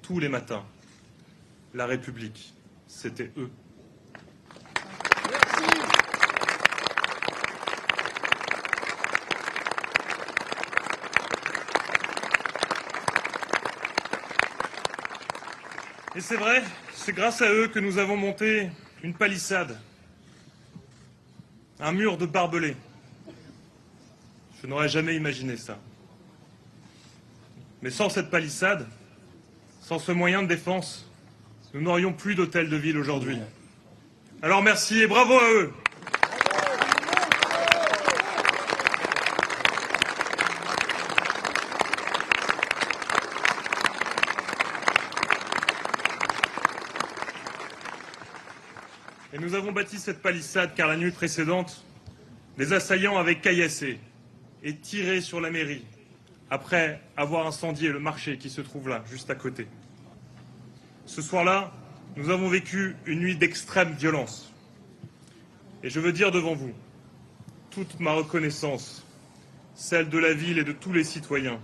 Tous 0.01 0.19
les 0.19 0.27
matins, 0.27 0.65
la 1.73 1.85
République, 1.85 2.53
c'était 2.87 3.31
eux. 3.37 3.49
Et 16.15 16.21
c'est 16.21 16.35
vrai, 16.35 16.61
c'est 16.93 17.13
grâce 17.13 17.41
à 17.41 17.51
eux 17.51 17.69
que 17.69 17.79
nous 17.79 17.97
avons 17.97 18.17
monté 18.17 18.69
une 19.01 19.13
palissade, 19.13 19.79
un 21.83 21.91
mur 21.91 22.17
de 22.17 22.25
barbelés. 22.25 22.77
Je 24.61 24.67
n'aurais 24.67 24.87
jamais 24.87 25.15
imaginé 25.15 25.57
ça. 25.57 25.77
Mais 27.81 27.89
sans 27.89 28.09
cette 28.09 28.29
palissade, 28.29 28.87
sans 29.81 29.99
ce 29.99 30.13
moyen 30.13 30.41
de 30.43 30.47
défense, 30.47 31.05
nous 31.73 31.81
n'aurions 31.81 32.13
plus 32.13 32.35
d'hôtel 32.35 32.69
de 32.69 32.77
ville 32.77 32.97
aujourd'hui. 32.97 33.37
Alors 34.41 34.61
merci 34.61 35.01
et 35.01 35.07
bravo 35.07 35.33
à 35.33 35.51
eux. 35.51 35.73
Avons 49.63 49.71
bâti 49.71 49.97
cette 49.97 50.21
palissade 50.21 50.71
car 50.75 50.89
la 50.89 50.97
nuit 50.97 51.11
précédente, 51.11 51.85
les 52.57 52.73
assaillants 52.73 53.15
avaient 53.15 53.39
caillassé 53.39 53.97
et 54.61 54.75
tiré 54.75 55.21
sur 55.21 55.39
la 55.39 55.51
mairie 55.51 55.85
après 56.49 56.99
avoir 57.15 57.47
incendié 57.47 57.87
le 57.87 57.99
marché 57.99 58.37
qui 58.37 58.49
se 58.49 58.59
trouve 58.59 58.89
là, 58.89 59.05
juste 59.09 59.29
à 59.29 59.35
côté. 59.35 59.67
Ce 61.05 61.21
soir-là, 61.21 61.71
nous 62.17 62.29
avons 62.29 62.49
vécu 62.49 62.97
une 63.05 63.21
nuit 63.21 63.37
d'extrême 63.37 63.93
violence. 63.93 64.53
Et 65.81 65.89
je 65.89 66.01
veux 66.01 66.11
dire 66.11 66.31
devant 66.31 66.55
vous 66.55 66.73
toute 67.69 68.01
ma 68.01 68.11
reconnaissance, 68.11 69.05
celle 69.75 70.09
de 70.09 70.17
la 70.17 70.33
ville 70.33 70.57
et 70.57 70.65
de 70.65 70.73
tous 70.73 70.91
les 70.91 71.05
citoyens, 71.05 71.61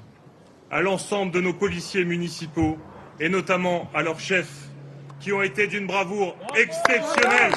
à 0.72 0.80
l'ensemble 0.80 1.34
de 1.34 1.42
nos 1.42 1.54
policiers 1.54 2.06
municipaux 2.06 2.78
et 3.20 3.28
notamment 3.28 3.92
à 3.94 4.04
leurs 4.04 4.22
chefs 4.22 4.70
qui 5.20 5.34
ont 5.34 5.42
été 5.42 5.68
d'une 5.68 5.86
bravoure 5.86 6.38
exceptionnelle. 6.56 7.52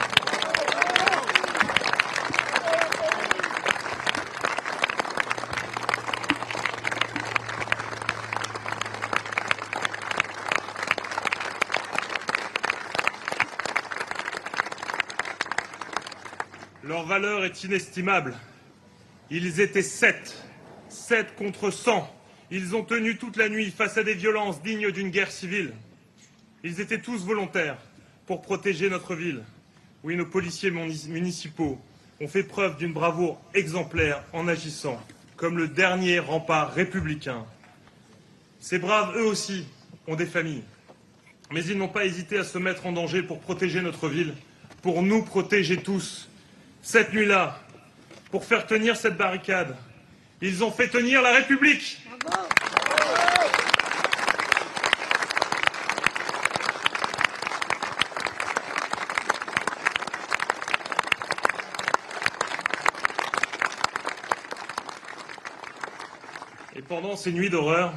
Leur 17.02 17.08
valeur 17.08 17.44
est 17.44 17.64
inestimable. 17.64 18.32
Ils 19.28 19.58
étaient 19.58 19.82
sept, 19.82 20.40
sept 20.88 21.34
contre 21.34 21.72
cent. 21.72 22.08
Ils 22.52 22.76
ont 22.76 22.84
tenu 22.84 23.16
toute 23.16 23.36
la 23.36 23.48
nuit 23.48 23.72
face 23.76 23.98
à 23.98 24.04
des 24.04 24.14
violences 24.14 24.62
dignes 24.62 24.92
d'une 24.92 25.10
guerre 25.10 25.32
civile. 25.32 25.72
Ils 26.62 26.80
étaient 26.80 27.00
tous 27.00 27.24
volontaires 27.24 27.76
pour 28.26 28.40
protéger 28.40 28.88
notre 28.88 29.16
ville. 29.16 29.42
Oui, 30.04 30.14
nos 30.14 30.26
policiers 30.26 30.70
municipaux 30.70 31.76
ont 32.20 32.28
fait 32.28 32.44
preuve 32.44 32.76
d'une 32.76 32.92
bravoure 32.92 33.42
exemplaire 33.52 34.22
en 34.32 34.46
agissant 34.46 35.04
comme 35.34 35.58
le 35.58 35.66
dernier 35.66 36.20
rempart 36.20 36.72
républicain. 36.72 37.44
Ces 38.60 38.78
braves, 38.78 39.16
eux 39.16 39.26
aussi, 39.26 39.66
ont 40.06 40.14
des 40.14 40.26
familles. 40.26 40.62
Mais 41.50 41.64
ils 41.64 41.76
n'ont 41.76 41.88
pas 41.88 42.04
hésité 42.04 42.38
à 42.38 42.44
se 42.44 42.58
mettre 42.58 42.86
en 42.86 42.92
danger 42.92 43.24
pour 43.24 43.40
protéger 43.40 43.80
notre 43.80 44.08
ville 44.08 44.34
pour 44.82 45.02
nous 45.02 45.24
protéger 45.24 45.78
tous. 45.78 46.28
Cette 46.84 47.12
nuit-là, 47.12 47.60
pour 48.32 48.44
faire 48.44 48.66
tenir 48.66 48.96
cette 48.96 49.16
barricade, 49.16 49.76
ils 50.40 50.64
ont 50.64 50.72
fait 50.72 50.88
tenir 50.88 51.22
la 51.22 51.32
République. 51.32 52.02
Et 66.74 66.82
pendant 66.82 67.14
ces 67.14 67.30
nuits 67.30 67.48
d'horreur, 67.48 67.94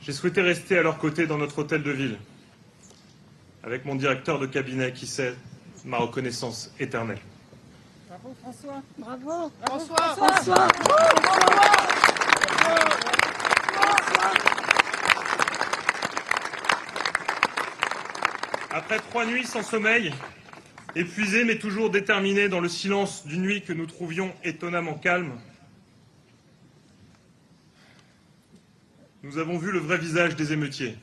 j'ai 0.00 0.14
souhaité 0.14 0.40
rester 0.40 0.78
à 0.78 0.82
leur 0.82 0.96
côté 0.96 1.26
dans 1.26 1.36
notre 1.36 1.58
hôtel 1.58 1.82
de 1.82 1.90
ville, 1.90 2.18
avec 3.62 3.84
mon 3.84 3.96
directeur 3.96 4.38
de 4.38 4.46
cabinet 4.46 4.92
qui 4.94 5.06
sait 5.06 5.34
ma 5.84 5.98
reconnaissance 5.98 6.74
éternelle. 6.80 7.18
Bravo 8.26 8.34
François. 8.42 8.82
Bravo. 8.98 9.52
François. 9.64 10.16
François. 10.16 10.68
Après 18.72 18.98
trois 18.98 19.26
nuits 19.26 19.46
sans 19.46 19.62
sommeil, 19.62 20.12
épuisé 20.96 21.44
mais 21.44 21.58
toujours 21.58 21.90
déterminé 21.90 22.48
dans 22.48 22.58
le 22.58 22.68
silence 22.68 23.26
d'une 23.26 23.42
nuit 23.42 23.62
que 23.62 23.72
nous 23.72 23.86
trouvions 23.86 24.34
étonnamment 24.42 24.94
calme, 24.94 25.38
nous 29.22 29.38
avons 29.38 29.56
vu 29.58 29.70
le 29.70 29.78
vrai 29.78 29.98
visage 29.98 30.34
des 30.34 30.52
émeutiers, 30.52 30.96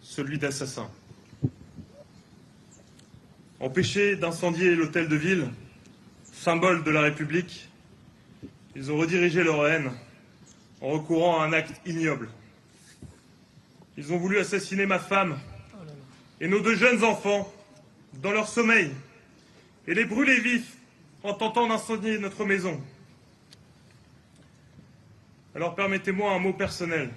celui 0.00 0.38
d'assassins. 0.38 0.90
Empêchés 3.64 4.14
d'incendier 4.16 4.74
l'hôtel 4.74 5.08
de 5.08 5.16
ville, 5.16 5.48
symbole 6.34 6.84
de 6.84 6.90
la 6.90 7.00
République, 7.00 7.70
ils 8.76 8.92
ont 8.92 8.98
redirigé 8.98 9.42
leur 9.42 9.66
haine 9.66 9.90
en 10.82 10.90
recourant 10.90 11.40
à 11.40 11.46
un 11.46 11.54
acte 11.54 11.80
ignoble. 11.86 12.28
Ils 13.96 14.12
ont 14.12 14.18
voulu 14.18 14.38
assassiner 14.38 14.84
ma 14.84 14.98
femme 14.98 15.38
et 16.42 16.46
nos 16.46 16.60
deux 16.60 16.76
jeunes 16.76 17.02
enfants 17.04 17.50
dans 18.12 18.32
leur 18.32 18.48
sommeil 18.48 18.90
et 19.86 19.94
les 19.94 20.04
brûler 20.04 20.40
vifs 20.40 20.76
en 21.22 21.32
tentant 21.32 21.66
d'incendier 21.66 22.18
notre 22.18 22.44
maison. 22.44 22.78
Alors 25.54 25.74
permettez-moi 25.74 26.34
un 26.34 26.38
mot 26.38 26.52
personnel, 26.52 27.08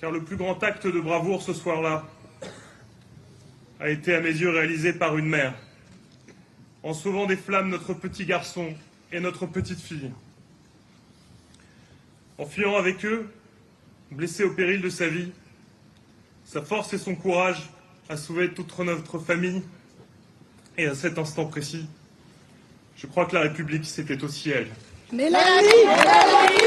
car 0.00 0.12
le 0.12 0.22
plus 0.22 0.36
grand 0.36 0.62
acte 0.62 0.86
de 0.86 1.00
bravoure 1.00 1.42
ce 1.42 1.54
soir-là 1.54 2.06
a 3.80 3.88
été 3.88 4.14
à 4.14 4.20
mes 4.20 4.30
yeux 4.30 4.50
réalisé 4.50 4.92
par 4.92 5.16
une 5.16 5.26
mère, 5.26 5.54
en 6.82 6.94
sauvant 6.94 7.26
des 7.26 7.36
flammes 7.36 7.70
notre 7.70 7.94
petit 7.94 8.24
garçon 8.24 8.74
et 9.12 9.20
notre 9.20 9.46
petite 9.46 9.80
fille. 9.80 10.10
En 12.38 12.46
fuyant 12.46 12.76
avec 12.76 13.04
eux, 13.04 13.28
blessé 14.10 14.44
au 14.44 14.52
péril 14.52 14.80
de 14.80 14.88
sa 14.88 15.08
vie, 15.08 15.32
sa 16.44 16.62
force 16.62 16.92
et 16.92 16.98
son 16.98 17.14
courage 17.14 17.70
a 18.08 18.16
sauvé 18.16 18.52
toute 18.54 18.78
notre 18.78 19.18
famille. 19.18 19.62
Et 20.76 20.86
à 20.86 20.94
cet 20.94 21.18
instant 21.18 21.46
précis, 21.46 21.86
je 22.96 23.06
crois 23.06 23.26
que 23.26 23.34
la 23.34 23.42
République, 23.42 23.84
c'était 23.84 24.22
aussi 24.22 24.50
elle. 24.50 24.68
Mélanie 25.12 25.84
Mélanie 25.84 26.57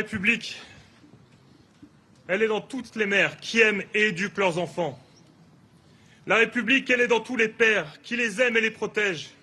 République, 0.00 0.58
elle 2.26 2.42
est 2.42 2.48
dans 2.48 2.62
toutes 2.62 2.96
les 2.96 3.04
mères 3.04 3.38
qui 3.38 3.60
aiment 3.60 3.82
et 3.92 4.08
éduquent 4.08 4.38
leurs 4.38 4.56
enfants. 4.56 4.98
La 6.26 6.36
République, 6.36 6.88
elle 6.88 7.02
est 7.02 7.06
dans 7.06 7.20
tous 7.20 7.36
les 7.36 7.48
pères 7.48 8.00
qui 8.02 8.16
les 8.16 8.40
aiment 8.40 8.56
et 8.56 8.62
les 8.62 8.70
protègent. 8.70 9.34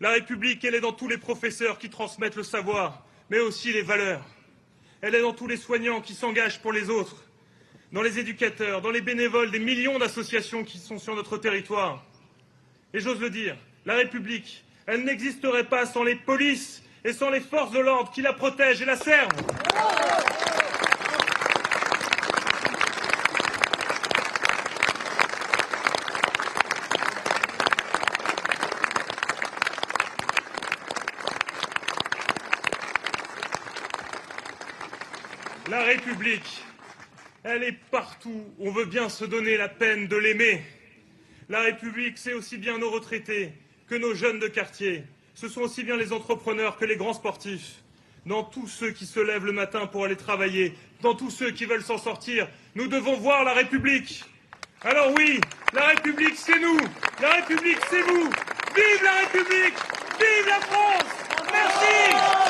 La 0.00 0.10
République, 0.10 0.64
elle 0.64 0.74
est 0.74 0.80
dans 0.80 0.92
tous 0.92 1.06
les 1.06 1.18
professeurs 1.18 1.78
qui 1.78 1.88
transmettent 1.88 2.34
le 2.34 2.42
savoir, 2.42 3.06
mais 3.30 3.38
aussi 3.38 3.72
les 3.72 3.82
valeurs. 3.82 4.26
Elle 5.02 5.14
est 5.14 5.22
dans 5.22 5.32
tous 5.32 5.46
les 5.46 5.56
soignants 5.56 6.00
qui 6.00 6.14
s'engagent 6.14 6.60
pour 6.60 6.72
les 6.72 6.90
autres, 6.90 7.22
dans 7.92 8.02
les 8.02 8.18
éducateurs, 8.18 8.82
dans 8.82 8.90
les 8.90 9.02
bénévoles 9.02 9.52
des 9.52 9.60
millions 9.60 10.00
d'associations 10.00 10.64
qui 10.64 10.78
sont 10.78 10.98
sur 10.98 11.14
notre 11.14 11.38
territoire. 11.38 12.04
Et 12.92 12.98
j'ose 12.98 13.20
le 13.20 13.30
dire, 13.30 13.56
la 13.84 13.94
République, 13.94 14.64
elle 14.86 15.04
n'existerait 15.04 15.68
pas 15.68 15.86
sans 15.86 16.02
les 16.02 16.16
polices 16.16 16.82
et 17.06 17.12
sans 17.12 17.30
les 17.30 17.40
forces 17.40 17.70
de 17.70 17.78
l'ordre 17.78 18.10
qui 18.10 18.20
la 18.20 18.32
protègent 18.32 18.82
et 18.82 18.84
la 18.84 18.96
servent. 18.96 19.30
La 35.68 35.82
République, 35.82 36.62
elle 37.42 37.64
est 37.64 37.76
partout. 37.90 38.44
On 38.60 38.70
veut 38.70 38.84
bien 38.84 39.08
se 39.08 39.24
donner 39.24 39.56
la 39.56 39.68
peine 39.68 40.06
de 40.06 40.16
l'aimer. 40.16 40.62
La 41.48 41.60
République, 41.60 42.18
c'est 42.18 42.34
aussi 42.34 42.56
bien 42.56 42.78
nos 42.78 42.88
retraités 42.88 43.52
que 43.88 43.96
nos 43.96 44.14
jeunes 44.14 44.38
de 44.38 44.46
quartier. 44.46 45.02
Ce 45.34 45.48
sont 45.48 45.62
aussi 45.62 45.82
bien 45.82 45.96
les 45.96 46.12
entrepreneurs 46.12 46.76
que 46.76 46.84
les 46.84 46.96
grands 46.96 47.14
sportifs. 47.14 47.82
Dans 48.26 48.42
tous 48.42 48.66
ceux 48.66 48.90
qui 48.90 49.06
se 49.06 49.20
lèvent 49.20 49.46
le 49.46 49.52
matin 49.52 49.86
pour 49.86 50.04
aller 50.04 50.16
travailler, 50.16 50.76
dans 51.00 51.14
tous 51.14 51.30
ceux 51.30 51.52
qui 51.52 51.64
veulent 51.64 51.84
s'en 51.84 51.98
sortir, 51.98 52.48
nous 52.74 52.88
devons 52.88 53.16
voir 53.16 53.44
la 53.44 53.52
République. 53.52 54.24
Alors 54.82 55.12
oui, 55.16 55.40
la 55.72 55.86
République, 55.86 56.36
c'est 56.36 56.58
nous. 56.60 56.78
La 57.22 57.34
République, 57.34 57.78
c'est 57.88 58.02
vous. 58.02 58.28
Vive 58.76 59.02
la 59.02 59.12
République 59.22 59.74
Vive 60.20 60.46
la 60.48 60.60
France 60.60 61.04
Merci 61.50 62.45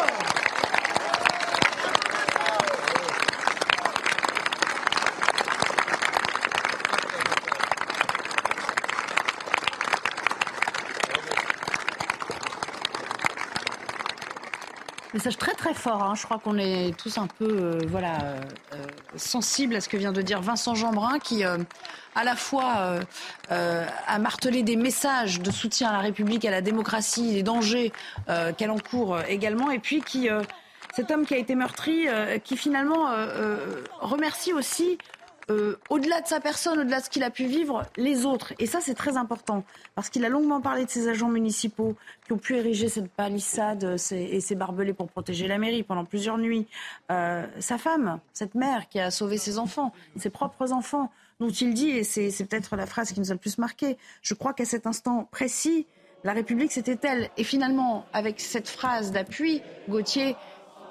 Message 15.17 15.39
très 15.39 15.55
très 15.55 15.73
fort. 15.73 16.03
hein. 16.03 16.15
Je 16.15 16.25
crois 16.25 16.39
qu'on 16.39 16.59
est 16.59 16.95
tous 16.99 17.17
un 17.17 17.27
peu 17.27 17.49
euh, 17.49 17.81
euh, 17.91 18.41
euh, 18.75 18.87
sensibles 19.17 19.75
à 19.75 19.81
ce 19.81 19.89
que 19.89 19.97
vient 19.97 20.13
de 20.13 20.21
dire 20.21 20.43
Vincent 20.43 20.75
Jeanbrun, 20.75 21.19
qui 21.21 21.43
à 21.43 22.25
la 22.25 22.37
fois 22.37 23.01
a 23.49 24.19
martelé 24.19 24.63
des 24.63 24.77
messages 24.77 25.41
de 25.41 25.51
soutien 25.51 25.89
à 25.89 25.93
la 25.95 26.01
République, 26.01 26.45
à 26.45 26.51
la 26.51 26.61
démocratie, 26.61 27.33
les 27.33 27.43
dangers 27.43 27.93
qu'elle 28.59 28.71
encourt 28.71 29.19
également, 29.27 29.71
et 29.71 29.79
puis 29.79 30.03
qui 30.03 30.29
cet 30.95 31.11
homme 31.11 31.25
qui 31.25 31.33
a 31.33 31.39
été 31.39 31.55
meurtri, 31.55 32.09
qui 32.45 32.59
finalement 32.59 33.07
remercie 34.01 34.53
aussi 34.53 34.99
euh, 35.49 35.77
au-delà 35.91 36.21
de 36.21 36.27
sa 36.27 36.41
personne, 36.41 36.81
au-delà 36.81 36.99
de 36.99 37.05
ce 37.05 37.11
qu'il 37.11 37.23
a 37.23 37.31
pu 37.31 37.47
vivre, 37.47 37.85
les 37.97 38.25
autres. 38.25 38.53
Et 38.59 38.67
ça, 38.67 38.81
c'est 38.81 38.95
très 38.95 39.17
important, 39.17 39.65
parce 39.95 40.11
qu'il 40.11 40.25
a 40.25 40.29
longuement 40.29 40.61
parlé 40.61 40.85
de 40.85 40.91
ces 40.91 41.09
agents 41.09 41.29
municipaux 41.29 41.95
qui 42.27 42.33
ont 42.33 42.39
pu 42.39 42.57
ériger 42.57 42.89
cette 42.89 43.11
palissade 43.11 43.85
euh, 43.85 43.97
et 44.11 44.41
ces 44.41 44.55
barbelés 44.57 44.93
pour 44.93 45.09
protéger 45.09 45.47
la 45.47 45.59
mairie 45.59 45.85
pendant 45.85 46.05
plusieurs 46.05 46.39
nuits. 46.39 46.67
Euh, 47.13 47.47
sa 47.61 47.79
femme, 47.79 48.19
cette 48.33 48.55
mère 48.55 48.89
qui 48.89 48.99
a 48.99 49.11
sauvé 49.11 49.39
ses 49.39 49.59
enfants, 49.59 49.93
ses 50.17 50.31
propres 50.31 50.73
enfants, 50.73 51.13
dont 51.39 51.51
il 51.51 51.75
dit, 51.75 51.91
et 51.91 52.03
c'est 52.03 52.31
c'est 52.31 52.47
peut-être 52.47 52.77
la 52.77 52.87
phrase 52.87 53.13
qui 53.13 53.21
nous 53.21 53.31
a 53.31 53.35
le 53.35 53.39
plus 53.39 53.59
marqué, 53.59 53.99
je 54.23 54.35
crois 54.35 54.53
qu'à 54.53 54.65
cet 54.65 54.87
instant 54.87 55.29
précis, 55.31 55.87
la 56.25 56.33
République, 56.33 56.73
c'était 56.73 56.99
elle. 57.07 57.31
Et 57.37 57.45
finalement, 57.45 58.05
avec 58.13 58.41
cette 58.41 58.69
phrase 58.69 59.13
d'appui, 59.13 59.63
Gauthier, 59.89 60.35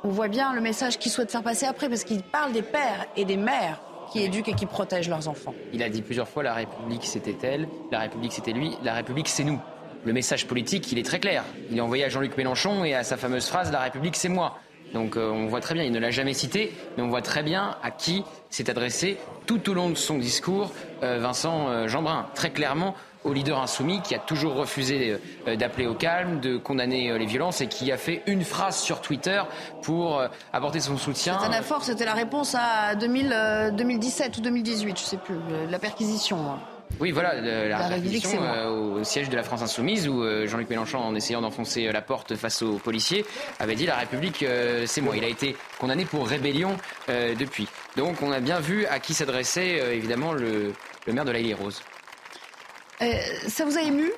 on 0.05 0.09
voit 0.09 0.29
bien 0.29 0.53
le 0.53 0.61
message 0.61 0.97
qu'il 0.97 1.11
souhaite 1.11 1.31
faire 1.31 1.43
passer 1.43 1.65
après, 1.65 1.89
parce 1.89 2.05
qu'il 2.05 2.23
parle 2.23 2.53
des 2.53 2.61
pères 2.61 3.05
et 3.17 3.25
des 3.25 3.35
mères 3.35 3.81
qui 4.11 4.21
éduquent 4.23 4.49
et 4.49 4.53
qui 4.53 4.65
protègent 4.65 5.09
leurs 5.09 5.27
enfants. 5.27 5.53
Il 5.73 5.83
a 5.83 5.89
dit 5.89 6.01
plusieurs 6.01 6.27
fois 6.27 6.43
la 6.43 6.53
République 6.53 7.05
c'était 7.05 7.35
elle, 7.43 7.67
la 7.91 7.99
République 7.99 8.33
c'était 8.33 8.53
lui, 8.53 8.71
la 8.83 8.93
République 8.93 9.27
c'est 9.27 9.43
nous. 9.43 9.59
Le 10.05 10.13
message 10.13 10.45
politique, 10.45 10.91
il 10.91 10.99
est 10.99 11.05
très 11.05 11.19
clair. 11.19 11.43
Il 11.71 11.77
est 11.77 11.81
envoyé 11.81 12.03
à 12.03 12.09
Jean-Luc 12.09 12.37
Mélenchon 12.37 12.85
et 12.85 12.93
à 12.93 13.03
sa 13.03 13.17
fameuse 13.17 13.47
phrase 13.47 13.71
La 13.71 13.79
République 13.79 14.15
c'est 14.15 14.29
moi. 14.29 14.59
Donc 14.93 15.17
euh, 15.17 15.29
on 15.29 15.47
voit 15.47 15.61
très 15.61 15.73
bien, 15.73 15.83
il 15.83 15.91
ne 15.91 15.99
l'a 15.99 16.11
jamais 16.11 16.33
cité, 16.33 16.71
mais 16.95 17.03
on 17.03 17.09
voit 17.09 17.21
très 17.21 17.43
bien 17.43 17.75
à 17.83 17.91
qui 17.91 18.23
s'est 18.49 18.69
adressé 18.69 19.17
tout 19.45 19.69
au 19.69 19.73
long 19.73 19.89
de 19.89 19.95
son 19.95 20.17
discours 20.17 20.71
euh, 21.03 21.19
Vincent 21.19 21.69
euh, 21.69 21.87
Jeanbrun. 21.87 22.27
Très 22.35 22.51
clairement, 22.51 22.95
au 23.25 23.33
leader 23.33 23.59
insoumis 23.59 24.01
qui 24.01 24.15
a 24.15 24.19
toujours 24.19 24.55
refusé 24.55 25.17
d'appeler 25.45 25.87
au 25.87 25.93
calme, 25.93 26.39
de 26.39 26.57
condamner 26.57 27.17
les 27.17 27.25
violences 27.25 27.61
et 27.61 27.67
qui 27.67 27.91
a 27.91 27.97
fait 27.97 28.23
une 28.27 28.43
phrase 28.43 28.77
sur 28.77 29.01
Twitter 29.01 29.41
pour 29.81 30.21
apporter 30.53 30.79
son 30.79 30.97
soutien. 30.97 31.39
C'était 31.41 31.61
fort, 31.61 31.83
c'était 31.83 32.05
la 32.05 32.13
réponse 32.13 32.55
à 32.57 32.95
2017 32.95 34.37
ou 34.37 34.41
2018, 34.41 34.83
je 34.83 34.91
ne 34.91 34.95
sais 34.95 35.17
plus, 35.17 35.35
la 35.69 35.79
perquisition. 35.79 36.57
Oui, 36.99 37.11
voilà, 37.11 37.41
la, 37.41 37.87
réquisition 37.87 38.41
euh, 38.41 38.99
au 38.99 39.03
siège 39.03 39.29
de 39.29 39.35
la 39.35 39.43
France 39.43 39.61
Insoumise 39.61 40.07
où 40.07 40.23
euh, 40.23 40.47
Jean-Luc 40.47 40.69
Mélenchon, 40.69 40.99
en 40.99 41.13
essayant 41.13 41.41
d'enfoncer 41.41 41.87
euh, 41.87 41.91
la 41.91 42.01
porte 42.01 42.35
face 42.35 42.61
aux 42.61 42.77
policiers, 42.77 43.25
avait 43.59 43.75
dit 43.75 43.85
la 43.85 43.97
République, 43.97 44.45
c'est 44.85 45.01
moi. 45.01 45.17
Il 45.17 45.23
a 45.23 45.27
été 45.27 45.55
condamné 45.79 46.05
pour 46.05 46.27
rébellion 46.27 46.77
depuis. 47.07 47.67
Donc 47.97 48.21
on 48.21 48.31
a 48.31 48.39
bien 48.39 48.59
vu 48.59 48.85
à 48.85 48.99
qui 48.99 49.13
s'adressait 49.13 49.95
évidemment 49.95 50.33
le, 50.33 50.73
maire 51.11 51.25
de 51.25 51.31
la 51.31 51.55
Rose. 51.55 51.81
Ça 52.99 53.65
vous 53.65 53.77
a 53.77 53.81
ému, 53.81 54.11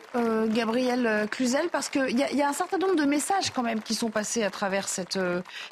Gabriel 0.50 1.28
Cluzel, 1.30 1.70
parce 1.72 1.90
qu'il 1.90 2.10
y, 2.10 2.36
y, 2.36 2.42
a 2.42 2.48
un 2.50 2.54
certain 2.54 2.78
nombre 2.78 2.96
de 2.96 3.06
messages 3.06 3.52
quand 3.52 3.64
même 3.64 3.82
qui 3.82 3.96
sont 3.96 4.10
passés 4.10 4.44
à 4.44 4.50
travers 4.50 4.88
cette, 4.88 5.20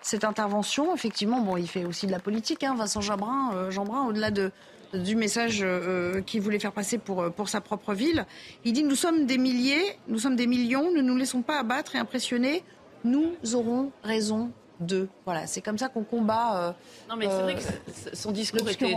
cette 0.01 0.23
intervention. 0.23 0.95
Effectivement, 0.95 1.41
bon, 1.41 1.57
il 1.57 1.67
fait 1.67 1.85
aussi 1.85 2.07
de 2.07 2.11
la 2.11 2.19
politique, 2.19 2.63
hein, 2.63 2.75
Vincent 2.75 3.01
Jeanbrun, 3.01 3.69
Jeanbrun 3.69 4.07
au-delà 4.07 4.31
de, 4.31 4.51
du 4.93 5.15
message 5.15 5.59
euh, 5.61 6.21
qu'il 6.21 6.41
voulait 6.41 6.59
faire 6.59 6.71
passer 6.71 6.99
euh, 7.09 7.29
pour 7.29 7.49
sa 7.49 7.61
propre 7.61 7.93
ville. 7.93 8.25
Il 8.63 8.73
dit 8.73 8.83
Nous 8.83 8.95
sommes 8.95 9.25
des 9.25 9.37
milliers, 9.37 9.83
nous 10.07 10.19
sommes 10.19 10.35
des 10.35 10.47
millions, 10.47 10.91
ne 10.91 11.01
nous 11.01 11.15
laissons 11.15 11.41
pas 11.41 11.59
abattre 11.59 11.95
et 11.95 11.99
impressionner, 11.99 12.63
nous 13.03 13.33
aurons 13.53 13.91
raison 14.03 14.51
d'eux. 14.79 15.07
Voilà, 15.25 15.47
c'est 15.47 15.61
comme 15.61 15.77
ça 15.77 15.89
qu'on 15.89 16.03
combat. 16.03 16.57
Euh, 16.57 16.71
non, 17.09 17.15
mais 17.15 17.27
c'est 17.29 17.41
vrai 17.41 17.55
que 17.55 18.15
son 18.15 18.31
discours 18.31 18.67
était 18.69 18.95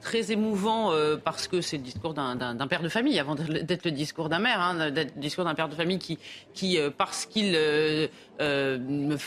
très 0.00 0.32
émouvant 0.32 0.92
parce 1.24 1.48
que 1.48 1.60
c'est 1.60 1.76
le 1.76 1.82
discours 1.82 2.14
d'un 2.14 2.66
père 2.68 2.82
de 2.82 2.88
famille 2.88 3.18
avant 3.18 3.34
d'être 3.34 3.84
le 3.84 3.90
discours 3.90 4.28
d'un 4.28 4.38
maire, 4.38 4.60
hein, 4.60 4.90
d'être 4.90 5.14
le 5.16 5.20
discours 5.20 5.44
d'un 5.44 5.54
père 5.54 5.68
de 5.68 5.74
famille 5.74 5.98
qui, 5.98 6.18
qui 6.54 6.78
parce 6.96 7.26
qu'il 7.26 7.56
euh, 8.40 8.78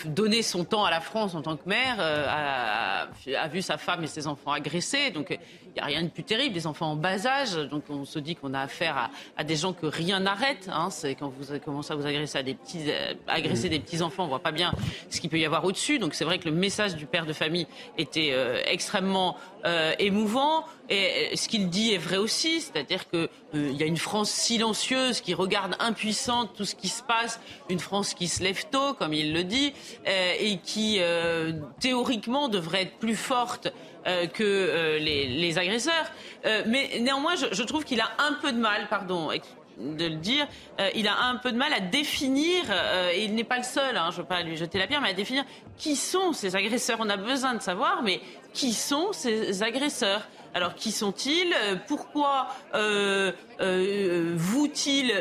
donner 0.06 0.42
son 0.42 0.64
temps 0.64 0.86
à 0.86 0.90
la 0.90 1.00
France 1.00 1.36
en 1.36 1.44
tant 1.44 1.56
que 1.56 1.70
mère, 1.70 1.98
euh, 2.00 2.26
a, 2.28 3.48
vu 3.48 3.62
sa 3.62 3.78
femme 3.78 4.04
et 4.04 4.08
ses 4.08 4.26
enfants 4.26 4.52
agressés. 4.52 5.12
Donc 5.12 5.30
il 5.30 5.74
n'y 5.74 5.80
a 5.80 5.86
rien 5.86 6.02
de 6.02 6.10
plus 6.10 6.24
terrible, 6.24 6.54
des 6.54 6.66
enfants 6.66 6.92
en 6.92 6.96
bas 6.96 7.28
âge. 7.28 7.54
Donc 7.54 7.84
on 7.90 8.06
se 8.06 8.18
dit 8.18 8.36
qu'on 8.36 8.56
a 8.56 8.62
affaire 8.62 9.12
à, 9.38 9.44
des 9.44 9.56
gens 9.56 9.74
que 9.74 9.86
rien 9.86 10.20
n'arrête. 10.20 10.68
Hein. 10.72 10.90
Quand 11.20 11.30
vous 11.30 11.60
commencez 11.60 11.94
à 11.94 11.96
vous 11.96 12.08
agresser 12.08 12.40
à 12.40 12.44
des 12.44 12.56
petits, 12.56 12.86
euh, 12.88 13.14
agresser 13.28 13.70
des 13.70 13.80
petits 13.80 14.02
enfants, 14.02 14.26
on 14.26 14.30
voit 14.30 14.40
pas 14.40 14.52
bien 14.52 14.74
ce 15.12 15.22
qu'il 15.22 15.30
peut 15.30 15.40
y 15.40 15.46
avoir 15.46 15.64
au-dessus. 15.64 16.00
Donc 16.00 16.16
c'est 16.16 16.26
vrai 16.26 16.40
que 16.40 16.50
le 16.50 16.56
message 16.56 16.96
du 16.96 17.06
père 17.06 17.28
de 17.28 17.34
famille 17.34 17.68
était 17.98 18.34
extrêmement 18.66 19.38
émouvant. 20.00 20.66
Et 20.90 21.36
ce 21.38 21.48
qu'il 21.48 21.70
dit 21.70 21.94
est 21.94 21.98
vrai 21.98 22.18
aussi, 22.18 22.60
c'est-à-dire 22.60 23.10
qu'il 23.10 23.30
il 23.54 23.78
y 23.78 23.84
a 23.84 23.86
une 23.86 23.98
France 23.98 24.30
silencieuse 24.30 25.22
qui 25.22 25.34
regarde 25.34 25.76
impuissante 25.80 26.52
tout 26.56 26.66
ce 26.66 26.76
qui 26.76 26.90
se 26.90 27.02
passe, 27.02 27.40
une 27.70 27.80
France 27.80 28.14
qui 28.14 28.28
se 28.28 28.44
lève 28.44 28.66
tôt 28.70 28.94
comme 28.94 29.14
il 29.14 29.34
le 29.34 29.46
dit, 29.46 29.74
euh, 30.08 30.34
et 30.40 30.58
qui 30.58 30.98
euh, 31.00 31.54
théoriquement 31.80 32.50
devrait 32.50 32.84
être 32.84 32.98
plus 32.98 33.16
forte 33.16 33.72
euh, 34.08 34.28
que 34.28 34.98
les, 35.00 35.58
agresseurs. 35.58 36.12
mais 36.68 37.00
néanmoins, 37.00 37.36
je, 37.36 37.64
trouve 37.64 37.86
qu'il 37.86 38.02
a 38.02 38.10
un 38.18 38.34
peu 38.42 38.52
de 38.52 38.58
mal, 38.58 38.88
pardon 38.90 39.30
de 39.80 40.06
le 40.06 40.16
dire, 40.16 40.48
il 40.96 41.08
a 41.08 41.18
un 41.24 41.36
peu 41.38 41.52
de 41.52 41.58
mal 41.58 41.74
à 41.74 41.80
définir, 41.80 42.64
et 43.14 43.24
il 43.24 43.34
n'est 43.36 43.44
pas 43.44 43.58
le 43.58 43.64
seul, 43.64 43.98
hein, 43.98 44.10
je 44.12 44.18
ne 44.18 44.22
veux 44.22 44.28
pas 44.28 44.42
lui 44.42 44.58
jeter 44.58 44.78
la 44.78 44.88
pierre, 44.88 45.02
mais 45.02 45.10
à 45.10 45.14
définir 45.14 45.44
qui 45.78 45.96
sont 45.96 46.34
ces 46.34 46.56
agresseurs. 46.56 46.98
On 47.00 47.10
a 47.10 47.18
besoin 47.18 47.54
de 47.56 47.62
savoir, 47.62 48.02
mais 48.04 48.20
qui 48.54 48.74
sont 48.74 49.14
ces 49.14 49.64
agresseurs? 49.64 50.28
Alors 50.54 50.76
qui 50.76 50.92
sont-ils? 50.92 51.54
Pourquoi 51.88 52.48
euh, 52.76 53.32
euh, 53.60 54.36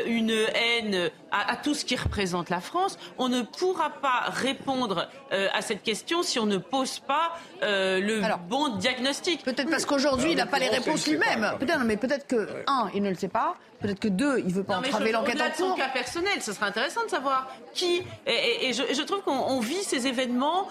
une 0.07 0.31
haine 0.31 1.09
à, 1.33 1.55
tout 1.55 1.73
ce 1.73 1.83
qui 1.83 1.95
représente 1.95 2.49
la 2.49 2.61
France 2.61 2.97
On 3.17 3.27
ne 3.27 3.41
pourra 3.41 3.89
pas 3.89 4.25
répondre 4.27 5.09
euh, 5.31 5.47
à 5.53 5.61
cette 5.61 5.83
question 5.83 6.23
si 6.23 6.39
on 6.39 6.45
ne 6.45 6.57
pose 6.57 6.99
pas 6.99 7.33
le 7.61 8.21
bon 8.47 8.75
diagnostic. 8.77 9.43
Peut-être 9.43 9.69
parce 9.69 9.85
qu'aujourd'hui 9.85 10.31
il 10.31 10.37
n'a 10.37 10.45
pas 10.45 10.59
les 10.59 10.69
réponses 10.69 11.07
lui-même. 11.07 11.53
Peut-être, 11.59 11.83
mais 11.85 11.97
peut-être 11.97 12.27
que 12.27 12.63
un, 12.67 12.89
il 12.93 13.01
ne 13.01 13.09
le 13.09 13.15
sait 13.15 13.27
pas. 13.27 13.55
Peut-être 13.79 13.99
que 13.99 14.07
deux, 14.07 14.39
il 14.39 14.47
ne 14.47 14.53
veut 14.53 14.63
pas 14.63 14.77
entraver 14.77 15.11
l'enquête 15.11 15.41
en 15.41 15.49
cours. 15.49 15.71
son 15.71 15.75
cas 15.75 15.89
personnel, 15.89 16.41
ce 16.41 16.53
serait 16.53 16.67
intéressant 16.67 17.03
de 17.03 17.09
savoir 17.09 17.49
qui. 17.73 18.01
Et, 18.25 18.71
je, 18.71 19.01
trouve 19.01 19.21
qu'on 19.23 19.59
vit 19.59 19.83
ces 19.83 20.07
événements 20.07 20.67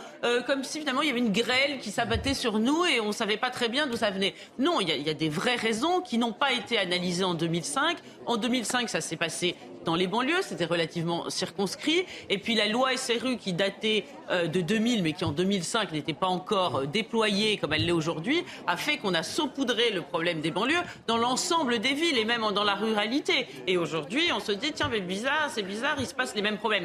comme 0.47 0.65
si 0.65 0.79
finalement 0.79 1.03
il 1.03 1.09
y 1.09 1.11
avait 1.11 1.19
une 1.21 1.33
grêle 1.33 1.79
qui 1.81 1.91
s'abattait 1.91 2.35
sur 2.35 2.59
nous 2.59 2.85
et 2.85 3.01
on 3.01 3.09
ne 3.09 3.13
savait 3.13 3.37
pas 3.37 3.51
très 3.51 3.69
bien 3.69 3.87
d'où 3.87 3.97
ça 3.97 4.11
venait. 4.11 4.35
Non, 4.59 4.81
il 4.81 4.89
y, 4.89 5.11
a, 5.11 5.15
des 5.15 5.29
vraies 5.29 5.57
raisons 5.57 6.01
qui 6.01 6.19
n'ont 6.19 6.33
pas 6.33 6.53
été 6.53 6.79
analysées 6.79 7.25
en 7.25 7.35
2005. 7.35 7.99
En 8.27 8.37
2005, 8.37 8.89
ça 8.89 9.01
s'est 9.01 9.17
passé 9.17 9.57
dans 9.85 9.95
les 9.95 10.07
banlieues, 10.07 10.43
c'était 10.53 10.67
relativement 10.67 11.31
circonscrit. 11.31 12.05
Et 12.29 12.39
puis 12.39 12.55
la 12.55 12.69
loi 12.69 12.97
SRU 12.97 13.39
qui 13.39 13.53
datait 13.53 14.05
euh, 14.31 14.47
de 14.47 14.61
2000, 14.61 15.03
mais 15.03 15.15
qui 15.15 15.25
en 15.25 15.33
2005 15.33 15.93
n'était 15.93 16.13
pas 16.13 16.27
encore 16.27 16.77
euh, 16.77 16.87
déployée 16.87 17.57
comme 17.57 17.73
elle 17.73 17.87
l'est 17.87 17.93
aujourd'hui, 17.93 18.45
a 18.67 18.77
fait 18.77 18.99
qu'on 18.99 19.15
a 19.15 19.23
saupoudré 19.23 19.91
le 19.91 20.03
problème 20.03 20.41
des 20.41 20.51
banlieues 20.51 20.83
dans 21.07 21.17
l'ensemble 21.17 21.79
des 21.79 21.95
villes 21.95 22.19
et 22.19 22.25
même 22.25 22.43
dans 22.55 22.65
la 22.65 22.75
ruralité. 22.75 23.47
Et 23.67 23.79
aujourd'hui, 23.79 24.31
on 24.35 24.41
se 24.41 24.53
dit, 24.53 24.73
tiens, 24.73 24.89
mais 24.91 25.01
bizarre, 25.01 25.49
c'est 25.51 25.63
bizarre, 25.63 25.97
il 25.99 26.07
se 26.07 26.15
passe 26.15 26.35
les 26.35 26.43
mêmes 26.43 26.59
problèmes. 26.59 26.85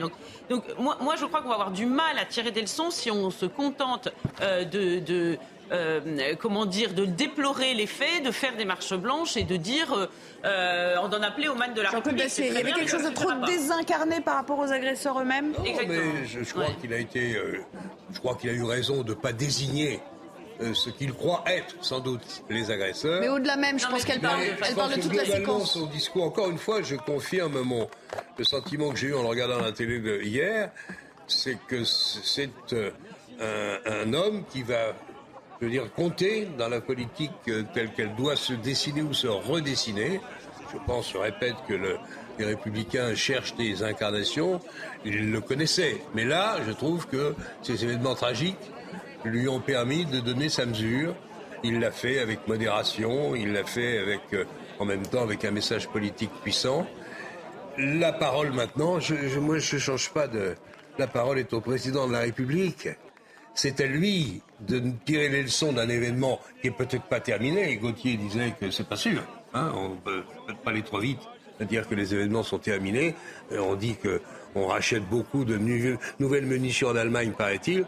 Donc, 0.50 0.64
moi, 0.80 1.16
je 1.20 1.26
crois 1.26 1.42
qu'on 1.42 1.50
va 1.50 1.56
avoir 1.56 1.72
du 1.72 1.86
mal 1.86 2.18
à 2.18 2.26
tirer 2.26 2.52
des 2.52 2.62
leçons 2.62 2.90
si 2.90 3.12
on 3.12 3.30
se 3.32 3.46
contente 3.46 4.10
euh, 4.42 4.64
de 4.64 5.38
euh, 5.72 6.36
comment 6.40 6.66
dire, 6.66 6.94
de 6.94 7.06
déplorer 7.06 7.74
les 7.74 7.88
faits, 7.88 8.24
de 8.24 8.32
faire 8.32 8.56
des 8.56 8.66
marches 8.66 8.94
blanches 8.94 9.36
et 9.36 9.44
de 9.44 9.58
dire, 9.58 9.94
euh, 9.94 10.08
euh 10.46 10.96
on 11.02 11.08
en 11.08 11.22
appelait 11.22 11.50
au 11.50 11.56
mal 11.56 11.74
de 11.74 11.82
la 11.82 11.90
République. 11.90 12.32
Il 12.38 12.54
y 12.54 12.58
avait 12.58 12.72
quelque 12.72 12.90
chose 12.90 13.04
de 13.04 13.14
trop 13.14 13.34
désincarné 13.46 14.22
par 14.22 14.36
rapport 14.36 14.60
aux 14.60 14.72
agresseurs 14.72 15.20
eux-mêmes. 15.20 15.54
Mais 15.64 16.26
je, 16.26 16.52
crois 16.52 16.68
qu'il 16.80 16.94
a 16.94 16.98
été, 16.98 17.36
euh, 17.36 17.60
je 18.14 18.20
crois 18.20 18.36
qu'il 18.36 18.50
a 18.50 18.54
eu 18.54 18.64
raison 18.64 19.04
de 19.04 19.10
ne 19.10 19.14
pas 19.14 19.34
désigner 19.34 20.00
ce 20.74 20.90
qu'il 20.90 21.14
croit 21.14 21.44
être, 21.46 21.76
sans 21.82 22.00
doute, 22.00 22.44
les 22.50 22.72
agresseurs. 22.72 23.22
Mais 23.22 23.30
au-delà 23.30 23.58
même, 23.58 23.78
je 23.78 23.86
pense 23.88 24.04
qu'elle 24.04 24.20
parle, 24.22 24.42
elle 24.42 24.76
parle 24.76 24.96
de 24.96 25.02
toute 25.02 25.14
la 25.14 25.26
séquence. 25.26 25.74
Son 25.74 25.86
discours, 25.86 26.24
encore 26.24 26.50
une 26.50 26.58
fois, 26.58 26.82
je 26.82 26.96
confirme 26.96 27.62
mon, 27.62 27.88
le 28.40 28.44
sentiment 28.44 28.90
que 28.90 28.98
j'ai 28.98 29.08
eu 29.08 29.14
en 29.14 29.22
le 29.22 29.28
regardant 29.28 29.60
à 29.60 29.62
la 29.62 29.72
télé 29.72 30.02
hier, 30.26 30.72
c'est 31.28 31.60
que 31.68 31.84
c'est 31.84 32.50
un, 33.40 33.78
un, 33.86 34.14
homme 34.14 34.46
qui 34.50 34.64
va 34.64 34.96
je 35.60 35.66
veux 35.66 35.72
dire, 35.72 35.92
compter 35.94 36.48
dans 36.58 36.70
la 36.70 36.82
politique 36.82 37.32
euh, 37.48 37.64
telle 37.74 37.92
qu'elle 37.92 38.16
doit 38.16 38.36
se 38.36 38.54
dessiner 38.54 39.02
ou 39.02 39.14
se 39.14 39.28
redessiner. 39.28 40.22
Je 40.72 40.78
pense, 40.86 41.12
je 41.12 41.18
répète, 41.18 41.56
que 41.68 41.74
les 41.74 42.46
républicains 42.46 43.16
cherchent 43.16 43.56
des 43.56 43.84
incarnations. 43.84 44.60
Ils 45.06 45.32
le 45.32 45.42
connaissaient. 45.42 46.02
Mais 46.14 46.26
là, 46.26 46.58
je 46.68 46.72
trouve 46.72 47.08
que 47.08 47.34
ces 47.62 47.84
événements 47.84 48.16
tragiques 48.16 48.72
lui 49.24 49.48
ont 49.48 49.62
permis 49.62 50.06
de 50.06 50.20
donner 50.20 50.50
sa 50.50 50.66
mesure. 50.66 51.16
Il 51.64 51.80
l'a 51.80 51.92
fait 51.92 52.20
avec 52.20 52.48
modération, 52.48 53.36
il 53.36 53.54
l'a 53.54 53.64
fait 53.64 53.98
avec, 53.98 54.22
euh, 54.34 54.46
en 54.80 54.86
même 54.86 55.08
temps 55.08 55.24
avec 55.24 55.44
un 55.46 55.52
message 55.52 55.88
politique 55.88 56.32
puissant. 56.44 56.86
La 57.78 58.12
parole 58.12 58.52
maintenant, 58.52 59.00
je, 59.00 59.40
moi 59.40 59.60
je 59.60 59.76
ne 59.76 59.82
change 59.82 60.10
pas 60.12 60.28
de... 60.28 60.56
La 61.00 61.08
parole 61.08 61.40
est 61.40 61.54
au 61.54 61.62
président 61.62 62.08
de 62.08 62.14
la 62.14 62.20
République 62.20 62.90
c'est 63.58 63.82
à 63.82 63.88
lui 63.88 64.42
de 64.62 64.82
tirer 65.06 65.30
les 65.30 65.44
leçons 65.44 65.74
d'un 65.74 65.90
événement 65.90 66.40
qui 66.62 66.68
est 66.68 66.72
peut-être 66.72 67.06
pas 67.06 67.20
terminé. 67.20 67.72
Et 67.72 67.78
Gauthier 67.78 68.18
disait 68.18 68.54
que 68.60 68.72
c'est 68.72 68.88
pas 68.88 68.96
sûr. 68.96 69.22
Hein, 69.54 69.72
on 69.76 69.96
peut 69.96 70.24
peut-être 70.46 70.60
pas 70.60 70.72
aller 70.72 70.84
trop 70.84 71.00
vite 71.00 71.20
à 71.60 71.66
dire 71.66 71.88
que 71.88 71.96
les 71.96 72.14
événements 72.14 72.44
sont 72.44 72.60
terminés. 72.60 73.16
Euh, 73.52 73.60
on 73.60 73.76
dit 73.76 73.96
que 73.96 74.22
on 74.56 74.68
rachète 74.68 75.04
beaucoup 75.04 75.46
de 75.46 75.58
nouvelles 76.20 76.46
munitions 76.46 76.90
en 76.90 76.96
Allemagne, 76.96 77.32
paraît-il. 77.38 77.86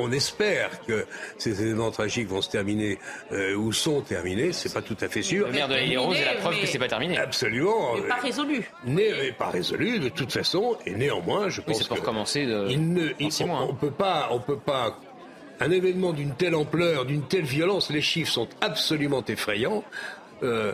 On 0.00 0.12
espère 0.12 0.80
que 0.86 1.04
ces 1.38 1.60
événements 1.60 1.90
tragiques 1.90 2.28
vont 2.28 2.40
se 2.40 2.50
terminer 2.50 2.98
euh, 3.32 3.56
ou 3.56 3.72
sont 3.72 4.00
terminés. 4.00 4.52
C'est 4.52 4.72
pas 4.72 4.80
tout 4.80 4.96
à 5.00 5.08
fait 5.08 5.22
sûr. 5.22 5.46
Le 5.46 5.52
maire 5.52 5.66
de 5.66 5.74
la 5.74 5.82
est 5.82 6.24
la 6.24 6.34
preuve 6.40 6.60
que 6.60 6.66
c'est 6.66 6.78
pas 6.78 6.86
terminé. 6.86 7.18
Absolument. 7.18 7.94
Mais 7.96 8.08
pas 8.08 8.20
résolu. 8.20 8.70
Mais 8.84 9.32
pas 9.32 9.50
résolu 9.50 9.98
de 9.98 10.08
toute 10.08 10.32
façon. 10.32 10.76
Et 10.86 10.92
néanmoins, 10.92 11.48
je 11.48 11.60
pense 11.60 11.78
oui, 11.78 11.82
c'est 11.82 11.88
pour 11.88 12.02
commencer 12.02 12.46
de. 12.46 12.68
Il 12.70 12.92
ne, 12.92 13.08
on, 13.20 13.70
on, 13.70 13.74
peut 13.74 13.90
pas, 13.90 14.28
on 14.30 14.38
peut 14.38 14.58
pas 14.58 14.96
un 15.60 15.70
événement 15.70 16.12
d'une 16.12 16.34
telle 16.34 16.54
ampleur, 16.54 17.04
d'une 17.04 17.26
telle 17.26 17.44
violence, 17.44 17.90
les 17.90 18.00
chiffres 18.00 18.32
sont 18.32 18.48
absolument 18.60 19.24
effrayants. 19.24 19.84
Euh, 20.42 20.72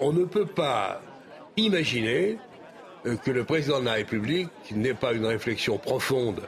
on 0.00 0.12
ne 0.12 0.24
peut 0.24 0.46
pas 0.46 1.00
imaginer 1.56 2.38
euh, 3.06 3.16
que 3.16 3.30
le 3.30 3.44
président 3.44 3.80
de 3.80 3.86
la 3.86 3.94
République 3.94 4.50
n'ait 4.70 4.94
pas 4.94 5.12
une 5.12 5.24
réflexion 5.24 5.78
profonde 5.78 6.42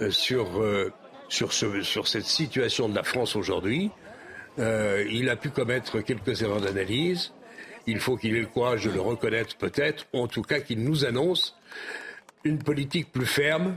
euh, 0.00 0.10
sur, 0.10 0.48
cette 2.06 2.24
situation 2.24 2.88
de 2.88 2.94
la 2.94 3.02
France 3.02 3.36
aujourd'hui. 3.36 3.90
il 4.58 5.28
a 5.30 5.36
pu 5.36 5.50
commettre 5.50 6.00
quelques 6.00 6.42
erreurs 6.42 6.60
d'analyse. 6.60 7.32
Il 7.86 7.98
faut 7.98 8.16
qu'il 8.16 8.36
ait 8.36 8.40
le 8.40 8.46
courage 8.46 8.84
de 8.84 8.90
le 8.90 9.00
reconnaître 9.00 9.56
peut-être, 9.56 10.06
en 10.12 10.26
tout 10.26 10.42
cas 10.42 10.60
qu'il 10.60 10.82
nous 10.82 11.04
annonce 11.04 11.56
une 12.44 12.58
politique 12.58 13.10
plus 13.12 13.26
ferme, 13.26 13.76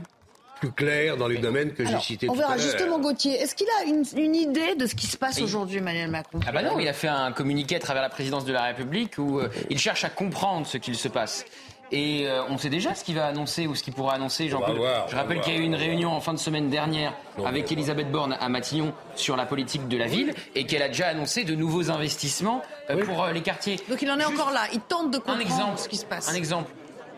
plus 0.60 0.72
clair 0.72 1.16
dans 1.16 1.26
les 1.28 1.38
domaines 1.38 1.72
que 1.72 1.84
j'ai 1.84 1.98
cités 2.00 2.28
On 2.28 2.32
tout 2.34 2.38
à 2.38 2.42
verra 2.42 2.56
l'heure. 2.56 2.64
justement 2.64 2.98
Gauthier. 2.98 3.34
Est-ce 3.40 3.54
qu'il 3.54 3.66
a 3.80 3.84
une, 3.84 4.04
une 4.16 4.34
idée 4.34 4.74
de 4.76 4.86
ce 4.86 4.94
qui 4.94 5.06
se 5.06 5.16
passe 5.16 5.36
Oui. 5.38 5.42
aujourd'hui, 5.44 5.78
Emmanuel 5.78 6.10
Macron? 6.10 6.40
Ah 6.46 6.52
bah 6.52 6.62
non, 6.62 6.78
il 6.78 6.88
a 6.88 6.92
fait 6.92 7.08
un 7.08 7.32
communiqué 7.32 7.76
à 7.76 7.80
travers 7.80 8.02
la 8.02 8.08
présidence 8.08 8.44
de 8.44 8.52
la 8.52 8.62
République 8.64 9.18
où 9.18 9.40
euh, 9.40 9.48
il 9.70 9.78
cherche 9.78 10.04
à 10.04 10.10
comprendre 10.10 10.66
ce 10.66 10.78
qu'il 10.78 10.94
se 10.96 11.08
passe. 11.08 11.44
Et 11.92 12.26
euh, 12.26 12.42
on 12.48 12.56
sait 12.56 12.70
déjà 12.70 12.94
ce 12.94 13.04
qu'il 13.04 13.14
va 13.14 13.26
annoncer 13.26 13.66
ou 13.66 13.74
ce 13.74 13.82
qu'il 13.82 13.92
pourra 13.92 14.14
annoncer. 14.14 14.44
On 14.44 14.46
va 14.46 14.66
Jean-Claude. 14.66 14.76
voir, 14.78 15.04
on 15.06 15.10
Je 15.10 15.16
rappelle 15.16 15.40
qu'il 15.42 15.52
y 15.52 15.56
a 15.56 15.60
eu 15.60 15.64
une 15.64 15.74
on 15.74 15.78
réunion 15.78 16.10
en 16.12 16.20
fin 16.20 16.32
de 16.32 16.38
semaine 16.38 16.70
dernière 16.70 17.12
Non, 17.38 17.46
avec 17.46 17.70
Elisabeth 17.70 18.10
Borne 18.10 18.36
à 18.40 18.48
Matignon 18.48 18.92
sur 19.14 19.36
la 19.36 19.44
politique 19.46 19.86
de 19.86 19.96
la 19.98 20.06
ville 20.06 20.32
et 20.54 20.64
qu'elle 20.66 20.82
a 20.82 20.88
déjà 20.88 21.08
annoncé 21.08 21.44
de 21.44 21.54
nouveaux 21.54 21.90
investissements 21.90 22.62
euh, 22.90 23.04
pour 23.04 23.22
euh, 23.22 23.32
les 23.32 23.42
quartiers. 23.42 23.76
Donc 23.88 24.00
il 24.00 24.10
en 24.10 24.18
est 24.18 24.22
Juste 24.22 24.32
encore 24.40 24.50
là. 24.52 24.62
Il 24.72 24.80
tente 24.80 25.10
de 25.10 25.16
un 25.18 25.20
comprendre 25.20 25.42
exemple, 25.42 25.78
ce 25.78 25.88
qui 25.88 25.96
se 25.98 26.06
passe. 26.06 26.28
Un 26.30 26.34
exemple. 26.34 26.72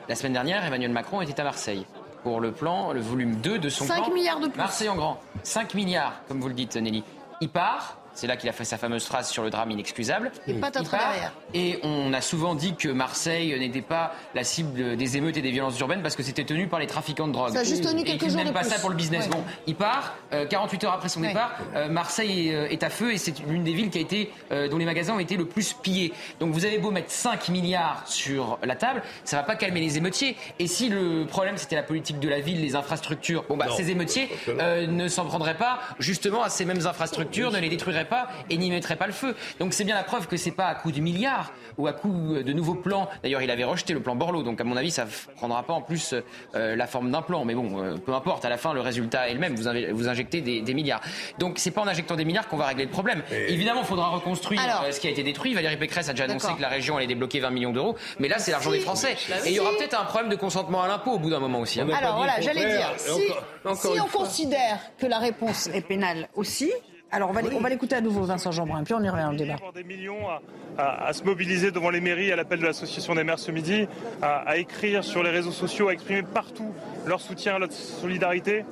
La 0.09 0.15
semaine 0.17 0.33
dernière, 0.35 0.65
Emmanuel 0.65 0.91
Macron 0.91 1.21
était 1.23 1.41
à 1.41 1.45
Marseille 1.45 1.87
pour 2.27 2.41
le 2.41 2.51
plan, 2.51 2.93
le 2.93 3.01
volume 3.01 3.37
2 3.37 3.61
de 3.61 3.69
son 3.69 3.85
5 3.85 4.03
plan. 4.07 4.13
milliards 4.13 4.41
de 4.41 4.49
plus. 4.49 4.59
Marseille 4.59 4.89
en 4.89 4.97
grand. 4.97 5.21
5 5.45 5.75
milliards, 5.75 6.13
comme 6.27 6.41
vous 6.41 6.49
le 6.49 6.55
dites, 6.55 6.75
Nelly. 6.75 7.05
Il 7.41 7.49
part. 7.49 7.99
C'est 8.17 8.27
là 8.27 8.37
qu'il 8.37 8.49
a 8.49 8.53
fait 8.53 8.65
sa 8.65 8.79
fameuse 8.79 9.05
phrase 9.07 9.29
sur 9.31 9.45
le 9.45 9.51
drame 9.51 9.71
inexcusable. 9.71 10.33
Et 10.49 10.55
patatras 10.55 10.97
Il 10.97 10.99
part, 10.99 11.11
derrière. 11.13 11.33
Et 11.55 11.79
on 11.85 12.13
a 12.13 12.21
souvent 12.21 12.55
dit 12.55 12.75
que 12.75 12.89
Marseille 12.89 13.57
n'était 13.59 13.83
pas 13.83 14.15
la 14.35 14.43
cible 14.43 14.97
des 14.97 15.17
émeutes 15.17 15.37
et 15.37 15.43
des 15.43 15.51
violences 15.53 15.79
urbaines 15.79 16.03
parce 16.03 16.17
que 16.17 16.23
c'était 16.23 16.45
tenu 16.45 16.67
par 16.67 16.81
les 16.81 16.87
trafiquants 16.87 17.29
de 17.29 17.33
drogue. 17.33 17.53
Ça 17.53 17.61
a 17.61 17.65
juste 17.65 17.85
tenu 17.85 18.01
Et 18.01 18.05
quelques 18.05 18.21
qu'il 18.23 18.31
jours 18.31 18.43
de 18.45 18.51
pas 18.51 18.61
plus. 18.63 18.71
ça 18.71 18.79
pour 18.81 18.91
le 18.91 18.97
business. 18.97 19.25
Ouais. 19.27 19.31
Bon, 19.31 19.45
il 19.67 19.75
part. 19.77 20.17
euh, 20.33 20.47
48 20.47 20.85
heures 20.85 20.93
après 20.95 21.09
son 21.09 21.21
Ouais. 21.21 21.29
départ, 21.29 21.57
euh, 21.77 21.89
Marseille 21.89 22.49
est, 22.49 22.55
euh, 22.55 22.69
est 22.69 22.83
à 22.83 22.91
feu 22.91 23.13
et 23.13 23.19
c'est 23.19 23.39
l'une 23.47 23.63
des 23.65 23.73
villes 23.75 23.91
qui 23.91 23.99
a 23.99 24.01
été, 24.01 24.33
euh, 24.51 24.67
dont 24.69 24.79
les 24.79 24.85
magasins 24.87 25.15
ont 25.15 25.19
été 25.21 25.37
le 25.37 25.45
plus 25.47 25.75
pillés. 25.75 26.13
Donc 26.41 26.53
vous 26.53 26.65
avez 26.65 26.79
beau 26.79 26.91
mettre 26.91 27.11
5 27.11 27.49
milliards 27.51 28.03
sur 28.07 28.59
la 28.65 28.77
table, 28.77 29.03
ça 29.25 29.37
va 29.37 29.43
pas 29.43 29.57
calmer 29.57 29.81
les 29.81 29.99
émeutiers. 29.99 30.37
Et 30.59 30.67
si 30.67 30.89
le 30.89 31.27
problème 31.27 31.59
c'était 31.59 31.77
la 31.77 31.83
politique 31.83 32.19
de 32.19 32.29
la 32.29 32.41
ville, 32.41 32.61
les 32.63 32.75
infrastructures, 32.77 33.45
bon 33.49 33.57
bah 33.57 33.67
Non, 33.69 33.77
ces 33.77 33.91
émeutiers 33.91 34.29
euh, 34.49 34.87
ne 34.87 35.07
s'en 35.09 35.27
prendraient 35.27 35.57
pas 35.57 35.81
justement 35.99 36.43
à 36.43 36.49
ces 36.49 36.65
mêmes 36.65 36.87
infrastructures, 36.87 37.53
ne 37.53 37.59
les 37.59 37.69
détruiraient 37.69 38.06
pas 38.07 38.29
et 38.51 38.57
n'y 38.57 38.71
mettraient 38.71 38.97
pas 38.97 39.07
le 39.07 39.13
feu. 39.13 39.35
Donc 39.61 39.73
c'est 39.75 39.85
bien 39.85 39.95
la 39.95 40.05
preuve 40.05 40.27
que 40.29 40.37
c'est 40.37 40.51
pas 40.51 40.67
à 40.67 40.75
coup 40.75 40.93
de 40.93 41.01
milliards 41.01 41.53
ou 41.79 41.87
à 41.87 41.93
coup 41.93 42.35
de 42.43 42.53
nouveaux 42.53 42.75
plans. 42.75 43.09
D'ailleurs 43.23 43.43
il 43.43 43.51
avait 43.51 43.65
rejeté 43.65 43.93
le 43.93 44.01
plan 44.01 44.15
Borloo, 44.17 44.43
donc 44.43 44.61
à 44.61 44.65
mon 44.65 44.77
avis 44.77 44.91
ça 44.91 45.07
prendra 45.37 45.63
pas 45.63 45.75
en 45.75 45.81
plus 45.83 46.15
euh, 46.55 46.77
la 46.77 46.87
forme 46.87 47.11
d'un 47.11 47.23
plan. 47.23 47.45
Mais 47.45 47.55
bon, 47.55 47.83
euh, 47.83 47.97
peu 47.97 48.15
importe, 48.15 48.45
à 48.45 48.49
la 48.49 48.57
fin 48.57 48.73
le 48.73 48.81
résultat 48.81 49.29
est 49.29 49.35
le 49.35 49.41
même. 49.41 49.55
Vous, 49.55 49.69
inve- 49.69 49.91
vous 49.93 50.09
injectez 50.09 50.41
des, 50.41 50.63
des 50.63 50.75
milliards. 50.75 51.01
Donc 51.39 51.59
c'est 51.59 51.71
pas 51.71 51.83
en 51.83 51.87
injectant 51.89 52.17
des 52.17 52.25
milliards 52.25 52.49
qu'on 52.49 52.57
va 52.57 52.67
régler 52.67 52.85
le 52.85 52.91
problème. 52.91 53.23
Évidemment, 53.49 53.81
il 53.81 53.87
faudra 53.87 54.09
reconstruire 54.09 54.61
Alors. 54.63 54.85
euh, 54.87 54.93
ce 54.93 55.01
qui 55.01 55.07
a 55.07 55.11
été 55.11 55.23
détruit. 55.23 55.55
Valérie 55.55 55.77
Pécresse 55.77 56.09
a 56.09 56.13
déjà 56.13 56.25
annoncé 56.25 56.45
D'accord. 56.47 56.57
que 56.59 56.63
la 56.63 56.69
région 56.69 56.97
allait 56.97 57.07
débloquer 57.07 57.41
20 57.41 57.51
millions 57.51 57.73
d'euros. 57.73 57.97
Mais 58.19 58.29
là, 58.29 58.39
c'est 58.39 58.51
l'argent 58.53 58.71
Si. 58.71 58.79
des 58.79 58.83
Français. 58.83 59.17
Si. 59.17 59.33
Et 59.49 59.51
il 59.51 59.55
y 59.57 59.61
aura 59.61 59.71
peut-être 59.77 60.01
un 60.01 60.05
problème 60.05 60.31
de 60.31 60.37
consentement 60.37 60.83
à 60.83 60.89
l'impôt 60.89 61.13
au 61.13 61.19
bout 61.19 61.31
d'un 61.31 61.41
moment 61.41 61.61
aussi. 61.61 61.81
hein. 61.81 61.89
Alors 61.97 62.17
voilà, 62.17 62.41
j'allais 62.41 62.67
dire, 62.67 62.93
si, 62.97 63.11
encore- 63.11 63.43
encore 63.65 63.77
si 63.77 63.89
une 63.97 64.01
on 64.01 64.07
fois. 64.07 64.21
considère 64.23 64.79
que 64.99 65.07
la 65.07 65.19
réponse 65.19 65.69
est 65.73 65.81
pénale 65.81 66.29
aussi, 66.35 66.73
alors 67.13 67.31
on 67.31 67.33
va, 67.33 67.41
on 67.55 67.61
va 67.61 67.69
l'écouter 67.69 67.95
à 67.95 68.01
nouveau, 68.01 68.23
Vincent 68.25 68.51
Jeanbrun, 68.51 68.83
puis 68.85 68.95
on 68.95 69.03
y 69.03 69.09
revient 69.09 69.23
dans 69.25 69.31
le 69.31 69.37
débat. 69.37 69.57
Des 69.75 69.85
millions 69.85 70.29
à, 70.29 70.41
à- 70.77 71.07
à 71.07 71.13
se 71.13 71.23
mobiliser 71.25 71.71
devant 71.71 71.91
les 71.91 72.01
mairies 72.01 72.33
à 72.33 72.37
l'appel 72.37 72.59
de 72.61 72.65
l'association 72.67 73.15
des 73.15 73.25
maires 73.25 73.39
ce 73.39 73.51
midi, 73.53 73.87
à, 74.21 74.39
à 74.49 74.57
écrire 74.57 75.05
sur 75.05 75.23
les 75.23 75.31
réseaux 75.31 75.53
sociaux, 75.53 75.89
à 75.89 75.93
exprimer 75.93 76.23
partout 76.23 76.73
leur 77.07 77.21
soutien, 77.21 77.59
leur 77.59 77.71
solidarité. 77.73 78.65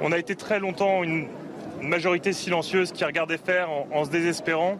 On 0.00 0.12
a 0.12 0.18
été 0.18 0.36
très 0.36 0.60
longtemps 0.60 1.02
une, 1.02 1.26
une 1.82 1.88
majorité 1.88 2.32
silencieuse 2.32 2.92
qui 2.92 3.04
regardait 3.04 3.38
faire 3.38 3.68
en, 3.70 3.88
en 3.92 4.04
se 4.04 4.10
désespérant. 4.10 4.78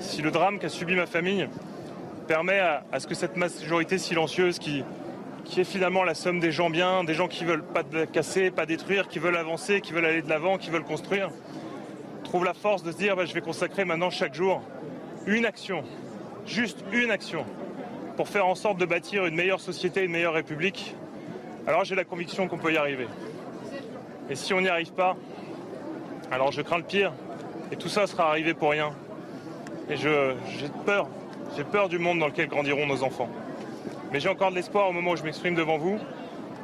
Si 0.00 0.22
le 0.22 0.30
drame 0.30 0.58
qu'a 0.58 0.68
subi 0.70 0.96
ma 0.96 1.06
famille 1.06 1.48
permet 2.26 2.58
à, 2.58 2.82
à 2.90 2.98
ce 3.00 3.06
que 3.06 3.14
cette 3.14 3.36
majorité 3.36 3.98
silencieuse 3.98 4.58
qui, 4.58 4.82
qui 5.52 5.60
est 5.60 5.64
finalement 5.64 6.02
la 6.02 6.14
somme 6.14 6.40
des 6.40 6.50
gens 6.50 6.70
bien, 6.70 7.04
des 7.04 7.12
gens 7.12 7.28
qui 7.28 7.44
veulent 7.44 7.62
pas 7.62 7.82
casser, 8.10 8.50
pas 8.50 8.64
détruire, 8.64 9.06
qui 9.06 9.18
veulent 9.18 9.36
avancer, 9.36 9.82
qui 9.82 9.92
veulent 9.92 10.06
aller 10.06 10.22
de 10.22 10.28
l'avant, 10.30 10.56
qui 10.56 10.70
veulent 10.70 10.82
construire, 10.82 11.28
trouve 12.24 12.46
la 12.46 12.54
force 12.54 12.82
de 12.82 12.90
se 12.90 12.96
dire 12.96 13.16
bah, 13.16 13.26
je 13.26 13.34
vais 13.34 13.42
consacrer 13.42 13.84
maintenant 13.84 14.08
chaque 14.08 14.32
jour 14.32 14.62
une 15.26 15.44
action, 15.44 15.84
juste 16.46 16.82
une 16.90 17.10
action, 17.10 17.44
pour 18.16 18.28
faire 18.28 18.46
en 18.46 18.54
sorte 18.54 18.78
de 18.78 18.86
bâtir 18.86 19.26
une 19.26 19.34
meilleure 19.34 19.60
société, 19.60 20.04
une 20.04 20.12
meilleure 20.12 20.32
république, 20.32 20.96
alors 21.66 21.84
j'ai 21.84 21.96
la 21.96 22.04
conviction 22.04 22.48
qu'on 22.48 22.56
peut 22.56 22.72
y 22.72 22.78
arriver. 22.78 23.06
Et 24.30 24.36
si 24.36 24.54
on 24.54 24.62
n'y 24.62 24.68
arrive 24.68 24.94
pas, 24.94 25.18
alors 26.30 26.50
je 26.50 26.62
crains 26.62 26.78
le 26.78 26.84
pire, 26.84 27.12
et 27.70 27.76
tout 27.76 27.90
ça 27.90 28.06
sera 28.06 28.30
arrivé 28.30 28.54
pour 28.54 28.70
rien. 28.70 28.94
Et 29.90 29.96
j'ai 29.96 30.68
peur, 30.86 31.08
j'ai 31.54 31.64
peur 31.64 31.90
du 31.90 31.98
monde 31.98 32.20
dans 32.20 32.28
lequel 32.28 32.48
grandiront 32.48 32.86
nos 32.86 33.02
enfants. 33.02 33.28
Mais 34.12 34.20
j'ai 34.20 34.28
encore 34.28 34.50
de 34.50 34.56
l'espoir 34.56 34.90
au 34.90 34.92
moment 34.92 35.12
où 35.12 35.16
je 35.16 35.22
m'exprime 35.22 35.54
devant 35.54 35.78
vous. 35.78 35.98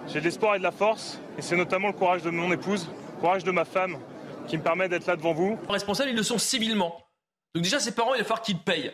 J'ai 0.06 0.20
de 0.20 0.24
l'espoir 0.24 0.54
et 0.54 0.58
de 0.58 0.62
la 0.62 0.70
force, 0.70 1.18
et 1.38 1.42
c'est 1.42 1.56
notamment 1.56 1.88
le 1.88 1.94
courage 1.94 2.22
de 2.22 2.28
mon 2.28 2.52
épouse, 2.52 2.90
le 3.14 3.20
courage 3.20 3.42
de 3.42 3.50
ma 3.50 3.64
femme, 3.64 3.98
qui 4.46 4.58
me 4.58 4.62
permet 4.62 4.86
d'être 4.86 5.06
là 5.06 5.16
devant 5.16 5.32
vous. 5.32 5.58
responsables, 5.66 6.10
ils 6.10 6.16
le 6.16 6.22
sont 6.22 6.36
civilement. 6.36 7.02
Donc 7.54 7.64
déjà, 7.64 7.80
ces 7.80 7.94
parents, 7.94 8.12
il 8.12 8.18
va 8.18 8.24
falloir 8.24 8.42
qu'ils 8.42 8.58
payent 8.58 8.92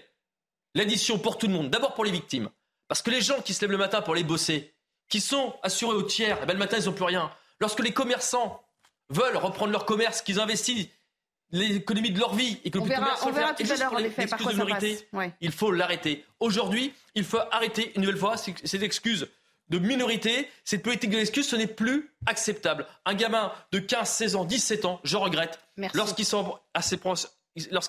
l'addition 0.76 1.18
pour 1.18 1.36
tout 1.36 1.48
le 1.48 1.52
monde. 1.52 1.68
D'abord 1.68 1.94
pour 1.94 2.04
les 2.04 2.12
victimes. 2.12 2.48
Parce 2.86 3.02
que 3.02 3.10
les 3.10 3.20
gens 3.20 3.40
qui 3.40 3.54
se 3.54 3.60
lèvent 3.62 3.72
le 3.72 3.76
matin 3.76 4.02
pour 4.02 4.14
les 4.14 4.22
bosser, 4.22 4.72
qui 5.08 5.20
sont 5.20 5.56
assurés 5.64 5.96
au 5.96 6.02
tiers, 6.02 6.38
eh 6.40 6.46
ben, 6.46 6.52
le 6.52 6.60
matin, 6.60 6.76
ils 6.78 6.86
n'ont 6.86 6.92
plus 6.92 7.04
rien. 7.04 7.32
Lorsque 7.60 7.80
les 7.80 7.92
commerçants 7.92 8.62
veulent 9.10 9.36
reprendre 9.36 9.72
leur 9.72 9.84
commerce, 9.84 10.22
qu'ils 10.22 10.38
investissent 10.38 10.88
l'économie 11.52 12.10
de 12.10 12.18
leur 12.18 12.34
vie 12.34 12.58
et 12.64 12.70
que 12.70 12.78
On 12.78 12.84
le 12.84 12.88
verra, 12.88 13.02
commerce 13.02 13.22
on 13.26 13.30
verra 13.32 13.54
tout 13.54 13.64
à 13.70 13.76
l'heure, 13.76 13.92
en 13.92 13.98
effet, 13.98 14.26
par 14.26 14.38
quoi 14.38 14.52
de 14.52 14.56
ça 14.56 14.64
minorité, 14.64 14.94
passe. 14.94 15.04
Ouais. 15.12 15.32
il 15.40 15.52
faut 15.52 15.70
l'arrêter. 15.70 16.24
Aujourd'hui, 16.40 16.92
il 17.14 17.24
faut 17.24 17.38
arrêter 17.50 17.92
une 17.96 18.02
nouvelle 18.02 18.18
fois 18.18 18.36
ces 18.36 18.54
ces 18.64 18.82
excuses 18.84 19.28
de 19.68 19.78
minorité. 19.78 20.48
Cette 20.64 20.82
politique 20.82 21.10
de 21.10 21.16
l'excuse, 21.16 21.48
ce 21.48 21.56
n'est 21.56 21.66
plus 21.66 22.10
acceptable. 22.26 22.86
Un 23.04 23.14
gamin 23.14 23.52
de 23.72 23.78
15, 23.78 24.08
16 24.08 24.36
ans, 24.36 24.44
17 24.44 24.84
ans, 24.84 25.00
je 25.04 25.16
regrette, 25.16 25.58
lorsqu'il 25.94 26.24
s'en 26.24 26.60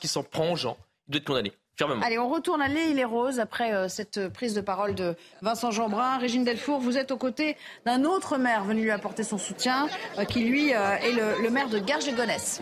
s'en 0.04 0.24
prend 0.24 0.52
aux 0.52 0.56
gens, 0.56 0.78
il 1.08 1.12
doit 1.12 1.20
être 1.20 1.26
condamné 1.26 1.54
fermement. 1.76 2.02
Allez, 2.06 2.18
on 2.18 2.30
retourne 2.30 2.62
à 2.62 2.68
l'île 2.68 2.96
les 2.96 3.04
Roses 3.04 3.40
après 3.40 3.74
euh, 3.74 3.88
cette 3.88 4.30
prise 4.30 4.54
de 4.54 4.62
parole 4.62 4.96
de 4.96 5.16
Vincent 5.42 5.72
Jeanbrun. 5.72 6.18
Régine 6.18 6.44
Delfour, 6.44 6.80
vous 6.80 6.98
êtes 6.98 7.12
aux 7.12 7.18
côtés 7.18 7.58
d'un 7.86 8.06
autre 8.06 8.38
maire 8.38 8.64
venu 8.64 8.84
lui 8.84 8.92
apporter 8.92 9.24
son 9.24 9.38
soutien, 9.38 9.88
euh, 10.18 10.24
qui 10.26 10.40
lui 10.40 10.74
euh, 10.74 10.96
est 10.98 11.12
le, 11.12 11.44
le 11.44 11.50
maire 11.50 11.70
de 11.70 11.80
Garges-les-Gonesse. 11.80 12.62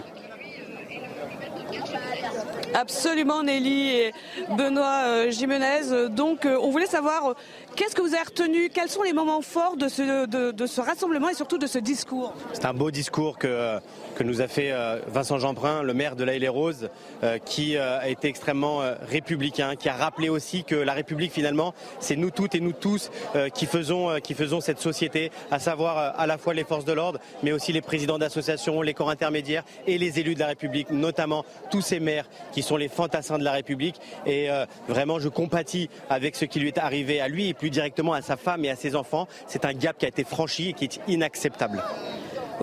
Absolument, 2.74 3.43
Nelly 3.43 3.91
et 3.91 4.13
Benoît 4.57 5.03
euh, 5.05 5.32
Jimenez. 5.32 6.09
Donc, 6.09 6.45
euh, 6.45 6.57
on 6.59 6.71
voulait 6.71 6.88
savoir 6.88 7.30
euh, 7.30 7.34
qu'est-ce 7.76 7.95
que 7.95 8.01
vous 8.01 8.13
avez 8.13 8.24
retenu, 8.24 8.69
quels 8.69 8.89
sont 8.89 9.03
les 9.03 9.13
moments 9.13 9.41
forts 9.41 9.78
de 9.78 9.88
ce, 9.88 10.26
de, 10.51 10.65
ce 10.65 10.82
rassemblement 10.82 11.30
et 11.30 11.34
surtout 11.34 11.57
de 11.57 11.67
ce 11.67 11.80
discours? 11.80 12.34
C'est 12.53 12.65
un 12.65 12.74
beau 12.74 12.91
discours 12.91 13.38
que, 13.38 13.80
que 14.15 14.24
nous 14.24 14.41
a 14.41 14.47
fait 14.47 14.71
euh, 14.71 14.99
Vincent 15.07 15.39
Jeanbrun, 15.39 15.84
le 15.84 15.93
maire 15.93 16.15
de 16.15 16.24
la 16.24 16.34
Haye-les-Roses, 16.34 16.89
euh, 17.24 17.38
qui 17.39 17.76
euh, 17.76 17.99
a 17.99 18.09
été 18.09 18.28
extrêmement 18.28 18.82
euh, 18.82 18.95
républicain, 19.07 19.76
qui 19.76 19.89
a 19.89 19.93
rappelé 19.93 20.30
aussi 20.30 20.63
que 20.63 20.76
la 20.76 20.93
République, 20.93 21.32
finalement, 21.32 21.74
c'est 21.99 22.15
nous 22.15 22.32
toutes 22.32 22.55
et 22.55 22.59
nous 22.59 22.74
tous 22.74 23.11
euh, 23.36 23.49
qui, 23.49 23.65
faisons, 23.65 24.09
euh, 24.09 24.19
qui 24.19 24.34
faisons 24.34 24.61
cette 24.61 24.80
société, 24.80 25.32
à 25.51 25.59
savoir 25.59 25.97
euh, 25.97 26.11
à 26.15 26.28
la 26.28 26.38
fois 26.38 26.53
les 26.53 26.63
forces 26.63 26.86
de 26.86 26.93
l'ordre, 26.93 27.19
mais 27.41 27.51
aussi 27.51 27.74
les 27.74 27.82
présidents 27.82 28.19
d'associations, 28.19 28.82
les 28.82 28.93
corps 28.93 29.09
intermédiaires 29.09 29.63
et 29.88 29.97
les 29.97 30.19
élus 30.19 30.36
de 30.36 30.39
la 30.39 30.47
République, 30.47 30.89
notamment 30.91 31.45
tous 31.71 31.82
ces 31.82 31.99
maires 31.99 32.30
qui 32.51 32.61
sont 32.61 32.78
les 32.78 32.88
fantassins 32.88 33.39
de 33.39 33.43
la 33.43 33.51
République. 33.51 33.99
Et 34.26 34.49
euh, 34.49 34.65
vraiment, 34.88 35.19
je 35.19 35.30
compatis 35.30 35.89
avec 36.09 36.36
ce 36.36 36.45
qui 36.45 36.59
lui 36.59 36.67
est 36.67 36.78
arrivé 36.78 37.19
à 37.19 37.28
lui 37.28 37.49
directement 37.70 38.14
à 38.14 38.22
sa 38.22 38.38
femme 38.38 38.66
et 38.66 38.70
à 38.70 38.76
ses 38.76 38.95
enfants. 38.95 39.28
C'est 39.47 39.66
un 39.66 39.74
gap 39.74 39.97
qui 39.97 40.05
a 40.05 40.09
été 40.09 40.24
franchi 40.24 40.70
et 40.70 40.74
qui 40.74 40.86
est 40.86 40.99
inacceptable. 41.07 41.82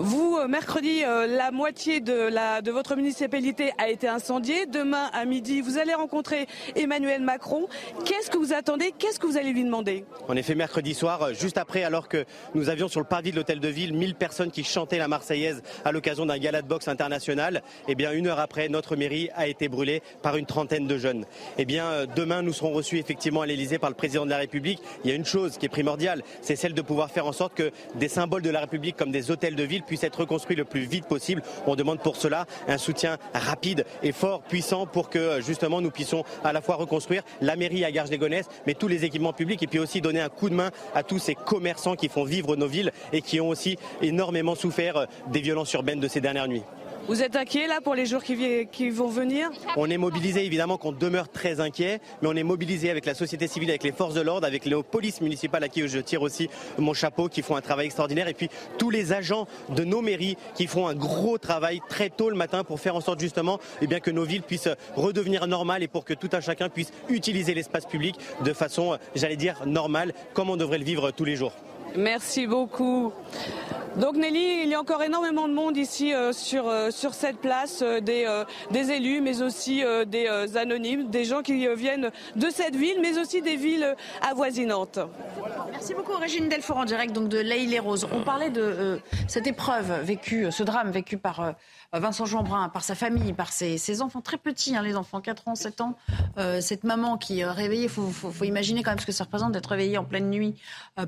Vous, 0.03 0.39
euh, 0.39 0.49
mercredi, 0.49 1.05
euh, 1.05 1.27
la 1.27 1.51
moitié 1.51 2.01
de, 2.01 2.71
votre 2.71 2.97
municipalité 2.97 3.73
a 3.77 3.91
été 3.91 4.09
incendiée. 4.09 4.65
Demain, 4.65 5.11
à 5.13 5.27
midi, 5.27 5.61
vous 5.61 5.77
allez 5.77 5.93
rencontrer 5.93 6.47
Emmanuel 6.75 7.21
Macron. 7.21 7.69
Qu'est-ce 8.07 8.31
que 8.31 8.39
vous 8.39 8.55
attendez? 8.55 8.95
Qu'est-ce 8.99 9.21
que 9.21 9.27
vous 9.27 9.37
allez 9.37 9.53
lui 9.53 9.63
demander? 9.63 10.07
En 10.27 10.37
effet, 10.37 10.55
mercredi 10.55 10.95
soir, 10.95 11.23
euh, 11.23 11.33
juste 11.35 11.59
après, 11.59 11.85
alors 11.85 12.09
que 12.09 12.25
nous 12.55 12.71
avions 12.71 12.89
sur 12.89 13.01
le 13.01 13.07
parvis 13.07 13.31
de 13.31 13.37
l'hôtel 13.37 13.61
de 13.61 13.69
ville 13.69 13.93
1000 13.93 14.15
personnes 14.15 14.51
qui 14.51 14.65
chantaient 14.65 14.97
la 14.97 15.07
Marseillaise 15.07 15.63
à 15.85 15.93
l'occasion 15.93 16.25
d'un 16.25 16.39
gala 16.39 16.63
de 16.63 16.67
boxe 16.67 16.89
international, 16.89 17.63
eh 17.87 17.95
bien, 17.95 18.13
une 18.13 18.27
heure 18.27 18.41
après, 18.41 18.71
notre 18.71 18.97
mairie 18.97 19.29
a 19.35 19.49
été 19.49 19.69
brûlée 19.69 20.03
par 20.23 20.39
une 20.39 20.47
trentaine 20.47 20.87
de 20.87 20.97
jeunes. 20.97 21.27
Eh 21.59 21.67
bien, 21.67 22.07
demain, 22.17 22.41
nous 22.41 22.55
serons 22.55 22.73
reçus 22.73 22.97
effectivement 22.97 23.43
à 23.43 23.47
l'Elysée 23.47 23.79
par 23.79 23.91
le 23.91 23.97
président 23.97 24.25
de 24.25 24.31
la 24.31 24.39
République. 24.39 24.81
Il 25.05 25.11
y 25.11 25.13
a 25.13 25.17
une 25.17 25.27
chose 25.27 25.59
qui 25.59 25.67
est 25.67 25.71
primordiale, 25.71 26.23
c'est 26.41 26.57
celle 26.57 26.73
de 26.73 26.81
pouvoir 26.81 27.11
faire 27.11 27.27
en 27.27 27.33
sorte 27.33 27.53
que 27.53 27.71
des 27.97 28.09
symboles 28.09 28.41
de 28.43 28.51
la 28.51 28.61
République 28.61 28.97
comme 28.97 29.13
des 29.13 29.31
hôtels 29.31 29.57
de 29.57 29.63
ville 29.63 29.83
puissent 29.91 30.05
être 30.05 30.21
reconstruits 30.21 30.55
le 30.55 30.65
plus 30.65 30.83
vite 30.83 31.07
possible. 31.07 31.43
On 31.67 31.75
demande 31.75 31.99
pour 31.99 32.15
cela 32.15 32.47
un 32.69 32.79
soutien 32.79 33.19
rapide 33.35 33.85
et 34.05 34.13
fort, 34.13 34.41
puissant, 34.41 34.87
pour 34.87 35.11
que 35.11 35.41
justement 35.41 35.81
nous 35.81 35.91
puissions 35.91 36.25
à 36.45 36.53
la 36.53 36.61
fois 36.61 36.77
reconstruire 36.77 37.25
la 37.41 37.57
mairie 37.57 37.85
à 37.85 37.91
Garges-les-Gonesse, 37.91 38.47
mais 38.69 38.75
tous 38.75 38.87
les 38.87 39.05
équipements 39.05 39.33
publics, 39.33 39.65
et 39.65 39.67
puis 39.67 39.81
aussi 39.81 40.01
donner 40.01 40.21
un 40.21 40.29
coup 40.29 40.49
de 40.49 40.55
main 40.55 40.71
à 40.95 41.03
tous 41.03 41.19
ces 41.19 41.35
commerçants 41.35 41.97
qui 41.97 42.09
font 42.09 42.23
vivre 42.23 42.55
nos 42.55 42.69
villes 42.69 42.93
et 43.13 43.21
qui 43.21 43.41
ont 43.41 43.49
aussi 43.49 43.79
énormément 44.01 44.55
souffert 44.55 44.97
euh, 44.97 45.07
des 45.33 45.41
violences 45.41 45.73
urbaines 45.73 45.99
de 45.99 46.07
ces 46.07 46.21
dernières 46.21 46.47
nuits. 46.47 46.63
Vous 47.11 47.25
êtes 47.25 47.35
inquiet 47.35 47.67
là 47.67 47.81
pour 47.81 47.97
les 47.97 48.07
jours 48.07 48.23
qui, 48.23 48.69
qui 48.71 48.89
vont 48.89 49.09
venir? 49.09 49.51
On 49.77 49.91
est 49.91 49.99
mobilisé 49.99 50.47
évidemment 50.47 50.79
qu'on 50.79 50.93
demeure 50.93 51.29
très 51.29 51.59
inquiet, 51.59 52.01
mais 52.23 52.29
on 52.29 52.37
est 52.37 52.45
mobilisé 52.45 52.89
avec 52.89 53.05
la 53.05 53.15
société 53.15 53.49
civile, 53.49 53.69
avec 53.71 53.83
les 53.83 53.91
forces 53.91 54.15
de 54.15 54.21
l'ordre, 54.21 54.47
avec 54.47 54.65
les 54.65 54.81
polices 54.85 55.21
municipales 55.21 55.65
à 55.65 55.69
qui 55.69 55.89
je 55.89 55.99
tire 55.99 56.23
aussi 56.23 56.49
mon 56.79 56.95
chapeau, 56.95 57.29
qui 57.29 57.43
font 57.43 57.57
un 57.57 57.63
travail 57.63 57.87
extraordinaire, 57.87 58.29
et 58.29 58.35
puis 58.35 58.49
tous 58.79 58.91
les 58.91 59.13
agents 59.13 59.49
de 59.71 59.83
nos 59.83 60.03
mairies 60.03 60.37
qui 60.55 60.69
font 60.69 60.87
un 60.87 60.95
gros 60.95 61.37
travail 61.37 61.81
très 61.89 62.11
tôt 62.11 62.31
le 62.31 62.37
matin 62.37 62.63
pour 62.63 62.79
faire 62.79 62.95
en 62.95 63.01
sorte 63.01 63.19
justement 63.19 63.59
eh 63.83 63.89
bien, 63.89 63.99
que 63.99 64.13
nos 64.13 64.23
villes 64.23 64.43
puissent 64.43 64.69
redevenir 64.95 65.49
normales 65.49 65.83
et 65.83 65.89
pour 65.89 66.05
que 66.05 66.15
tout 66.15 66.31
un 66.33 66.41
chacun 66.41 66.69
puisse 66.69 66.93
utiliser 67.09 67.55
l'espace 67.55 67.87
public 67.87 68.15
de 68.45 68.53
façon, 68.53 68.99
j'allais 69.17 69.35
dire, 69.35 69.67
normale, 69.67 70.13
comme 70.33 70.49
on 70.49 70.57
devrait 70.57 70.79
le 70.79 70.85
vivre 70.85 71.11
tous 71.11 71.25
les 71.25 71.35
jours. 71.35 71.55
Merci 71.97 72.47
beaucoup. 72.47 73.13
Donc 73.97 74.15
Nelly, 74.15 74.63
il 74.63 74.69
y 74.69 74.75
a 74.75 74.81
encore 74.81 75.03
énormément 75.03 75.49
de 75.49 75.53
monde 75.53 75.77
ici 75.77 76.15
euh, 76.15 76.33
sur, 76.33 76.69
euh, 76.69 76.91
sur 76.93 77.13
cette 77.13 77.39
place, 77.39 77.83
euh, 77.83 78.01
des, 78.01 78.25
des, 78.71 78.93
élus, 78.93 79.21
mais 79.21 79.43
aussi 79.43 79.83
des 80.07 80.29
anonymes, 80.57 81.11
des 81.11 81.25
gens 81.25 81.43
qui 81.43 81.67
viennent 81.75 82.11
de 82.37 82.51
cette 82.51 82.77
ville, 82.77 82.99
mais 83.01 83.19
aussi 83.19 83.43
des 83.43 83.57
villes 83.57 83.97
avoisinantes. 84.23 85.01
Merci 85.73 85.95
beaucoup 85.95 86.13
Régine 86.13 86.49
Delfort 86.49 86.77
en 86.77 86.85
direct 86.85 87.13
donc 87.13 87.29
de 87.29 87.39
Laïle 87.39 87.71
les 87.71 87.79
Roses. 87.79 88.07
On 88.13 88.23
parlait 88.23 88.51
de 88.51 89.01
cette 89.27 89.47
épreuve 89.47 90.03
vécue, 90.03 90.51
ce 90.51 90.63
drame 90.63 90.91
vécu 90.91 91.17
par 91.17 91.55
Vincent 91.93 92.27
Jeanbrun, 92.27 92.69
par 92.69 92.85
sa 92.85 92.95
famille, 92.95 93.33
par 93.33 93.53
ses, 93.53 94.03
enfants 94.03 94.21
très 94.21 94.37
petits, 94.37 94.77
hein, 94.77 94.83
les 94.83 94.97
enfants 94.97 95.21
4 95.21 95.49
ans, 95.49 95.55
7 95.55 95.81
ans, 95.81 95.97
cette 96.61 96.85
maman 96.85 97.17
qui 97.17 97.41
est 97.41 97.47
réveillée, 97.47 97.85
il 97.85 97.89
faut, 97.89 98.45
imaginer 98.45 98.83
quand 98.83 98.91
même 98.91 98.99
ce 98.99 99.07
que 99.07 99.13
ça 99.13 99.25
représente 99.25 99.53
d'être 99.53 99.71
réveillée 99.71 99.99
en 99.99 100.05
pleine 100.05 100.31
nuit 100.31 100.55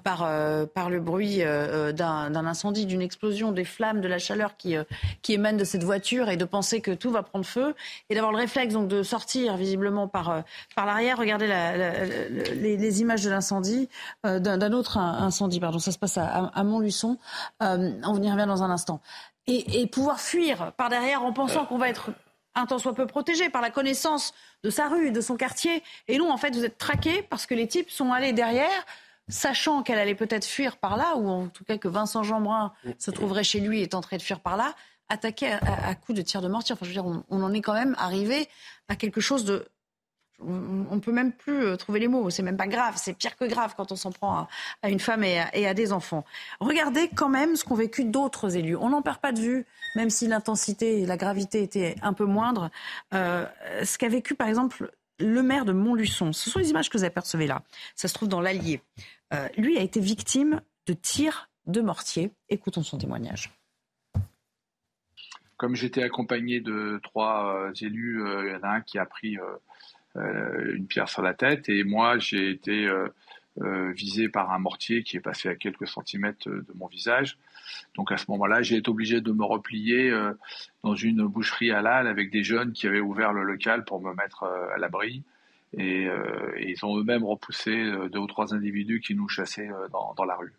par, 0.03 0.28
par 0.74 0.91
le 0.91 1.01
bruit 1.01 1.39
d'un 1.39 2.47
incendie, 2.47 2.72
d'une 2.73 3.03
explosion, 3.03 3.53
des 3.53 3.64
flammes, 3.64 4.01
de 4.01 4.09
la 4.09 4.18
chaleur 4.18 4.57
qui, 4.57 4.77
qui 5.23 5.35
émane 5.35 5.57
de 5.57 5.64
cette 5.64 5.85
voiture 5.85 6.29
et 6.29 6.37
de 6.37 6.45
penser 6.45 6.81
que 6.81 6.91
tout 6.91 7.11
va 7.11 7.23
prendre 7.23 7.45
feu 7.45 7.75
et 8.11 8.14
d'avoir 8.14 8.33
le 8.33 8.39
réflexe 8.39 8.75
donc 8.75 8.89
de 8.89 9.03
sortir 9.03 9.57
visiblement 9.57 10.09
par, 10.09 10.43
par 10.75 10.87
l'arrière. 10.87 11.18
Regardez 11.18 11.47
les, 11.47 13.01
images 13.01 13.23
de 13.23 13.31
l'incendie, 13.31 13.89
d'un 14.25 14.73
autre 14.73 14.99
incendie, 14.99 15.61
pardon, 15.61 15.79
ça 15.79 15.93
se 15.93 15.99
passe 15.99 16.18
à, 16.18 16.64
Montluçon. 16.64 17.18
on 17.61 18.23
y 18.23 18.31
revient 18.31 18.47
dans 18.47 18.62
un 18.62 18.70
instant 18.70 19.01
et, 19.47 19.87
pouvoir 19.87 20.20
fuir 20.20 20.73
par 20.77 20.89
derrière 20.89 21.25
en 21.25 21.33
pensant 21.33 21.66
qu'on 21.66 21.79
va 21.79 21.89
être 21.89 22.11
un 22.55 22.66
temps 22.66 22.79
soit 22.79 22.95
peu 22.95 23.07
protégé 23.07 23.49
par 23.49 23.62
la 23.62 23.70
connaissance 23.70 24.35
de 24.62 24.70
sa 24.70 24.89
rue, 24.89 25.11
de 25.11 25.20
son 25.20 25.37
quartier. 25.37 25.83
Et 26.09 26.18
non, 26.18 26.31
en 26.31 26.37
fait, 26.37 26.55
vous 26.55 26.64
êtes 26.64 26.79
traqué 26.79 27.23
parce 27.23 27.47
que 27.47 27.55
les 27.55 27.66
types 27.66 27.91
sont 27.91 28.12
allés 28.12 28.33
derrière, 28.33 28.87
sachant 29.33 29.83
qu'elle 29.83 29.99
allait 29.99 30.14
peut-être 30.14 30.45
fuir 30.45 30.76
par 30.76 30.97
là, 30.97 31.16
ou 31.16 31.28
en 31.28 31.49
tout 31.49 31.64
cas 31.64 31.78
que 31.78 31.89
Vincent 31.89 32.22
Jeanbrun 32.22 32.72
se 32.99 33.11
trouverait 33.11 33.45
chez 33.45 33.61
lui 33.61 33.83
et 33.83 33.89
tenterait 33.89 34.18
de 34.18 34.22
fuir 34.22 34.41
par 34.41 34.57
là, 34.57 34.74
attaqué 35.09 35.51
à, 35.51 35.95
coups 35.95 36.16
de 36.16 36.22
tir 36.22 36.41
de 36.41 36.49
mortier. 36.49 36.74
Enfin, 36.74 36.87
je 36.87 36.91
veux 36.91 37.03
dire, 37.03 37.24
on 37.28 37.43
en 37.43 37.53
est 37.53 37.61
quand 37.61 37.74
même 37.74 37.95
arrivé 37.99 38.49
à 38.89 38.97
quelque 38.97 39.20
chose 39.20 39.45
de 39.45 39.66
on 40.45 40.95
ne 40.95 41.01
peut 41.01 41.12
même 41.12 41.33
plus 41.33 41.64
euh, 41.64 41.76
trouver 41.76 42.01
les 42.01 42.09
mots. 42.09 42.30
C'est 42.30 42.43
même 42.43 42.57
pas 42.57 42.66
grave, 42.66 42.95
c'est 42.97 43.14
pire 43.14 43.37
que 43.37 43.45
grave 43.45 43.74
quand 43.76 43.93
on 43.93 43.97
s'en 43.97 44.12
prend 44.12 44.49
à, 44.83 44.91
une 44.91 45.01
femme 45.01 45.24
et 45.24 45.39
à, 45.39 45.74
des 45.74 45.93
enfants. 45.93 46.24
Regardez 46.61 47.09
quand 47.09 47.28
même 47.28 47.57
ce 47.57 47.64
qu'ont 47.64 47.74
vécu 47.74 48.05
d'autres 48.05 48.57
élus. 48.57 48.76
On 48.76 48.91
n'en 48.91 49.03
perd 49.03 49.18
pas 49.18 49.33
de 49.33 49.41
vue, 49.41 49.66
même 49.97 50.11
si 50.11 50.26
l'intensité 50.26 51.01
et 51.01 51.07
la 51.07 51.16
gravité 51.16 51.62
étaient 51.62 51.97
un 52.03 52.12
peu 52.12 52.24
moindres. 52.24 52.70
Euh, 53.14 53.47
ce 53.85 53.99
qu'a 53.99 54.09
vécu 54.09 54.35
par 54.35 54.49
exemple 54.49 54.93
le 55.18 55.43
maire 55.43 55.64
de 55.64 55.72
Montluçon, 55.72 56.33
ce 56.33 56.51
sont 56.51 56.59
les 56.59 56.70
images 56.70 56.91
que 56.91 56.99
vous 56.99 57.05
apercevez 57.05 57.47
là. 57.47 57.62
Ça 57.95 58.09
se 58.09 58.14
trouve 58.14 58.28
dans 58.28 58.41
l'Allier. 58.41 58.80
Euh, 59.33 59.49
lui 59.57 59.78
a 59.78 59.83
été 59.83 60.01
victime 60.01 60.61
de 60.87 60.93
tirs 60.93 61.49
de 61.66 61.80
mortier. 61.80 62.33
Écoutons 62.49 62.83
son 62.83 62.99
témoignage. 62.99 63.51
Comme 65.57 65.76
j'étais 65.76 66.03
accompagné 66.03 66.61
de 66.61 67.01
trois 67.03 67.70
élus, 67.80 68.20
il 68.20 68.53
y 68.53 68.57
en 68.57 68.62
a 68.62 68.68
un 68.68 68.80
qui 68.80 68.99
a 68.99 69.07
pris 69.07 69.39
euh, 70.16 70.74
une 70.74 70.87
pierre 70.87 71.09
sur 71.09 71.22
la 71.22 71.33
tête. 71.33 71.68
Et 71.70 71.85
moi, 71.85 72.18
j'ai 72.18 72.51
été 72.51 72.87
euh, 72.87 73.09
euh, 73.62 73.93
visé 73.93 74.28
par 74.28 74.51
un 74.51 74.59
mortier 74.59 75.03
qui 75.03 75.16
est 75.16 75.20
passé 75.20 75.49
à 75.49 75.55
quelques 75.55 75.89
centimètres 75.89 76.51
de 76.51 76.66
mon 76.74 76.87
visage. 76.87 77.39
Donc 77.95 78.12
à 78.12 78.18
ce 78.18 78.26
moment-là, 78.28 78.61
j'ai 78.61 78.76
été 78.76 78.91
obligé 78.91 79.22
de 79.22 79.33
me 79.33 79.45
replier 79.45 80.12
dans 80.83 80.95
une 80.95 81.26
boucherie 81.26 81.70
à 81.70 81.78
halal 81.78 82.07
avec 82.07 82.30
des 82.30 82.43
jeunes 82.43 82.72
qui 82.72 82.87
avaient 82.87 83.01
ouvert 83.01 83.33
le 83.33 83.45
local 83.45 83.85
pour 83.85 84.03
me 84.03 84.12
mettre 84.14 84.45
à 84.45 84.78
l'abri. 84.78 85.22
Et, 85.79 86.07
ils 86.61 86.85
ont 86.85 86.99
eux-mêmes 86.99 87.25
repoussé 87.25 87.73
deux 88.12 88.18
ou 88.18 88.27
trois 88.27 88.55
individus 88.55 89.01
qui 89.01 89.14
nous 89.14 89.29
chassaient 89.29 89.70
dans, 89.91 90.25
la 90.25 90.37
rue. 90.37 90.53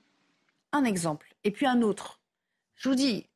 Un 0.71 0.83
exemple. 0.83 1.33
Et 1.43 1.51
puis 1.51 1.65
un 1.65 1.81
autre. 1.81 2.19
Je 2.75 2.89
vous 2.89 2.95
dis, 2.95 3.27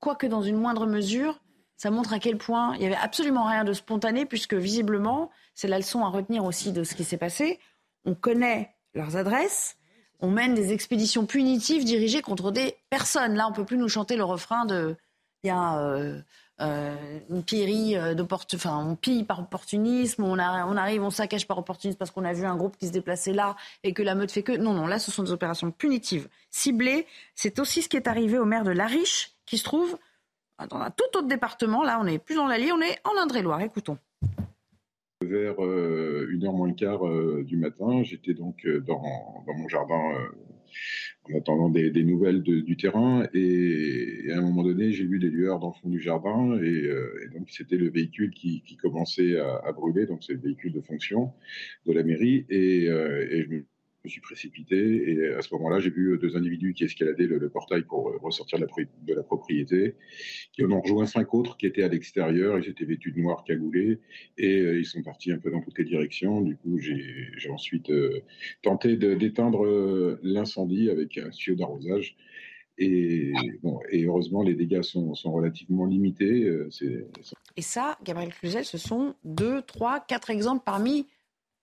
quoique 0.00 0.26
dans 0.26 0.42
une 0.42 0.56
moindre 0.56 0.86
mesure, 0.86 1.40
ça 1.76 1.90
montre 1.90 2.12
à 2.12 2.18
quel 2.18 2.36
point 2.36 2.74
il 2.74 2.80
n'y 2.80 2.86
avait 2.86 2.96
absolument 2.96 3.46
rien 3.46 3.64
de 3.64 3.72
spontané, 3.72 4.26
puisque 4.26 4.54
visiblement, 4.54 5.30
c'est 5.54 5.68
la 5.68 5.78
leçon 5.78 6.04
à 6.04 6.08
retenir 6.08 6.44
aussi 6.44 6.72
de 6.72 6.84
ce 6.84 6.94
qui 6.94 7.04
s'est 7.04 7.16
passé. 7.16 7.58
On 8.04 8.14
connaît 8.14 8.74
leurs 8.94 9.16
adresses, 9.16 9.76
on 10.20 10.30
mène 10.30 10.54
des 10.54 10.72
expéditions 10.72 11.26
punitives 11.26 11.84
dirigées 11.84 12.22
contre 12.22 12.50
des 12.50 12.74
personnes. 12.90 13.34
Là, 13.34 13.46
on 13.46 13.50
ne 13.50 13.54
peut 13.54 13.64
plus 13.64 13.78
nous 13.78 13.88
chanter 13.88 14.16
le 14.16 14.24
refrain 14.24 14.66
de 14.66 14.96
il 15.42 15.50
euh, 15.50 15.54
euh, 15.54 16.20
une 16.60 17.42
pillerie 17.42 17.96
euh, 17.96 18.14
enfin 18.54 18.84
on 18.86 18.96
pille 18.96 19.24
par 19.24 19.40
opportunisme, 19.40 20.24
on, 20.24 20.38
arrive, 20.38 21.02
on 21.02 21.10
saccage 21.10 21.46
par 21.46 21.58
opportunisme 21.58 21.98
parce 21.98 22.10
qu'on 22.10 22.24
a 22.24 22.32
vu 22.32 22.44
un 22.44 22.56
groupe 22.56 22.76
qui 22.76 22.86
se 22.86 22.92
déplaçait 22.92 23.32
là 23.32 23.56
et 23.82 23.92
que 23.92 24.02
la 24.02 24.14
meute 24.14 24.30
fait 24.30 24.42
que. 24.42 24.52
Non, 24.52 24.72
non, 24.72 24.86
là, 24.86 24.98
ce 24.98 25.10
sont 25.10 25.22
des 25.22 25.32
opérations 25.32 25.70
punitives, 25.70 26.28
ciblées. 26.50 27.06
C'est 27.34 27.58
aussi 27.58 27.82
ce 27.82 27.88
qui 27.88 27.96
est 27.96 28.08
arrivé 28.08 28.38
au 28.38 28.44
maire 28.44 28.64
de 28.64 28.70
Lariche, 28.70 29.32
qui 29.46 29.58
se 29.58 29.64
trouve 29.64 29.98
dans 30.68 30.78
un 30.78 30.90
tout 30.90 31.04
autre 31.16 31.28
département. 31.28 31.82
Là, 31.82 31.98
on 32.00 32.04
n'est 32.04 32.18
plus 32.18 32.34
dans 32.34 32.46
l'Allier, 32.46 32.72
on 32.72 32.80
est 32.80 32.98
en 33.04 33.20
Indre-et-Loire. 33.22 33.60
Écoutons. 33.62 33.98
Vers 35.22 35.62
euh, 35.62 36.28
une 36.30 36.46
heure 36.46 36.54
moins 36.54 36.68
le 36.68 36.74
quart 36.74 37.06
euh, 37.06 37.44
du 37.44 37.58
matin, 37.58 38.02
j'étais 38.02 38.32
donc 38.32 38.64
euh, 38.64 38.80
dans, 38.80 39.02
mon 39.46 39.68
jardin 39.68 40.00
en 41.24 41.38
attendant 41.38 41.68
des, 41.68 41.90
nouvelles 42.04 42.42
du 42.42 42.76
terrain. 42.76 43.26
Et, 43.34 44.30
à 44.32 44.38
un 44.38 44.42
moment 44.42 44.62
donné, 44.62 44.92
j'ai 44.92 45.04
vu 45.04 45.18
des 45.18 45.30
lueurs 45.30 45.58
dans 45.58 45.68
le 45.68 45.80
fond 45.80 45.88
du 45.88 46.00
jardin 46.00 46.60
et, 46.62 46.90
donc 47.32 47.50
c'était 47.50 47.76
le 47.76 47.90
véhicule 47.90 48.30
qui, 48.30 48.62
commençait 48.80 49.38
à, 49.38 49.72
brûler, 49.72 50.06
donc 50.06 50.22
c'est 50.24 50.34
le 50.34 50.40
véhicule 50.40 50.72
de 50.72 50.80
fonction 50.80 51.32
de 51.86 51.92
la 51.92 52.02
mairie. 52.02 52.46
Et, 52.48 52.84
et 52.84 53.42
je 53.44 53.48
me 53.48 53.64
je 54.02 54.08
me 54.08 54.10
suis 54.10 54.20
précipité 54.22 55.10
et 55.10 55.34
à 55.34 55.42
ce 55.42 55.52
moment-là, 55.54 55.78
j'ai 55.78 55.90
vu 55.90 56.16
deux 56.18 56.34
individus 56.34 56.72
qui 56.72 56.84
escaladaient 56.84 57.26
le, 57.26 57.50
portail 57.50 57.82
pour 57.82 58.08
euh, 58.08 58.16
ressortir 58.22 58.58
de 58.58 59.14
la, 59.14 59.22
propriété, 59.22 59.94
qui 60.52 60.64
en 60.64 60.70
ont 60.70 60.80
rejoint 60.80 61.04
cinq 61.04 61.34
autres 61.34 61.58
qui 61.58 61.66
étaient 61.66 61.82
à 61.82 61.88
l'extérieur. 61.88 62.58
Ils 62.58 62.70
étaient 62.70 62.86
vêtus 62.86 63.12
de 63.12 63.20
noir 63.20 63.44
cagoulés 63.44 63.98
et 64.38 64.60
euh, 64.60 64.78
ils 64.78 64.86
sont 64.86 65.02
partis 65.02 65.32
un 65.32 65.38
peu 65.38 65.50
dans 65.50 65.60
toutes 65.60 65.78
les 65.78 65.84
directions. 65.84 66.40
Du 66.40 66.56
coup, 66.56 66.78
j'ai 66.78 67.50
ensuite 67.50 67.90
euh, 67.90 68.22
tenté 68.62 68.96
d'éteindre 68.96 70.18
l'incendie 70.22 70.88
avec 70.88 71.18
un 71.18 71.28
tuyau 71.28 71.56
d'arrosage. 71.56 72.16
Et, 72.78 73.34
bon, 73.62 73.80
et, 73.90 74.04
heureusement, 74.04 74.42
les 74.42 74.54
dégâts 74.54 74.80
sont, 74.80 75.14
sont 75.14 75.32
relativement 75.32 75.84
limités. 75.84 76.50
et 77.56 77.62
ça, 77.62 77.98
Gabriel 78.02 78.32
Cluzel, 78.32 78.64
ce 78.64 78.78
sont 78.78 79.14
deux, 79.24 79.60
trois, 79.60 80.00
quatre 80.00 80.30
exemples 80.30 80.62
parmi 80.64 81.06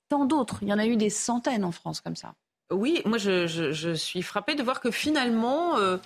tant 0.10 0.26
d'autres. 0.26 0.60
Il 0.62 0.68
y 0.68 0.74
en 0.74 0.80
a 0.80 0.86
eu 0.86 0.98
des 0.98 1.10
centaines 1.10 1.64
en 1.64 1.72
France 1.72 2.02
comme 2.02 2.16
ça. 2.16 2.34
Oui, 2.72 3.02
moi 3.06 3.18
je, 3.18 3.94
suis 3.96 4.22
frappée 4.22 4.56
de 4.56 4.64
voir 4.64 4.82
que 4.82 4.92
finalement, 4.92 5.78
euh, 5.78 5.98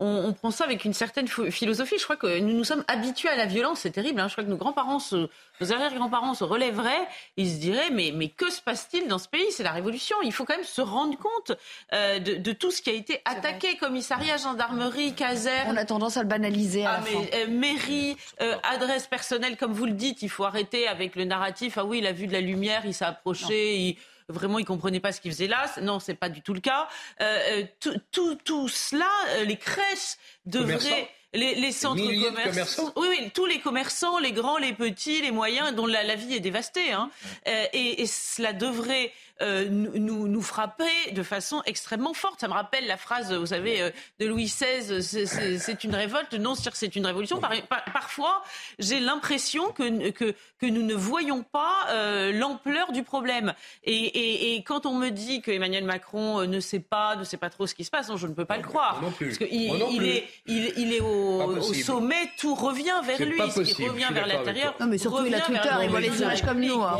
on, 0.00 0.32
prend 0.32 0.50
ça 0.50 0.64
avec 0.64 0.84
une 0.84 0.94
certaine 0.94 1.28
philosophie. 1.28 1.96
Je 1.98 2.04
crois 2.04 2.16
que 2.16 2.40
nous 2.40 2.54
nous 2.54 2.64
sommes 2.64 2.84
habitués 2.88 3.28
à 3.28 3.36
la 3.36 3.44
violence, 3.44 3.80
c'est 3.80 3.90
terrible. 3.90 4.18
Hein. 4.18 4.28
Je 4.28 4.32
crois 4.32 4.44
que 4.44 4.48
nos 4.48 4.56
grands-parents, 4.56 4.98
nos 5.12 5.72
arrière-grands-parents 5.72 6.34
se 6.34 6.44
relèveraient, 6.44 7.06
ils 7.36 7.50
se 7.50 7.58
diraient 7.58 7.90
mais, 7.90 8.12
mais 8.14 8.28
que 8.28 8.50
se 8.50 8.62
passe-t-il 8.62 9.08
dans 9.08 9.18
ce 9.18 9.28
pays? 9.28 9.44
C'est 9.50 9.62
la 9.62 9.72
révolution. 9.72 10.16
Il 10.22 10.32
faut 10.32 10.44
quand 10.44 10.56
même 10.56 10.64
se 10.64 10.80
rendre 10.80 11.18
compte 11.18 11.56
euh, 11.92 12.18
de, 12.18 12.52
tout 12.52 12.70
ce 12.70 12.80
qui 12.80 12.90
a 12.90 12.94
été 12.94 13.20
attaqué, 13.26 13.76
commissariat, 13.76 14.38
gendarmerie, 14.38 15.14
caserne. 15.14 15.72
On 15.72 15.76
a 15.76 15.84
tendance 15.84 16.16
à 16.16 16.22
le 16.22 16.28
banaliser. 16.28 16.86
À 16.86 16.94
ah, 16.94 17.00
mais, 17.04 17.30
euh, 17.34 17.46
mairie, 17.48 18.16
euh, 18.40 18.56
adresse 18.62 19.06
personnelle, 19.06 19.58
comme 19.58 19.72
vous 19.72 19.86
le 19.86 19.92
dites, 19.92 20.22
il 20.22 20.30
faut 20.30 20.44
arrêter 20.44 20.88
avec 20.88 21.14
le 21.14 21.24
narratif. 21.24 21.76
Ah 21.76 21.84
oui, 21.84 21.98
il 21.98 22.06
a 22.06 22.12
vu 22.12 22.26
de 22.26 22.32
la 22.32 22.40
lumière, 22.40 22.82
il 22.86 22.94
s'est 22.94 23.04
approché, 23.04 23.76
il 23.76 23.96
vraiment 24.30 24.58
ils 24.58 24.64
comprenaient 24.64 25.00
pas 25.00 25.12
ce 25.12 25.20
qu'ils 25.20 25.32
faisaient 25.32 25.46
là. 25.46 25.66
Non, 25.82 26.00
c'est 26.00 26.14
pas 26.14 26.28
du 26.28 26.42
tout 26.42 26.54
le 26.54 26.60
cas. 26.60 26.88
Euh, 27.20 27.38
euh, 27.50 27.64
tout, 28.10 28.36
tout, 28.44 28.68
cela, 28.68 29.08
euh, 29.30 29.44
les 29.44 29.56
crèches 29.56 30.16
devraient 30.46 31.10
les, 31.32 31.72
centres 31.72 32.02
commerçants. 32.44 32.92
Oui, 32.96 33.06
oui, 33.08 33.30
tous 33.32 33.46
les 33.46 33.60
commerçants, 33.60 34.18
les 34.18 34.32
grands, 34.32 34.58
les 34.58 34.72
petits, 34.72 35.22
les 35.22 35.30
moyens, 35.30 35.74
dont 35.74 35.86
la, 35.86 36.14
vie 36.16 36.34
est 36.34 36.40
dévastée. 36.40 36.92
Hein. 36.92 37.10
et, 37.46 38.04
cela 38.06 38.52
devrait 38.52 39.12
euh, 39.42 39.68
nous, 39.70 40.28
nous, 40.28 40.42
frapper 40.42 41.12
de 41.12 41.22
façon 41.22 41.62
extrêmement 41.64 42.12
forte. 42.12 42.40
Ça 42.40 42.48
me 42.48 42.52
rappelle 42.52 42.86
la 42.86 42.96
phrase, 42.96 43.32
vous 43.32 43.46
savez, 43.46 43.80
euh, 43.80 43.90
de 44.18 44.26
Louis 44.26 44.44
XVI, 44.44 45.02
c'est 45.02 45.84
une 45.84 45.94
révolte. 45.94 46.34
Non, 46.34 46.54
c'est 46.54 46.96
une 46.96 47.06
révolution. 47.06 47.40
parfois, 47.92 48.42
j'ai 48.78 49.00
l'impression 49.00 49.72
que, 49.72 50.10
que, 50.10 50.34
que, 50.58 50.66
nous 50.66 50.82
ne 50.82 50.94
voyons 50.94 51.42
pas 51.42 51.86
euh, 51.88 52.32
l'ampleur 52.32 52.92
du 52.92 53.02
problème. 53.02 53.54
Et, 53.84 54.56
et, 54.56 54.62
quand 54.62 54.84
on 54.84 54.94
me 54.94 55.08
dit 55.10 55.40
que 55.40 55.50
Emmanuel 55.50 55.84
Macron 55.84 56.46
ne 56.46 56.60
sait 56.60 56.80
pas, 56.80 57.16
ne 57.16 57.24
sait 57.24 57.36
pas 57.36 57.50
trop 57.50 57.66
ce 57.66 57.74
qui 57.74 57.84
se 57.84 57.90
passe, 57.90 58.08
non, 58.08 58.16
je 58.16 58.26
ne 58.26 58.34
peux 58.34 58.44
pas 58.44 58.56
le 58.56 58.62
croire. 58.62 59.00
Non 59.02 59.10
plus. 59.10 59.28
Parce 59.28 59.38
qu'il 59.38 59.48
il 59.52 60.04
est, 60.04 60.24
il, 60.46 60.72
il, 60.76 60.94
est 60.94 61.00
au, 61.00 61.42
au, 61.42 61.72
sommet, 61.72 62.30
tout 62.38 62.54
revient 62.54 63.00
vers 63.04 63.20
lui, 63.20 63.40
ce 63.50 63.60
qui 63.60 63.88
revient 63.88 64.08
vers 64.12 64.26
l'intérieur. 64.26 64.74
Non, 64.80 64.86
mais 64.86 64.98
surtout, 64.98 65.24
il 65.24 65.34
a 65.34 65.40
Twitter, 65.40 65.70
il 65.82 65.88
voit 65.88 66.00
les 66.00 66.20
images 66.20 66.42
comme 66.42 66.60
nous. 66.60 66.82
Hein, 66.82 66.98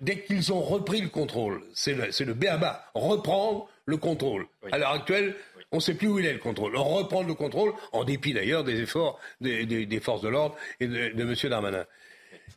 dès 0.00 0.22
qu'ils 0.22 0.52
ont 0.52 0.69
repris 0.70 1.00
le 1.00 1.08
contrôle, 1.08 1.62
c'est 1.74 1.94
le, 1.94 2.24
le 2.24 2.34
béaba, 2.34 2.84
reprendre 2.94 3.68
le 3.86 3.96
contrôle. 3.96 4.46
À 4.72 4.78
l'heure 4.78 4.92
actuelle, 4.92 5.34
on 5.72 5.76
ne 5.76 5.80
sait 5.80 5.94
plus 5.94 6.08
où 6.08 6.18
il 6.18 6.26
est 6.26 6.32
le 6.32 6.38
contrôle. 6.38 6.76
Reprendre 6.76 7.28
le 7.28 7.34
contrôle, 7.34 7.72
en 7.92 8.04
dépit 8.04 8.32
d'ailleurs 8.32 8.64
des 8.64 8.80
efforts 8.80 9.20
des, 9.40 10.00
forces 10.00 10.22
de 10.22 10.28
l'ordre 10.28 10.56
et 10.80 10.86
de, 10.86 11.22
M. 11.22 11.34
Darmanin. 11.48 11.84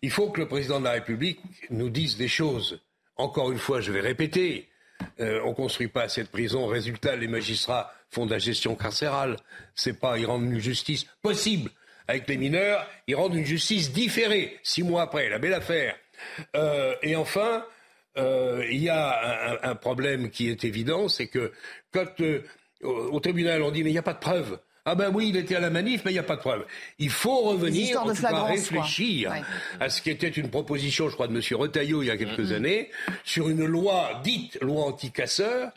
Il 0.02 0.12
faut 0.12 0.30
que 0.30 0.42
le 0.42 0.48
président 0.48 0.80
de 0.80 0.86
la 0.86 0.94
République 0.94 1.40
nous 1.70 1.90
dise 1.90 2.18
des 2.18 2.28
choses. 2.28 2.82
Encore 3.16 3.52
une 3.52 3.60
fois, 3.60 3.82
je 3.82 3.92
vais 3.92 4.02
répéter. 4.02 4.68
Euh, 5.20 5.42
on 5.46 5.50
ne 5.50 5.56
construit 5.56 5.88
pas 5.88 6.10
cette 6.10 6.30
prison. 6.30 6.66
Résultat, 6.66 7.16
les 7.16 7.28
magistrats 7.28 7.94
font 8.10 8.26
de 8.26 8.32
la 8.32 8.40
gestion 8.40 8.76
carcérale. 8.76 9.38
C'est 9.76 10.00
pas, 10.00 10.18
ils 10.18 10.26
rendent 10.26 10.46
une 10.46 10.60
justice 10.60 11.06
possible 11.22 11.70
avec 12.08 12.28
les 12.28 12.38
mineurs. 12.38 12.88
Ils 13.08 13.16
rendent 13.16 13.36
une 13.36 13.46
justice 13.46 13.92
différée. 13.92 14.60
Six 14.64 14.84
mois 14.84 15.04
après, 15.04 15.30
la 15.30 15.40
belle 15.40 15.54
affaire. 15.54 15.96
Euh, 16.56 16.96
et 17.02 17.16
enfin, 17.16 17.66
euh, 18.18 18.64
il 18.70 18.84
y 18.84 18.90
a 18.90 19.60
un, 19.64 19.76
problème 19.76 20.30
qui 20.30 20.50
est 20.50 20.64
évident, 20.64 21.08
c'est 21.08 21.28
que 21.28 21.52
quand 21.92 22.22
euh, 22.22 22.44
au, 22.82 23.20
tribunal 23.20 23.62
on 23.64 23.72
dit 23.72 23.84
mais 23.84 23.90
il 23.90 23.94
n'y 23.94 24.00
a 24.00 24.04
pas 24.04 24.14
de 24.14 24.20
preuve. 24.20 24.60
Ah 24.86 24.96
ben 24.96 25.12
oui, 25.14 25.30
il 25.30 25.38
était 25.38 25.56
à 25.56 25.62
la 25.62 25.70
manif, 25.70 26.02
mais 26.04 26.12
il 26.12 26.16
n'y 26.16 26.20
a 26.20 26.24
pas 26.24 26.36
de 26.36 26.42
preuve. 26.42 26.66
Il 27.00 27.10
faut 27.10 27.40
revenir, 27.44 28.02
en 28.02 28.14
tout 28.14 28.22
cas 28.22 28.44
réfléchir 28.44 29.34
à 29.80 29.90
ce 29.90 30.02
qui 30.02 30.10
était 30.10 30.28
une 30.28 30.50
proposition, 30.50 31.08
je 31.08 31.14
crois, 31.14 31.28
de 31.28 31.34
M. 31.34 31.42
Retailleau 31.58 32.04
il 32.04 32.08
y 32.08 32.12
a 32.12 32.18
quelques 32.18 32.52
années, 32.52 32.92
sur 33.24 33.48
une 33.48 33.66
loi 33.66 34.20
dite 34.26 34.58
loi 34.62 34.84
anti-casseur. 34.88 35.72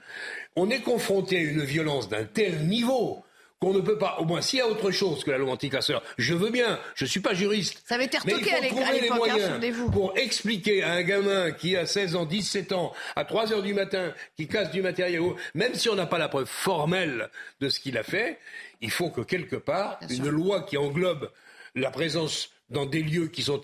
On 0.56 0.70
est 0.70 0.80
confronté 0.80 1.36
à 1.36 1.40
une 1.40 1.62
violence 1.62 2.08
d'un 2.08 2.24
tel 2.24 2.66
niveau 2.66 3.24
qu'on 3.60 3.72
ne 3.72 3.80
peut 3.80 3.96
pas, 3.96 4.16
au 4.18 4.24
moins 4.24 4.42
s'il 4.42 4.58
y 4.58 4.62
a 4.62 4.68
autre 4.68 4.90
chose 4.90 5.24
que 5.24 5.30
la 5.30 5.38
loi 5.38 5.52
anticasseur, 5.52 6.02
je 6.18 6.34
veux 6.34 6.50
bien, 6.50 6.78
je 6.94 7.04
ne 7.04 7.08
suis 7.08 7.20
pas 7.20 7.32
juriste. 7.32 7.82
Ça 7.86 7.94
avait 7.94 8.04
été 8.04 8.18
retoqué 8.18 8.52
à 8.52 8.60
l'époque, 8.60 9.28
hein, 9.28 9.60
pour 9.92 10.16
expliquer 10.18 10.82
à 10.82 10.92
un 10.92 11.02
gamin 11.02 11.52
qui 11.52 11.76
a 11.76 11.86
16 11.86 12.16
ans, 12.16 12.26
17 12.26 12.72
ans, 12.72 12.92
à 13.14 13.24
3 13.24 13.52
heures 13.52 13.62
du 13.62 13.72
matin, 13.72 14.12
qui 14.36 14.46
casse 14.46 14.70
du 14.70 14.82
matériel, 14.82 15.22
même 15.54 15.74
si 15.74 15.88
on 15.88 15.94
n'a 15.94 16.06
pas 16.06 16.18
la 16.18 16.28
preuve 16.28 16.46
formelle 16.46 17.30
de 17.60 17.68
ce 17.68 17.80
qu'il 17.80 17.96
a 17.96 18.02
fait, 18.02 18.38
il 18.82 18.90
faut 18.90 19.10
que 19.10 19.22
quelque 19.22 19.56
part, 19.56 19.98
une 20.10 20.28
loi 20.28 20.62
qui 20.62 20.76
englobe 20.76 21.30
la 21.74 21.90
présence 21.90 22.50
dans 22.68 22.84
des 22.84 23.02
lieux 23.02 23.28
qui 23.28 23.42
sont 23.42 23.62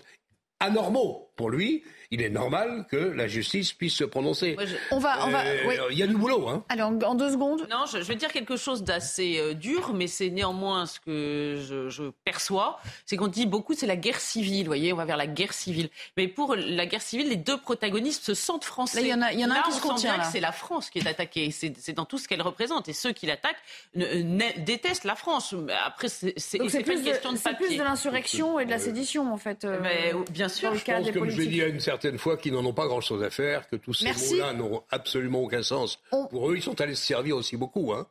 anormaux 0.59 1.29
pour 1.35 1.49
lui, 1.49 1.83
il 2.13 2.21
est 2.21 2.29
normal 2.29 2.85
que 2.91 2.95
la 2.95 3.27
justice 3.27 3.73
puisse 3.73 3.95
se 3.95 4.03
prononcer. 4.03 4.55
On 4.91 4.99
va, 4.99 5.25
on 5.25 5.31
va, 5.31 5.43
euh, 5.45 5.87
Il 5.89 5.97
y 5.97 6.03
a 6.03 6.07
du 6.07 6.15
boulot. 6.15 6.47
Hein. 6.47 6.63
Alors, 6.69 6.91
en, 7.05 7.15
deux 7.15 7.31
secondes. 7.31 7.67
Non, 7.71 7.85
je, 7.91 7.97
vais 7.97 8.13
dire 8.13 8.31
quelque 8.31 8.55
chose 8.55 8.83
d'assez 8.83 9.39
euh, 9.39 9.55
dur, 9.55 9.93
mais 9.95 10.05
c'est 10.05 10.29
néanmoins 10.29 10.85
ce 10.85 10.99
que 10.99 11.87
je, 11.89 12.11
perçois. 12.23 12.79
C'est 13.07 13.17
qu'on 13.17 13.27
dit 13.27 13.47
beaucoup, 13.47 13.73
c'est 13.73 13.87
la 13.87 13.95
guerre 13.95 14.19
civile. 14.19 14.65
Vous 14.65 14.69
voyez, 14.69 14.93
on 14.93 14.95
va 14.95 15.05
vers 15.05 15.17
la 15.17 15.25
guerre 15.25 15.53
civile. 15.53 15.89
Mais 16.15 16.27
pour 16.27 16.55
la 16.55 16.85
guerre 16.85 17.01
civile, 17.01 17.29
les 17.29 17.35
deux 17.35 17.57
protagonistes 17.57 18.23
se 18.23 18.35
sentent 18.35 18.65
français. 18.65 19.01
il 19.01 19.07
y 19.07 19.13
en 19.13 19.23
a, 19.23 19.33
y 19.33 19.43
en 19.43 19.49
a 19.49 19.59
un 19.59 19.61
qui 19.63 19.71
se 19.71 19.81
contient. 19.81 20.21
C'est 20.25 20.39
la 20.39 20.51
France 20.51 20.91
qui 20.91 20.99
est 20.99 21.07
attaquée. 21.07 21.49
C'est 21.49 21.93
dans 21.93 22.05
tout 22.05 22.19
ce 22.19 22.27
qu'elle 22.27 22.43
représente. 22.43 22.87
Et 22.89 22.93
ceux 22.93 23.11
qui 23.11 23.25
l'attaquent 23.25 23.63
détestent 23.95 25.05
la 25.05 25.15
France. 25.15 25.55
Après, 25.83 26.09
c'est 26.09 26.33
pas 26.59 26.63
une 26.63 27.03
question 27.03 27.33
de 27.33 27.39
papier. 27.39 27.57
C'est 27.59 27.67
plus 27.67 27.77
de 27.77 27.83
l'insurrection 27.83 28.59
et 28.59 28.65
de 28.65 28.69
la 28.69 28.79
sédition, 28.79 29.33
en 29.33 29.37
fait. 29.37 29.65
Euh, 29.65 29.79
mais, 29.81 30.13
bien 30.29 30.47
sûr. 30.47 30.75
je 30.75 30.83
pense, 30.83 31.11
comme 31.11 31.29
je 31.29 31.41
l'ai 31.41 31.47
dit 31.47 31.63
à 31.63 31.67
une 31.67 31.79
certaine 31.79 32.02
fois, 32.17 32.37
qu'ils 32.37 32.53
n'en 32.53 32.65
ont 32.65 32.73
pas 32.73 32.87
grand-chose 32.87 33.23
à 33.23 33.29
faire, 33.29 33.67
que 33.67 33.75
tous 33.75 33.93
ces 33.93 34.11
mots-là 34.11 34.53
n'ont 34.53 34.83
absolument 34.89 35.41
aucun 35.41 35.63
sens. 35.63 35.99
Pour 36.29 36.49
eux, 36.49 36.55
ils 36.55 36.63
sont 36.63 36.79
allés 36.81 36.95
se 36.95 37.05
servir 37.05 37.35
aussi 37.35 37.57
beaucoup. 37.57 37.93
Hein 37.93 38.07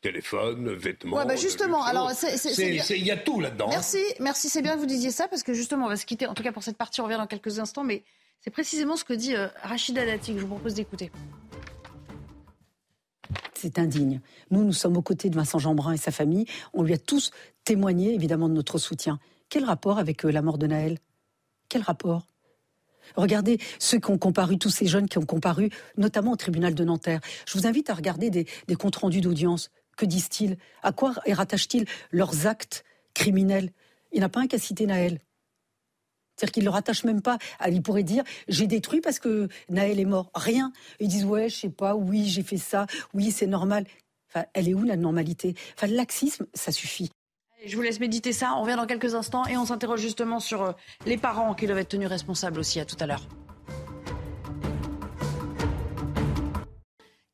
téléphone, 0.00 0.74
vêtements. 0.74 1.16
Ouais, 1.16 1.26
bah 1.26 1.36
justement, 1.36 1.82
alors 1.82 2.12
il 2.58 3.04
y 3.04 3.10
a 3.10 3.16
tout 3.16 3.40
là-dedans. 3.40 3.68
Merci, 3.68 4.02
merci, 4.20 4.48
c'est 4.48 4.62
bien 4.62 4.74
que 4.74 4.80
vous 4.80 4.86
disiez 4.86 5.10
ça 5.10 5.28
parce 5.28 5.42
que 5.42 5.54
justement, 5.54 5.86
on 5.86 5.88
va 5.88 5.96
se 5.96 6.06
quitter. 6.06 6.26
En 6.26 6.34
tout 6.34 6.42
cas 6.42 6.52
pour 6.52 6.62
cette 6.62 6.76
partie, 6.76 7.00
on 7.00 7.04
revient 7.04 7.16
dans 7.16 7.26
quelques 7.26 7.58
instants, 7.58 7.84
mais 7.84 8.04
c'est 8.40 8.50
précisément 8.50 8.96
ce 8.96 9.04
que 9.04 9.14
dit 9.14 9.34
euh, 9.34 9.48
Rachida 9.62 10.04
Dati 10.06 10.32
que 10.34 10.38
je 10.38 10.44
vous 10.44 10.54
propose 10.54 10.74
d'écouter. 10.74 11.10
C'est 13.54 13.78
indigne. 13.78 14.20
Nous, 14.50 14.62
nous 14.62 14.72
sommes 14.72 14.96
aux 14.96 15.02
côtés 15.02 15.30
de 15.30 15.34
Vincent 15.34 15.58
Jeanbrun 15.58 15.92
et 15.92 15.96
sa 15.96 16.12
famille. 16.12 16.46
On 16.72 16.82
lui 16.82 16.92
a 16.92 16.98
tous 16.98 17.32
témoigné, 17.64 18.14
évidemment, 18.14 18.48
de 18.48 18.54
notre 18.54 18.78
soutien. 18.78 19.18
Quel 19.48 19.64
rapport 19.64 19.98
avec 19.98 20.24
euh, 20.24 20.30
la 20.30 20.42
mort 20.42 20.58
de 20.58 20.66
Naël? 20.66 20.98
Quel 21.68 21.82
rapport? 21.82 22.26
Regardez 23.14 23.58
ceux 23.78 23.98
qui 23.98 24.10
ont 24.10 24.18
comparu, 24.18 24.58
tous 24.58 24.70
ces 24.70 24.86
jeunes 24.86 25.08
qui 25.08 25.18
ont 25.18 25.26
comparu, 25.26 25.70
notamment 25.96 26.32
au 26.32 26.36
tribunal 26.36 26.74
de 26.74 26.84
Nanterre. 26.84 27.20
Je 27.46 27.58
vous 27.58 27.66
invite 27.66 27.90
à 27.90 27.94
regarder 27.94 28.30
des, 28.30 28.46
comptes 28.76 28.96
rendus 28.96 29.20
d'audience. 29.20 29.70
Que 29.96 30.06
disent-ils? 30.06 30.58
À 30.82 30.92
quoi 30.92 31.14
rattachent-ils 31.26 31.86
leurs 32.10 32.46
actes 32.46 32.84
criminels? 33.14 33.70
Il 34.12 34.18
n'y 34.18 34.24
en 34.24 34.26
a 34.26 34.30
pas 34.30 34.40
un 34.40 34.46
qui 34.46 34.56
a 34.56 34.58
cité 34.58 34.86
Naël. 34.86 35.20
C'est-à-dire 36.36 36.52
qu'ils 36.52 36.64
ne 36.64 36.68
le 36.68 36.72
rattachent 36.72 37.04
même 37.04 37.22
pas. 37.22 37.38
Il 37.66 37.82
pourrait 37.82 38.02
dire 38.02 38.22
j'ai 38.48 38.66
détruit 38.66 39.00
parce 39.00 39.18
que 39.18 39.48
Naël 39.70 39.98
est 39.98 40.04
mort. 40.04 40.30
Rien. 40.34 40.72
Ils 41.00 41.08
disent 41.08 41.24
ouais, 41.24 41.48
je 41.48 41.56
sais 41.56 41.70
pas, 41.70 41.94
oui, 41.94 42.28
j'ai 42.28 42.42
fait 42.42 42.58
ça, 42.58 42.86
oui, 43.14 43.30
c'est 43.30 43.46
normal. 43.46 43.86
Elle 44.52 44.68
est 44.68 44.74
où 44.74 44.82
la 44.82 44.96
normalité? 44.96 45.54
Le 45.82 45.94
laxisme, 45.94 46.46
ça 46.52 46.72
suffit. 46.72 47.10
Je 47.66 47.74
vous 47.74 47.82
laisse 47.82 48.00
méditer 48.00 48.32
ça. 48.32 48.54
On 48.56 48.62
revient 48.62 48.76
dans 48.76 48.86
quelques 48.86 49.14
instants 49.14 49.44
et 49.46 49.56
on 49.56 49.66
s'interroge 49.66 50.00
justement 50.00 50.38
sur 50.38 50.62
euh, 50.62 50.72
les 51.04 51.16
parents 51.16 51.54
qui 51.54 51.66
doivent 51.66 51.78
être 51.78 51.88
tenus 51.88 52.08
responsables 52.08 52.60
aussi. 52.60 52.78
À 52.78 52.84
tout 52.84 52.96
à 53.00 53.06
l'heure. 53.06 53.22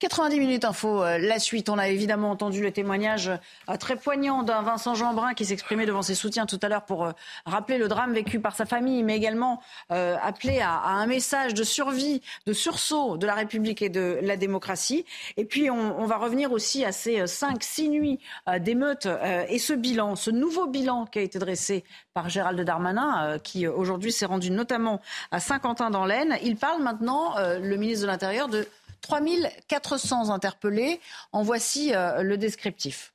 90 0.03 0.40
minutes 0.40 0.64
info, 0.64 1.00
euh, 1.00 1.16
la 1.18 1.38
suite. 1.38 1.68
On 1.68 1.78
a 1.78 1.86
évidemment 1.88 2.32
entendu 2.32 2.61
le 2.61 2.72
témoignage 2.72 3.28
euh, 3.28 3.76
très 3.76 3.94
poignant 3.94 4.42
d'un 4.42 4.61
Vincent 4.61 4.96
Jeanbrun 4.96 5.32
qui 5.34 5.44
s'exprimait 5.44 5.86
devant 5.86 6.03
ses 6.03 6.16
soutiens 6.16 6.44
tout 6.44 6.59
à 6.61 6.68
l'heure 6.68 6.84
pour 6.84 7.05
euh, 7.05 7.12
rappeler 7.46 7.78
le 7.78 7.86
drame 7.86 8.12
vécu 8.12 8.40
par 8.40 8.57
sa 8.57 8.66
famille, 8.66 9.05
mais 9.05 9.16
également 9.16 9.61
appeler 9.90 10.61
à, 10.61 10.82
un 10.84 11.07
message 11.07 11.55
de 11.55 11.62
survie, 11.62 12.20
de 12.46 12.53
sursaut 12.53 13.16
de 13.16 13.26
la 13.26 13.34
République 13.34 13.82
et 13.82 13.90
de 13.90 14.18
la 14.22 14.36
démocratie. 14.36 15.05
Et 15.36 15.44
puis 15.44 15.70
on, 15.70 16.05
va 16.07 16.16
revenir 16.16 16.53
aussi 16.53 16.84
à 16.84 16.92
ces 16.92 17.26
cinq, 17.26 17.62
six 17.62 17.88
nuits 17.88 18.18
d'émeutes 18.61 19.09
et 19.48 19.59
ce 19.59 19.72
bilan, 19.72 20.16
ce 20.16 20.30
nouveau 20.30 20.66
bilan 20.66 21.07
qui 21.07 21.18
a 21.18 21.22
été 21.22 21.38
dressé 21.38 21.84
par 22.14 22.28
Gérald 22.28 22.61
Darmanin, 22.61 23.38
qui 23.38 23.66
aujourd'hui 23.66 24.12
s'est 24.12 24.26
rendu 24.26 24.50
notamment 24.50 25.00
à 25.30 25.40
Saint-Quentin 25.40 25.90
dans 25.90 26.07
l'Aisne. 26.07 26.36
Il 26.42 26.57
parle 26.57 26.82
maintenant, 26.82 27.34
le 27.38 27.76
ministre 27.76 28.03
de 28.03 28.11
l'Intérieur, 28.11 28.48
de 28.48 28.66
3400 29.03 30.30
interpellés. 30.30 31.00
En 31.32 31.42
voici 31.42 31.94
euh, 31.94 32.22
le 32.22 32.36
descriptif. 32.36 33.12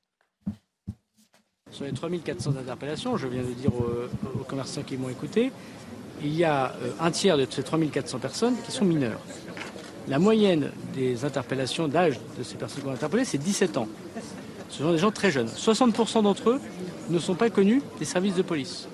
Sur 1.71 1.85
les 1.85 1.91
3400 1.91 2.51
interpellations, 2.57 3.17
je 3.17 3.27
viens 3.27 3.43
de 3.43 3.53
dire 3.53 3.71
aux, 3.73 4.43
commerçants 4.43 4.83
qui 4.83 4.95
m'ont 4.95 5.09
écouté, 5.09 5.51
il 6.21 6.33
y 6.33 6.43
a 6.43 6.73
euh, 6.81 6.91
un 6.99 7.11
tiers 7.11 7.37
de 7.37 7.45
ces 7.49 7.63
3400 7.63 8.19
personnes 8.19 8.55
qui 8.65 8.71
sont 8.71 8.85
mineures. 8.85 9.19
La 10.07 10.19
moyenne 10.19 10.71
des 10.93 11.25
interpellations 11.25 11.89
d'âge 11.89 12.19
de 12.37 12.43
ces 12.43 12.55
personnes 12.55 12.83
qu'on 12.83 12.91
a 12.91 12.93
interpellées, 12.93 13.25
c'est 13.25 13.37
17 13.37 13.77
ans. 13.77 13.89
Ce 14.69 14.79
sont 14.81 14.91
des 14.91 14.97
gens 14.97 15.11
très 15.11 15.31
jeunes. 15.31 15.47
60% 15.47 16.23
d'entre 16.23 16.51
eux 16.51 16.61
ne 17.09 17.19
sont 17.19 17.35
pas 17.35 17.49
connus 17.49 17.81
des 17.99 18.05
services 18.05 18.35
de 18.35 18.41
police. 18.41 18.87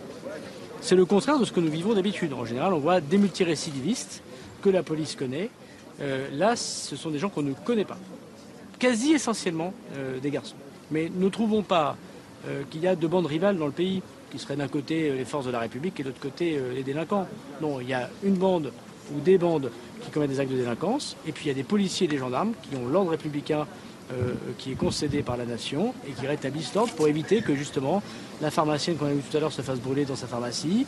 C'est 0.82 0.96
le 0.96 1.06
contraire 1.06 1.40
de 1.40 1.46
ce 1.46 1.52
que 1.52 1.60
nous 1.60 1.72
vivons 1.72 1.94
d'habitude. 1.94 2.34
En 2.34 2.46
général, 2.46 2.74
on 2.74 2.80
voit 2.80 3.00
des 3.00 3.18
multirécidivistes 3.18 4.24
que 4.62 4.70
la 4.70 4.82
police 4.82 5.16
connaît, 5.16 5.50
euh, 6.02 6.30
là, 6.32 6.56
ce 6.56 6.96
sont 6.96 7.10
des 7.10 7.20
gens 7.20 7.30
qu'on 7.30 7.44
ne 7.44 7.54
connaît 7.54 7.86
pas. 7.86 7.98
Quasi 8.80 9.14
essentiellement 9.14 9.74
euh, 9.96 10.20
des 10.20 10.32
garçons. 10.32 10.56
Mais 10.92 11.12
ne 11.14 11.30
trouvons 11.30 11.64
pas 11.64 11.96
euh, 12.48 12.64
qu'il 12.70 12.82
y 12.82 12.88
a 12.88 12.96
deux 12.96 13.08
bandes 13.08 13.26
rivales 13.26 13.58
dans 13.58 13.66
le 13.66 13.72
pays, 13.72 14.02
qui 14.32 14.40
seraient 14.40 14.56
d'un 14.56 14.68
côté 14.68 15.12
les 15.12 15.26
forces 15.26 15.46
de 15.46 15.52
la 15.52 15.60
République 15.60 16.00
et 16.00 16.04
de 16.04 16.10
l'autre 16.10 16.20
côté 16.20 16.60
les 16.74 16.82
délinquants. 16.82 17.28
Non, 17.62 17.80
il 17.80 17.88
y 17.88 17.94
a 17.94 18.10
une 18.24 18.34
bande 18.34 18.72
ou 19.16 19.20
des 19.20 19.38
bandes 19.38 19.70
qui 20.02 20.10
commettent 20.10 20.32
des 20.32 20.40
actes 20.40 20.52
de 20.52 20.58
délinquance, 20.58 21.16
et 21.28 21.32
puis 21.32 21.46
il 21.46 21.48
y 21.50 21.52
a 21.52 21.54
des 21.54 21.64
policiers 21.64 22.06
et 22.06 22.10
des 22.10 22.18
gendarmes 22.18 22.54
qui 22.64 22.76
ont 22.76 22.88
l'ordre 22.88 23.12
républicain 23.12 23.68
euh, 24.14 24.36
qui 24.58 24.72
est 24.72 24.76
concédé 24.76 25.24
par 25.24 25.38
la 25.38 25.46
nation 25.46 25.94
et 26.08 26.12
qui 26.12 26.28
rétablissent 26.28 26.74
l'ordre 26.74 26.94
pour 26.94 27.08
éviter 27.08 27.42
que 27.42 27.56
justement 27.56 28.02
la 28.42 28.52
pharmacienne 28.52 28.96
qu'on 28.96 29.08
a 29.08 29.14
vu 29.14 29.22
tout 29.22 29.36
à 29.36 29.40
l'heure 29.40 29.52
se 29.52 29.62
fasse 29.62 29.80
brûler 29.80 30.06
dans 30.06 30.16
sa 30.16 30.28
pharmacie, 30.28 30.86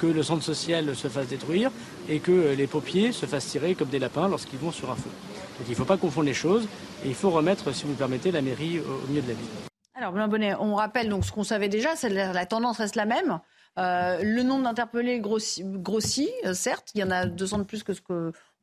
que 0.00 0.06
le 0.06 0.22
centre 0.22 0.42
social 0.42 0.94
se 0.94 1.08
fasse 1.08 1.28
détruire 1.28 1.70
et 2.08 2.18
que 2.18 2.54
les 2.54 2.66
paupiers 2.66 3.12
se 3.12 3.26
fassent 3.26 3.46
tirer 3.46 3.74
comme 3.74 3.88
des 3.88 3.98
lapins 3.98 4.28
lorsqu'ils 4.28 4.58
vont 4.58 4.72
sur 4.72 4.90
un 4.90 4.96
feu. 4.96 5.10
Donc 5.58 5.66
il 5.68 5.70
ne 5.70 5.76
faut 5.76 5.84
pas 5.84 5.96
confondre 5.96 6.26
les 6.26 6.34
choses 6.34 6.68
et 7.04 7.08
il 7.08 7.14
faut 7.14 7.30
remettre, 7.30 7.74
si 7.74 7.84
vous 7.84 7.94
permettez, 7.94 8.30
la 8.30 8.42
mairie 8.42 8.80
au 8.80 9.08
milieu 9.08 9.22
de 9.22 9.28
la 9.28 9.34
ville. 9.34 9.46
Alors, 9.94 10.12
Blanc 10.12 10.28
Bonnet, 10.28 10.54
on 10.60 10.74
rappelle 10.74 11.08
donc 11.08 11.24
ce 11.24 11.32
qu'on 11.32 11.44
savait 11.44 11.70
déjà, 11.70 11.94
la 12.08 12.46
tendance 12.46 12.78
reste 12.78 12.96
la 12.96 13.06
même. 13.06 13.40
Euh, 13.78 14.22
le 14.22 14.42
nombre 14.42 14.64
d'interpellés 14.64 15.20
grossit, 15.20 16.30
euh, 16.46 16.54
certes. 16.54 16.90
Il 16.94 17.00
y 17.00 17.04
en 17.04 17.10
a 17.10 17.26
200 17.26 17.58
de 17.58 17.64
plus 17.64 17.82
que 17.82 17.92
ce 17.92 18.00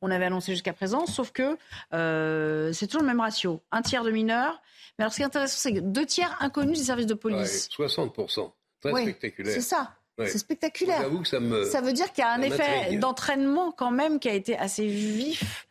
qu'on 0.04 0.10
avait 0.10 0.26
annoncé 0.26 0.52
jusqu'à 0.52 0.74
présent, 0.74 1.06
sauf 1.06 1.32
que 1.32 1.56
euh, 1.94 2.72
c'est 2.72 2.86
toujours 2.86 3.00
le 3.00 3.08
même 3.08 3.20
ratio. 3.20 3.62
Un 3.72 3.80
tiers 3.80 4.04
de 4.04 4.10
mineurs. 4.10 4.60
Mais 4.98 5.04
alors, 5.04 5.12
ce 5.12 5.16
qui 5.16 5.22
est 5.22 5.26
intéressant, 5.26 5.56
c'est 5.58 5.72
que 5.72 5.80
deux 5.80 6.04
tiers 6.04 6.36
inconnus 6.40 6.78
des 6.78 6.84
services 6.84 7.06
de 7.06 7.14
police. 7.14 7.68
60%. 7.70 8.50
Très 8.80 9.02
spectaculaire. 9.02 9.54
C'est 9.54 9.60
ça. 9.62 9.94
C'est 10.18 10.38
spectaculaire. 10.38 11.08
Que 11.08 11.26
ça, 11.26 11.40
me, 11.40 11.64
ça 11.64 11.80
veut 11.80 11.92
dire 11.92 12.12
qu'il 12.12 12.22
y 12.22 12.26
a 12.26 12.32
un 12.32 12.42
effet 12.42 12.96
d'entraînement 12.98 13.72
quand 13.72 13.90
même 13.90 14.20
qui 14.20 14.28
a 14.28 14.34
été 14.34 14.56
assez 14.58 14.86
vif. 14.86 15.66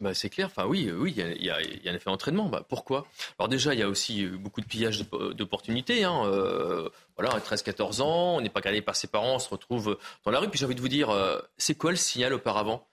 Bah, 0.00 0.12
c'est 0.12 0.28
clair, 0.28 0.48
enfin 0.48 0.66
oui, 0.66 0.90
oui, 0.92 1.14
il 1.16 1.44
y, 1.44 1.50
a, 1.50 1.56
un 1.56 1.94
effet 1.94 2.10
d'entraînement. 2.10 2.48
Bah, 2.48 2.64
pourquoi? 2.68 3.06
Alors 3.38 3.48
déjà, 3.48 3.72
il 3.72 3.80
y 3.80 3.82
a 3.82 3.88
aussi 3.88 4.26
beaucoup 4.26 4.60
de 4.60 4.66
pillages 4.66 5.08
d'opportunités. 5.34 6.04
Hein. 6.04 6.22
Euh, 6.26 6.88
voilà, 7.16 7.38
13-14 7.38 8.02
ans, 8.02 8.36
on 8.36 8.40
n'est 8.40 8.50
pas 8.50 8.60
gardé 8.60 8.82
par 8.82 8.96
ses 8.96 9.06
parents, 9.06 9.36
on 9.36 9.38
se 9.38 9.48
retrouve 9.48 9.98
dans 10.24 10.30
la 10.30 10.40
rue. 10.40 10.48
Puis 10.50 10.58
j'ai 10.58 10.66
envie 10.66 10.74
de 10.74 10.80
vous 10.80 10.88
dire, 10.88 11.10
euh, 11.10 11.40
c'est 11.56 11.76
quoi 11.76 11.90
le 11.90 11.96
signal 11.96 12.34
auparavant? 12.34 12.86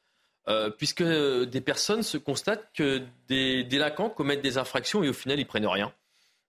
Euh, 0.47 0.69
Puisque 0.69 1.03
des 1.03 1.61
personnes 1.61 2.03
se 2.03 2.17
constatent 2.17 2.71
que 2.73 3.01
des 3.27 3.63
délinquants 3.63 4.09
commettent 4.09 4.41
des 4.41 4.57
infractions 4.57 5.03
et 5.03 5.09
au 5.09 5.13
final, 5.13 5.39
ils 5.39 5.45
prennent 5.45 5.67
rien. 5.67 5.93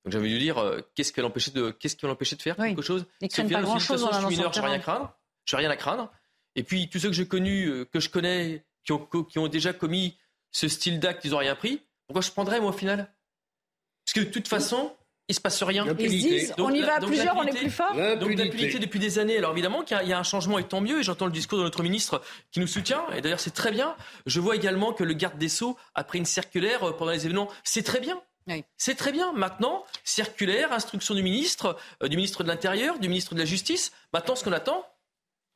Donc 0.05 0.14
envie 0.14 0.32
de 0.32 0.38
dire, 0.38 0.59
euh, 0.59 0.80
qu'est-ce 0.95 1.12
qui 1.12 1.20
va 1.20 1.22
l'empêcher 1.22 1.53
de, 1.53 1.70
qu'est-ce 1.70 1.97
qui 1.97 2.07
de 2.07 2.43
faire 2.43 2.57
quelque 2.57 2.82
chose? 2.82 3.07
Ils 3.20 3.28
craignent 3.28 3.51
pas 3.51 3.62
grand-chose 3.62 4.09
Je 4.11 4.18
suis 4.18 4.26
mineur, 4.26 4.53
j'ai 4.53 4.61
rien 4.61 4.72
à 4.72 4.78
craindre. 4.78 5.16
J'ai 5.45 5.57
rien 5.57 5.70
à 5.70 5.76
craindre. 5.76 6.11
Et 6.57 6.62
puis 6.64 6.88
tous 6.88 6.99
ceux 6.99 7.09
que 7.09 7.14
j'ai 7.14 7.26
connus, 7.26 7.68
euh, 7.68 7.84
que 7.84 8.01
je 8.01 8.09
connais, 8.09 8.64
qui 8.84 8.93
ont, 8.93 9.07
qui 9.07 9.38
ont 9.38 9.49
déjà 9.49 9.72
commis 9.72 10.18
ce 10.51 10.68
style 10.68 10.99
d'acte, 10.99 11.24
ils 11.24 11.30
n'ont 11.30 11.38
rien 11.38 11.55
pris. 11.55 11.82
Pourquoi 12.07 12.20
je 12.20 12.30
prendrais 12.30 12.61
moi 12.61 12.70
au 12.70 12.76
final? 12.76 13.12
Parce 14.05 14.14
que 14.14 14.20
de 14.20 14.32
toute 14.32 14.49
façon, 14.49 14.95
il 15.29 15.35
se 15.35 15.41
passe 15.41 15.62
rien. 15.62 15.87
Ils 15.99 16.09
disent, 16.09 16.55
on 16.59 16.70
y 16.70 16.83
va 16.83 16.97
à 16.97 17.01
plusieurs, 17.01 17.37
on 17.37 17.45
est 17.45 17.57
plus 17.57 17.70
fort. 17.70 17.95
Donc 18.18 18.35
d'impunité 18.35 18.79
depuis 18.79 18.99
des 18.99 19.18
années. 19.18 19.39
Alors 19.39 19.53
évidemment 19.53 19.83
qu'il 19.83 19.97
y, 20.07 20.12
a 20.12 20.18
un 20.18 20.23
changement 20.23 20.59
et 20.59 20.64
tant 20.64 20.81
mieux. 20.81 21.01
Et 21.01 21.03
j'entends 21.03 21.27
le 21.27 21.33
discours 21.33 21.59
de 21.59 21.64
notre 21.64 21.83
ministre 21.83 22.23
qui 22.51 22.61
nous 22.61 22.66
soutient. 22.66 23.05
Et 23.14 23.20
d'ailleurs 23.20 23.41
c'est 23.41 23.55
très 23.55 23.70
bien. 23.70 23.97
Je 24.27 24.41
vois 24.41 24.57
également 24.57 24.93
que 24.93 25.05
le 25.05 25.14
garde 25.14 25.39
des 25.39 25.49
sceaux 25.49 25.77
a 25.95 26.05
pris 26.05 26.18
une 26.18 26.27
circulaire 26.27 26.89
euh, 26.89 26.97
pendant 26.97 27.12
les 27.12 27.25
événements. 27.25 27.49
C'est 27.64 27.83
très 27.83 28.01
bien. 28.01 28.20
C'est 28.77 28.97
très 28.97 29.12
bien. 29.12 29.33
Maintenant, 29.33 29.85
circulaire, 30.05 30.73
instruction 30.73 31.14
du 31.14 31.23
ministre, 31.23 31.77
euh, 32.03 32.09
du 32.09 32.16
ministre 32.16 32.43
de 32.43 32.49
l'Intérieur, 32.49 32.99
du 32.99 33.09
ministre 33.09 33.35
de 33.35 33.39
la 33.39 33.45
Justice. 33.45 33.93
Maintenant, 34.12 34.35
ce 34.35 34.45
qu'on 34.45 34.53
attend, 34.53 34.85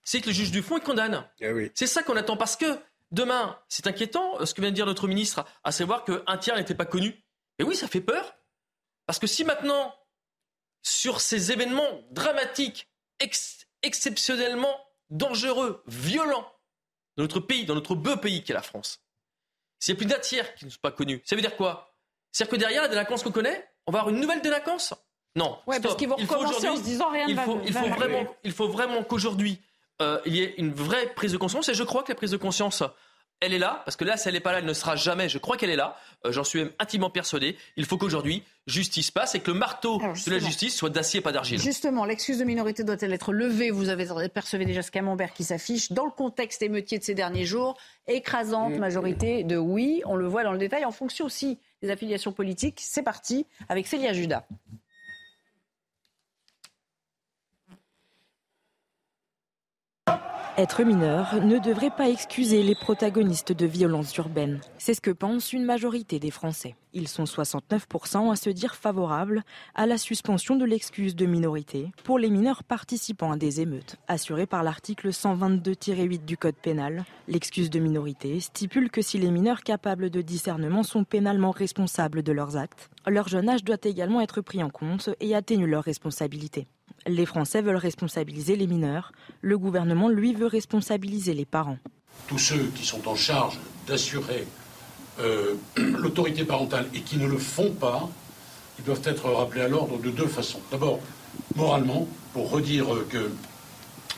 c'est 0.05 0.21
que 0.21 0.29
le 0.29 0.33
juge 0.33 0.53
du 0.53 0.62
fond 0.62 0.79
il 0.79 0.83
condamne. 0.83 1.25
Eh 1.41 1.73
c'est 1.75 1.89
ça 1.89 2.03
qu'on 2.03 2.17
attend 2.17 2.37
parce 2.37 2.57
que 2.57 2.79
demain, 3.11 3.59
c'est 3.69 3.87
inquiétant 3.87 4.41
euh, 4.41 4.47
ce 4.47 4.55
que 4.55 4.61
vient 4.61 4.71
de 4.71 4.75
dire 4.77 4.87
notre 4.87 5.09
ministre, 5.09 5.45
à 5.64 5.73
savoir 5.73 6.05
qu'un 6.05 6.37
tiers 6.39 6.57
n'était 6.57 6.75
pas 6.75 6.85
connu. 6.85 7.25
Et 7.59 7.64
oui, 7.64 7.75
ça 7.75 7.89
fait 7.89 8.01
peur. 8.01 8.37
Parce 9.07 9.18
que 9.18 9.26
si 9.26 9.44
maintenant, 9.44 9.94
sur 10.82 11.20
ces 11.20 11.52
événements 11.52 12.02
dramatiques, 12.11 12.88
exceptionnellement 13.82 14.76
dangereux, 15.11 15.82
violents, 15.86 16.46
dans 17.16 17.22
notre 17.24 17.40
pays, 17.40 17.64
dans 17.64 17.74
notre 17.74 17.94
beau 17.94 18.16
pays 18.16 18.42
qu'est 18.42 18.52
la 18.52 18.62
France, 18.62 19.00
s'il 19.78 19.94
y 19.94 19.96
a 19.96 19.98
plus 19.98 20.07
d'un 20.07 20.18
tiers 20.18 20.54
qui 20.54 20.64
ne 20.64 20.70
sont 20.70 20.80
pas 20.80 20.92
connus, 20.92 21.22
ça 21.24 21.36
veut 21.36 21.42
dire 21.42 21.57
quoi? 21.57 21.94
C'est-à-dire 22.32 22.50
que 22.50 22.57
derrière 22.57 22.82
la 22.82 22.88
délinquance 22.88 23.22
qu'on 23.22 23.32
connaît, 23.32 23.68
on 23.86 23.92
va 23.92 24.00
avoir 24.00 24.14
une 24.14 24.20
nouvelle 24.20 24.42
délinquance? 24.42 24.94
Non. 25.36 25.59
Ouais, 25.66 25.80
parce 25.80 25.96
qu'ils 25.96 26.09
vont 26.09 26.16
recommencer 26.16 26.68
en 26.68 26.76
se 26.76 26.82
disant 26.82 27.11
rien 27.11 27.26
il 27.28 27.38
il 27.64 27.72
faut 27.72 27.88
vraiment, 27.88 28.36
il 28.42 28.52
faut 28.52 28.68
vraiment 28.68 29.04
qu'aujourd'hui, 29.04 29.61
euh, 30.02 30.20
il 30.26 30.34
y 30.34 30.42
ait 30.42 30.54
une 30.57 30.72
vraie 30.72 31.12
prise 31.14 31.32
de 31.32 31.36
conscience. 31.36 31.68
Et 31.68 31.74
je 31.74 31.82
crois 31.82 32.02
que 32.02 32.11
la 32.11 32.14
prise 32.16 32.30
de 32.30 32.36
conscience, 32.36 32.82
elle 33.41 33.53
est 33.53 33.59
là, 33.59 33.82
parce 33.84 33.97
que 33.97 34.05
là, 34.05 34.16
si 34.16 34.28
elle 34.28 34.34
n'est 34.34 34.41
pas 34.41 34.53
là, 34.53 34.59
elle 34.61 34.64
ne 34.64 34.72
sera 34.72 34.97
jamais. 34.97 35.28
Je 35.28 35.37
crois 35.39 35.57
qu'elle 35.57 35.68
est 35.70 35.76
là. 35.76 35.97
Euh, 36.24 36.32
j'en 36.32 36.43
suis 36.43 36.61
même 36.61 36.72
intimement 36.78 37.11
persuadé. 37.11 37.57
Il 37.76 37.84
faut 37.84 37.99
qu'aujourd'hui, 37.99 38.43
justice 38.66 39.11
passe 39.11 39.34
et 39.34 39.41
que 39.41 39.51
le 39.51 39.59
marteau 39.59 39.99
de 39.99 40.30
la 40.30 40.39
justice 40.39 40.74
soit 40.74 40.89
d'acier 40.89 41.20
et 41.20 41.22
pas 41.22 41.32
d'argile. 41.32 41.61
Justement, 41.61 42.07
l'excuse 42.07 42.39
de 42.39 42.45
minorité 42.45 42.82
doit-elle 42.82 43.12
être 43.12 43.32
levée? 43.32 43.70
Vous 43.70 43.91
avez 43.91 44.07
percevé 44.28 44.64
déjà 44.64 44.82
ce 44.82 44.91
camembert 44.91 45.34
qui 45.34 45.45
s'affiche 45.45 45.93
dans 45.93 46.07
le 46.07 46.11
contexte 46.11 46.62
émeutier 46.62 46.99
de 46.99 47.05
ces 47.05 47.14
derniers 47.14 47.45
jours. 47.45 47.76
Écrasante 48.07 48.72
mm. 48.72 48.78
majorité 48.78 49.45
de 49.45 49.59
oui. 49.59 50.03
On 50.07 50.16
le 50.16 50.26
voit 50.26 50.43
dans 50.43 50.53
le 50.53 50.59
détail 50.59 50.87
en 50.87 50.93
fonction 50.93 51.26
aussi 51.26 51.59
des 51.82 51.91
affiliations 51.91 52.32
politiques. 52.32 52.80
C'est 52.80 53.03
parti 53.03 53.47
avec 53.68 53.87
Célia 53.87 54.14
Judas. 54.14 54.47
Être 60.59 60.84
mineur 60.84 61.44
ne 61.44 61.59
devrait 61.59 61.90
pas 61.90 62.09
excuser 62.09 62.62
les 62.62 62.74
protagonistes 62.74 63.52
de 63.52 63.66
violences 63.66 64.16
urbaines. 64.16 64.62
C'est 64.78 64.94
ce 64.94 65.02
que 65.02 65.11
pense 65.11 65.52
une 65.52 65.66
majorité 65.66 66.18
des 66.18 66.30
Français. 66.30 66.76
Ils 66.94 67.09
sont 67.09 67.24
69% 67.24 68.32
à 68.32 68.36
se 68.36 68.48
dire 68.48 68.74
favorables 68.74 69.42
à 69.74 69.84
la 69.84 69.98
suspension 69.98 70.57
de 70.57 70.64
l'excuse 70.64 71.14
de 71.14 71.26
minorité 71.26 71.90
pour 72.04 72.18
les 72.18 72.30
mineurs 72.30 72.64
participant 72.64 73.32
à 73.32 73.36
des 73.36 73.61
émeutes. 73.61 73.96
Assurée 74.09 74.46
par 74.46 74.62
l'article 74.62 75.11
122-8 75.11 76.24
du 76.24 76.38
Code 76.38 76.57
pénal, 76.57 77.04
l'excuse 77.28 77.68
de 77.68 77.78
minorité 77.78 78.40
stipule 78.40 78.90
que 78.90 79.02
si 79.02 79.18
les 79.18 79.30
mineurs 79.30 79.62
capables 79.62 80.09
de 80.09 80.22
discernement 80.22 80.84
sont 80.84 81.04
pénalement 81.04 81.50
responsables 81.50 82.22
de 82.22 82.32
leurs 82.32 82.57
actes, 82.57 82.88
leur 83.07 83.28
jeune 83.28 83.50
âge 83.50 83.62
doit 83.62 83.76
également 83.84 84.22
être 84.22 84.40
pris 84.40 84.62
en 84.62 84.70
compte 84.70 85.11
et 85.20 85.34
atténue 85.34 85.66
leur 85.66 85.84
responsabilité. 85.84 86.66
Les 87.07 87.26
Français 87.26 87.62
veulent 87.62 87.76
responsabiliser 87.76 88.57
les 88.57 88.66
mineurs, 88.66 89.12
le 89.40 89.57
gouvernement, 89.57 90.09
lui, 90.09 90.34
veut 90.34 90.46
responsabiliser 90.46 91.34
les 91.34 91.44
parents. 91.44 91.78
Tous 92.26 92.38
ceux 92.38 92.70
qui 92.74 92.84
sont 92.84 93.07
en 93.07 93.14
charge 93.14 93.61
d'assurer 93.86 94.44
euh, 95.20 95.54
l'autorité 95.76 96.44
parentale 96.44 96.86
et 96.94 97.00
qui 97.00 97.16
ne 97.16 97.26
le 97.26 97.38
font 97.38 97.70
pas, 97.70 98.09
ils 98.78 98.84
doivent 98.84 99.02
être 99.04 99.30
rappelés 99.30 99.62
à 99.62 99.68
l'ordre 99.68 99.98
de 99.98 100.11
deux 100.11 100.26
façons. 100.26 100.61
D'abord, 100.70 100.98
moralement, 101.54 102.09
pour 102.32 102.50
redire 102.50 102.86
que 103.09 103.30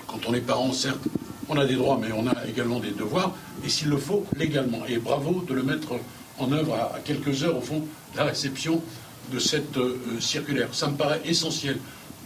quand 0.07 0.20
on 0.26 0.32
est 0.32 0.41
parent, 0.41 0.72
certes, 0.72 1.07
on 1.51 1.59
a 1.59 1.66
des 1.66 1.76
droits, 1.76 1.99
mais 2.01 2.12
on 2.12 2.26
a 2.26 2.47
également 2.47 2.80
des 2.80 2.91
devoirs, 2.91 3.34
et 3.64 3.68
s'il 3.68 3.89
le 3.89 3.99
faut, 3.99 4.26
légalement. 4.36 4.84
Et 4.86 4.97
bravo 4.99 5.45
de 5.47 5.55
le 5.55 5.62
mettre 5.62 5.95
en 6.39 6.53
œuvre 6.53 6.74
à, 6.74 6.99
quelques 7.05 7.45
heures, 7.45 7.57
au 7.59 7.61
fond, 7.61 7.80
de 8.12 8.16
la 8.16 8.24
réception 8.24 8.82
de 9.30 9.39
cette 9.39 9.76
euh, 9.76 9.99
circulaire. 10.20 10.68
Ça 10.72 10.89
me 10.89 10.97
paraît 10.97 11.20
essentiel 11.26 11.78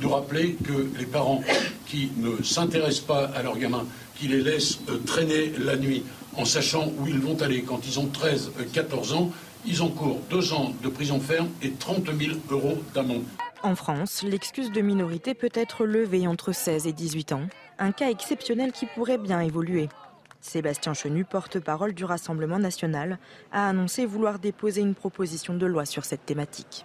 de 0.03 0.07
rappeler 0.07 0.57
que 0.65 0.89
les 0.99 1.07
parents 1.07 1.43
qui 1.87 2.11
ne 2.17 2.43
s'intéressent 2.43 3.07
pas 3.07 3.25
à 3.35 3.43
leurs 3.43 3.57
gamins, 3.57 3.87
qui 4.17 4.29
les 4.29 4.43
laissent 4.43 4.81
euh, 4.89 4.99
traîner 5.07 5.53
la 5.59 5.77
nuit 5.77 6.03
en 6.37 6.45
sachant 6.45 6.93
où 6.99 7.07
ils 7.07 7.19
vont 7.19 7.41
aller 7.41 7.63
quand 7.63 7.87
ils 7.87 8.01
ont 8.01 8.07
13, 8.07 8.53
14 8.73 9.13
euh, 9.13 9.17
ans, 9.17 9.31
ils 9.65 9.83
encourent 9.83 10.21
deux 10.29 10.53
ans 10.53 10.73
de 10.83 10.89
prison 10.89 11.21
ferme 11.21 11.49
et 11.63 11.71
30 11.71 12.07
000 12.07 12.37
euros 12.51 12.83
d'amende. 12.95 13.25
En 13.63 13.77
France, 13.77 14.25
l'excuse 14.25 14.73
de 14.73 14.81
minorité 14.81 15.35
peut 15.35 15.53
être 15.55 15.85
levée 15.85 16.27
entre 16.27 16.53
16 16.53 16.87
et 16.89 16.93
18 16.93 17.33
ans, 17.33 17.43
un 17.79 17.93
cas 17.93 18.11
exceptionnel 18.11 18.73
qui 18.73 18.87
pourrait 18.87 19.19
bien 19.19 19.41
évoluer. 19.41 19.89
Sébastien 20.41 20.95
Chenu, 20.95 21.25
porte-parole 21.25 21.95
du 21.95 22.05
Rassemblement 22.05 22.59
national, 22.59 23.19
a 23.53 23.69
annoncé 23.69 24.05
vouloir 24.05 24.41
déposer 24.41 24.81
une 24.81 24.97
proposition 24.97 25.55
de 25.55 25.67
loi 25.67 25.85
sur 25.85 26.05
cette 26.05 26.27
thématique. 26.27 26.85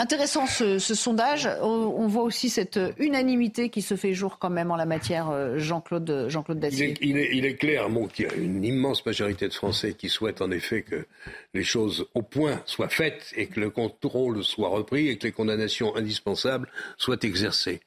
Intéressant 0.00 0.46
ce, 0.46 0.78
sondage. 0.78 1.48
On, 1.60 2.06
voit 2.06 2.22
aussi 2.22 2.50
cette 2.50 2.78
unanimité 2.98 3.68
qui 3.68 3.82
se 3.82 3.96
fait 3.96 4.14
jour 4.14 4.38
quand 4.38 4.48
même 4.48 4.70
en 4.70 4.76
la 4.76 4.86
matière, 4.86 5.28
euh, 5.30 5.58
Jean-Claude 5.58 6.26
Jean 6.28 6.42
-Claude 6.42 6.60
Dacier. 6.60 6.94
Il 7.00 7.16
est, 7.18 7.54
clair 7.56 7.88
qu'il 8.14 8.26
y 8.26 8.28
a 8.28 8.34
une 8.34 8.64
immense 8.64 9.04
majorité 9.04 9.48
de 9.48 9.52
Français 9.52 9.94
qui 9.94 10.08
souhaitent 10.08 10.40
en 10.40 10.52
effet 10.52 10.82
que 10.82 11.04
les 11.52 11.64
choses 11.64 12.06
au 12.14 12.22
point 12.22 12.62
soient 12.64 12.88
faites 12.88 13.32
et 13.36 13.46
que 13.46 13.58
le 13.58 13.70
contrôle 13.70 14.44
soit 14.44 14.68
repris 14.68 15.08
et 15.08 15.18
que 15.18 15.26
les 15.26 15.32
condamnations 15.32 15.96
indispensables 15.96 16.70
soient 16.96 17.18
exercées. 17.22 17.80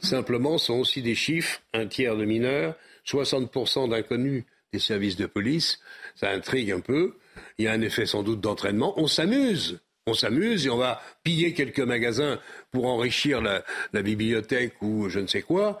Simplement, 0.00 0.58
ce 0.58 0.66
sont 0.66 0.80
aussi 0.80 1.00
des 1.00 1.14
chiffres, 1.14 1.60
un 1.74 1.86
tiers 1.86 2.16
de 2.16 2.24
mineurs, 2.24 2.74
60% 3.06 3.88
d'inconnus 3.88 4.42
des 4.72 4.80
services 4.80 5.16
de 5.16 5.26
police. 5.26 5.78
Ça 6.16 6.30
intrigue 6.30 6.72
un 6.72 6.80
peu. 6.80 7.14
Il 7.58 7.66
y 7.66 7.68
a 7.68 7.72
un 7.72 7.80
effet 7.82 8.06
sans 8.06 8.24
doute 8.24 8.40
d'entraînement. 8.40 8.94
On 8.96 9.06
s'amuse 9.06 9.80
on 10.06 10.14
s'amuse 10.14 10.66
et 10.66 10.70
on 10.70 10.76
va 10.76 11.00
piller 11.22 11.54
quelques 11.54 11.80
magasins 11.80 12.38
pour 12.70 12.86
enrichir 12.86 13.40
la, 13.40 13.62
bibliothèque 14.02 14.80
ou 14.82 15.08
je 15.08 15.20
ne 15.20 15.26
sais 15.26 15.42
quoi. 15.42 15.80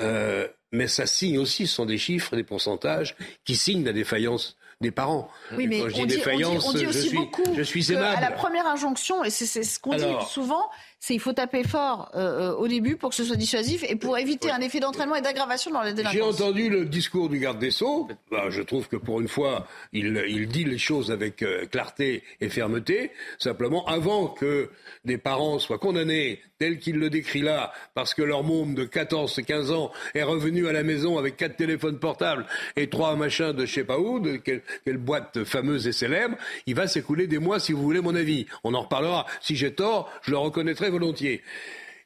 Euh, 0.00 0.48
mais 0.72 0.86
ça 0.86 1.06
signe 1.06 1.38
aussi, 1.38 1.66
ce 1.66 1.74
sont 1.74 1.86
des 1.86 1.98
chiffres, 1.98 2.36
des 2.36 2.44
pourcentages 2.44 3.16
qui 3.44 3.56
signent 3.56 3.84
la 3.84 3.92
défaillance 3.92 4.56
des 4.80 4.90
parents. 4.90 5.28
Oui, 5.52 5.66
mais 5.66 5.82
on, 5.82 6.06
dit, 6.06 6.22
aussi 6.22 6.86
je 6.86 6.90
suis, 6.90 7.16
beaucoup 7.16 7.42
je 7.54 7.62
suis 7.62 7.92
aimable. 7.92 8.16
À 8.16 8.30
la 8.30 8.30
première 8.30 8.66
injonction, 8.66 9.22
et 9.24 9.30
c'est 9.30 9.62
ce 9.62 9.78
qu'on 9.78 9.94
dit 9.94 10.04
souvent, 10.30 10.70
c'est 11.00 11.14
il 11.14 11.20
faut 11.20 11.32
taper 11.32 11.64
fort 11.64 12.10
euh, 12.14 12.50
euh, 12.50 12.54
au 12.54 12.68
début 12.68 12.96
pour 12.96 13.08
que 13.08 13.16
ce 13.16 13.24
soit 13.24 13.36
dissuasif 13.36 13.82
et 13.88 13.96
pour 13.96 14.18
éviter 14.18 14.50
un 14.50 14.60
effet 14.60 14.80
d'entraînement 14.80 15.16
et 15.16 15.22
d'aggravation 15.22 15.70
dans 15.70 15.82
les 15.82 15.94
délinquances. 15.94 16.14
J'ai 16.14 16.22
entendu 16.22 16.68
le 16.68 16.84
discours 16.84 17.30
du 17.30 17.38
garde 17.38 17.58
des 17.58 17.70
Sceaux. 17.70 18.06
Bah, 18.30 18.50
je 18.50 18.60
trouve 18.60 18.86
que 18.86 18.96
pour 18.96 19.20
une 19.20 19.28
fois, 19.28 19.66
il, 19.94 20.22
il 20.28 20.46
dit 20.48 20.64
les 20.64 20.76
choses 20.76 21.10
avec 21.10 21.42
euh, 21.42 21.64
clarté 21.64 22.22
et 22.42 22.50
fermeté. 22.50 23.12
Simplement, 23.38 23.86
avant 23.86 24.26
que 24.28 24.70
des 25.06 25.16
parents 25.16 25.58
soient 25.58 25.78
condamnés 25.78 26.40
tel 26.60 26.78
qu'il 26.78 26.98
le 26.98 27.08
décrit 27.08 27.40
là, 27.40 27.72
parce 27.94 28.12
que 28.12 28.20
leur 28.20 28.44
môme 28.44 28.74
de 28.74 28.84
14, 28.84 29.40
15 29.46 29.72
ans 29.72 29.90
est 30.14 30.22
revenu 30.22 30.68
à 30.68 30.72
la 30.72 30.82
maison 30.82 31.16
avec 31.16 31.38
quatre 31.38 31.56
téléphones 31.56 31.98
portables 31.98 32.44
et 32.76 32.90
trois 32.90 33.16
machins 33.16 33.52
de 33.52 33.64
je 33.64 33.72
sais 33.72 33.84
pas 33.84 33.98
où, 33.98 34.20
de 34.20 34.36
quelle, 34.36 34.60
quelle 34.84 34.98
boîte 34.98 35.44
fameuse 35.44 35.88
et 35.88 35.92
célèbre, 35.92 36.36
il 36.66 36.74
va 36.74 36.86
s'écouler 36.86 37.26
des 37.26 37.38
mois 37.38 37.58
si 37.58 37.72
vous 37.72 37.80
voulez 37.80 38.02
mon 38.02 38.14
avis. 38.14 38.44
On 38.62 38.74
en 38.74 38.82
reparlera. 38.82 39.24
Si 39.40 39.56
j'ai 39.56 39.72
tort, 39.72 40.12
je 40.20 40.32
le 40.32 40.36
reconnaîtrai 40.36 40.89
volontiers. 40.90 41.42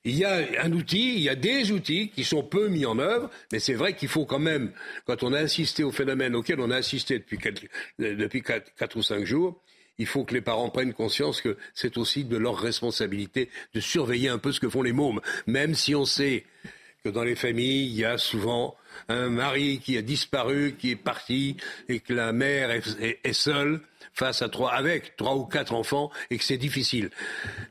il 0.05 0.17
y 0.17 0.25
a 0.25 0.45
un 0.63 0.73
outil, 0.73 1.15
il 1.15 1.23
y 1.23 1.29
a 1.29 1.35
des 1.35 1.73
outils 1.73 2.11
qui 2.11 2.25
sont 2.25 2.43
peu 2.43 2.69
mis 2.69 2.85
en 2.85 2.99
œuvre, 2.99 3.31
mais 3.53 3.59
c'est 3.59 3.75
vrai 3.75 3.97
qu'il 3.97 4.09
faut 4.09 4.27
quand 4.27 4.39
même, 4.39 4.73
quand 5.07 5.23
on 5.23 5.33
a 5.33 5.39
assisté 5.39 5.83
au 5.83 5.93
phénomène 5.93 6.35
auquel 6.35 6.61
on 6.61 6.71
a 6.71 6.77
assisté 6.77 7.19
depuis, 7.19 7.39
depuis 7.99 8.43
4, 8.43 8.97
ou 8.97 9.03
5 9.03 9.25
jours, 9.25 9.61
il 9.99 10.07
faut 10.07 10.25
que 10.25 10.35
les 10.35 10.41
parents 10.41 10.71
prennent 10.71 10.93
conscience 10.93 11.41
que 11.41 11.57
c'est 11.73 11.97
aussi 11.97 12.25
de 12.25 12.37
leur 12.37 12.59
responsabilité 12.59 13.49
de 13.73 13.81
surveiller 13.81 14.29
un 14.29 14.39
peu 14.39 14.53
ce 14.53 14.61
que 14.61 14.69
font 14.69 14.83
les 14.83 14.93
mômes, 14.93 15.21
même 15.47 15.75
si 15.75 15.95
on 15.95 16.05
sait 16.05 16.45
que 17.03 17.09
dans 17.09 17.25
les 17.25 17.37
familles, 17.37 17.87
il 17.87 17.97
y 17.97 18.05
a 18.05 18.19
souvent 18.19 18.77
un 19.09 19.29
mari 19.29 19.81
qui 19.81 19.97
a 19.97 20.03
disparu, 20.03 20.77
qui 20.79 20.91
est 20.91 20.97
parti, 20.97 21.57
et 21.89 22.01
que 22.01 22.13
la 22.13 22.33
mère 22.33 22.71
est 22.71 23.33
seule 23.33 23.81
face 24.13 24.43
à 24.43 24.49
trois, 24.49 24.73
avec 24.73 25.17
trois 25.17 25.35
ou 25.35 25.45
quatre 25.45 25.75
enfants 25.75 26.11
et 26.31 26.39
que 26.39 26.45
c'est 26.45 26.57
difficile. 26.57 27.11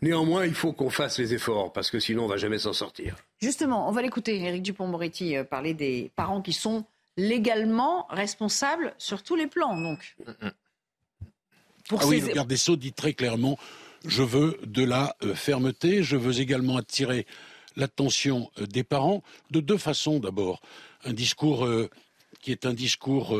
Néanmoins, 0.02 0.46
il 0.46 0.54
faut 0.54 0.74
qu'on 0.74 0.90
fasse 0.90 1.18
les 1.18 1.34
efforts 1.34 1.72
parce 1.72 1.90
que 1.90 2.00
sinon 2.00 2.26
on 2.26 2.28
va 2.28 2.38
jamais 2.38 2.60
s'en 2.60 2.74
sortir. 2.74 3.16
Justement, 3.42 3.88
on 3.88 3.92
va 3.92 4.02
l'écouter, 4.02 4.42
Éric 4.42 4.62
Dupont-Moretti, 4.62 5.38
euh, 5.38 5.44
parler 5.44 5.74
des 5.74 6.12
parents 6.16 6.42
qui 6.42 6.54
sont 6.54 6.86
légalement 7.16 8.08
responsables 8.10 8.94
sur 8.98 9.24
tous 9.24 9.36
les 9.36 9.48
plans. 9.48 9.80
Donc. 9.80 10.16
Pour 11.88 12.02
ah 12.02 12.08
oui, 12.08 12.22
le 12.22 12.34
garde 12.34 12.50
des 12.50 12.58
Sceaux 12.58 12.76
dit 12.76 12.94
très 12.94 13.14
clairement 13.14 13.58
je 14.06 14.24
veux 14.24 14.60
de 14.66 14.84
la 14.84 15.16
euh, 15.24 15.34
fermeté, 15.34 16.04
je 16.04 16.18
veux 16.18 16.40
également 16.40 16.78
attirer 16.78 17.26
l'attention 17.76 18.52
euh, 18.60 18.66
des 18.66 18.84
parents 18.84 19.24
de 19.52 19.60
deux 19.60 19.78
façons 19.78 20.20
d'abord. 20.20 20.62
Un 21.06 21.14
discours 21.14 21.68
qui 22.42 22.52
est 22.52 22.66
un 22.66 22.74
discours 22.74 23.38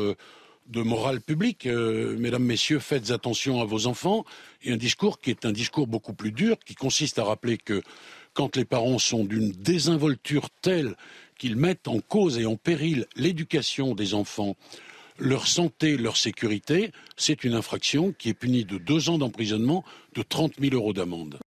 de 0.66 0.82
morale 0.82 1.20
publique. 1.20 1.66
Euh, 1.66 2.16
mesdames, 2.18 2.44
Messieurs, 2.44 2.78
faites 2.78 3.10
attention 3.10 3.60
à 3.60 3.64
vos 3.64 3.86
enfants. 3.86 4.24
Et 4.62 4.72
un 4.72 4.76
discours 4.76 5.20
qui 5.20 5.30
est 5.30 5.44
un 5.44 5.52
discours 5.52 5.86
beaucoup 5.86 6.14
plus 6.14 6.32
dur, 6.32 6.58
qui 6.64 6.74
consiste 6.74 7.18
à 7.18 7.24
rappeler 7.24 7.58
que 7.58 7.82
quand 8.32 8.56
les 8.56 8.64
parents 8.64 8.98
sont 8.98 9.24
d'une 9.24 9.52
désinvolture 9.52 10.48
telle 10.62 10.96
qu'ils 11.38 11.56
mettent 11.56 11.88
en 11.88 12.00
cause 12.00 12.38
et 12.38 12.46
en 12.46 12.56
péril 12.56 13.06
l'éducation 13.16 13.94
des 13.94 14.14
enfants, 14.14 14.56
leur 15.18 15.46
santé, 15.46 15.96
leur 15.96 16.16
sécurité, 16.16 16.90
c'est 17.16 17.44
une 17.44 17.54
infraction 17.54 18.12
qui 18.12 18.30
est 18.30 18.34
punie 18.34 18.64
de 18.64 18.78
deux 18.78 19.08
ans 19.08 19.18
d'emprisonnement, 19.18 19.84
de 20.14 20.22
30 20.22 20.54
000 20.60 20.74
euros 20.74 20.92
d'amende. 20.92 21.38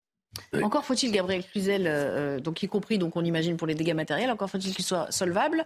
Encore 0.61 0.85
faut-il, 0.85 1.11
Gabriel 1.11 1.43
Cluzel, 1.43 1.87
euh, 1.87 2.39
donc 2.39 2.63
y 2.63 2.67
compris, 2.67 2.97
donc 2.97 3.15
on 3.17 3.25
imagine 3.25 3.57
pour 3.57 3.67
les 3.67 3.75
dégâts 3.75 3.95
matériels, 3.95 4.29
encore 4.29 4.49
faut-il 4.49 4.73
qu'il 4.73 4.85
soit 4.85 5.11
solvable 5.11 5.65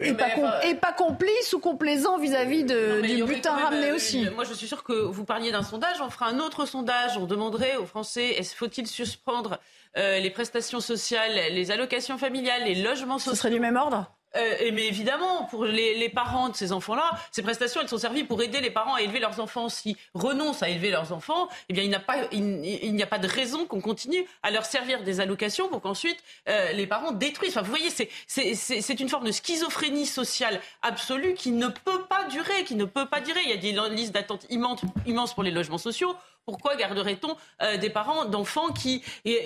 et, 0.00 0.74
pas 0.74 0.92
complice 0.92 1.52
ou 1.54 1.58
complaisant 1.58 2.18
vis-à-vis 2.18 2.64
du 2.64 3.24
butin 3.24 3.56
ramené 3.56 3.90
euh, 3.90 3.94
aussi. 3.94 4.28
moi, 4.34 4.44
je 4.44 4.52
suis 4.52 4.66
sûre 4.66 4.84
que 4.84 4.92
vous 4.92 5.24
parliez 5.24 5.52
d'un 5.52 5.62
sondage. 5.62 6.00
On 6.00 6.10
fera 6.10 6.26
un 6.26 6.38
autre 6.38 6.66
sondage. 6.66 7.16
On 7.16 7.26
demanderait 7.26 7.76
aux 7.76 7.86
Français 7.86 8.42
faut-il 8.54 8.86
suspendre 8.86 9.58
euh, 9.96 10.20
les 10.20 10.30
prestations 10.30 10.80
sociales, 10.80 11.32
les 11.52 11.70
allocations 11.70 12.18
familiales, 12.18 12.64
les 12.64 12.74
logements 12.74 13.18
sociaux 13.18 13.32
Ce 13.32 13.38
serait 13.38 13.50
du 13.50 13.60
même 13.60 13.76
ordre? 13.76 14.14
Euh, 14.36 14.70
mais 14.72 14.86
évidemment, 14.86 15.44
pour 15.44 15.64
les, 15.64 16.08
parents 16.08 16.48
de 16.48 16.56
ces 16.56 16.72
enfants-là, 16.72 17.10
ces 17.30 17.42
prestations, 17.42 17.80
elles 17.80 17.88
sont 17.88 17.98
servies 17.98 18.24
pour 18.24 18.42
aider 18.42 18.60
les 18.60 18.70
parents 18.70 18.94
à 18.94 19.02
élever 19.02 19.20
leurs 19.20 19.40
enfants. 19.40 19.68
S'ils 19.68 19.96
renoncent 20.14 20.62
à 20.62 20.68
élever 20.68 20.90
leurs 20.90 21.12
enfants, 21.12 21.48
eh 21.68 21.72
bien, 21.72 21.82
il 21.82 21.88
n'y 21.88 23.02
a 23.02 23.06
pas, 23.06 23.18
de 23.18 23.28
raison 23.28 23.66
qu'on 23.66 23.80
continue 23.80 24.24
à 24.42 24.50
leur 24.50 24.64
servir 24.64 25.02
des 25.02 25.20
allocations 25.20 25.68
pour 25.68 25.80
qu'ensuite 25.80 26.18
euh, 26.48 26.72
les 26.72 26.86
parents 26.86 27.12
détruisent. 27.12 27.50
Enfin, 27.50 27.62
vous 27.62 27.70
voyez, 27.70 27.90
c'est, 27.90 28.08
c'est, 28.26 29.00
une 29.00 29.08
forme 29.08 29.26
de 29.26 29.32
schizophrénie 29.32 30.06
sociale 30.06 30.60
absolue 30.82 31.34
qui 31.34 31.50
ne 31.50 31.68
peut 31.68 32.04
pas 32.08 32.24
durer, 32.24 32.64
qui 32.64 32.74
ne 32.74 32.84
peut 32.84 33.06
pas 33.06 33.20
durer. 33.20 33.40
Il 33.44 33.50
y 33.50 33.52
a 33.52 33.56
des 33.88 33.94
listes 33.94 34.12
d'attente 34.12 34.46
immenses 34.50 35.34
pour 35.34 35.42
les 35.42 35.50
logements 35.50 35.78
sociaux. 35.78 36.16
Pourquoi 36.46 36.76
garderait-on 36.76 37.36
euh, 37.62 37.76
des 37.78 37.90
parents 37.90 38.26
d'enfants 38.26 38.68
qui, 38.72 39.02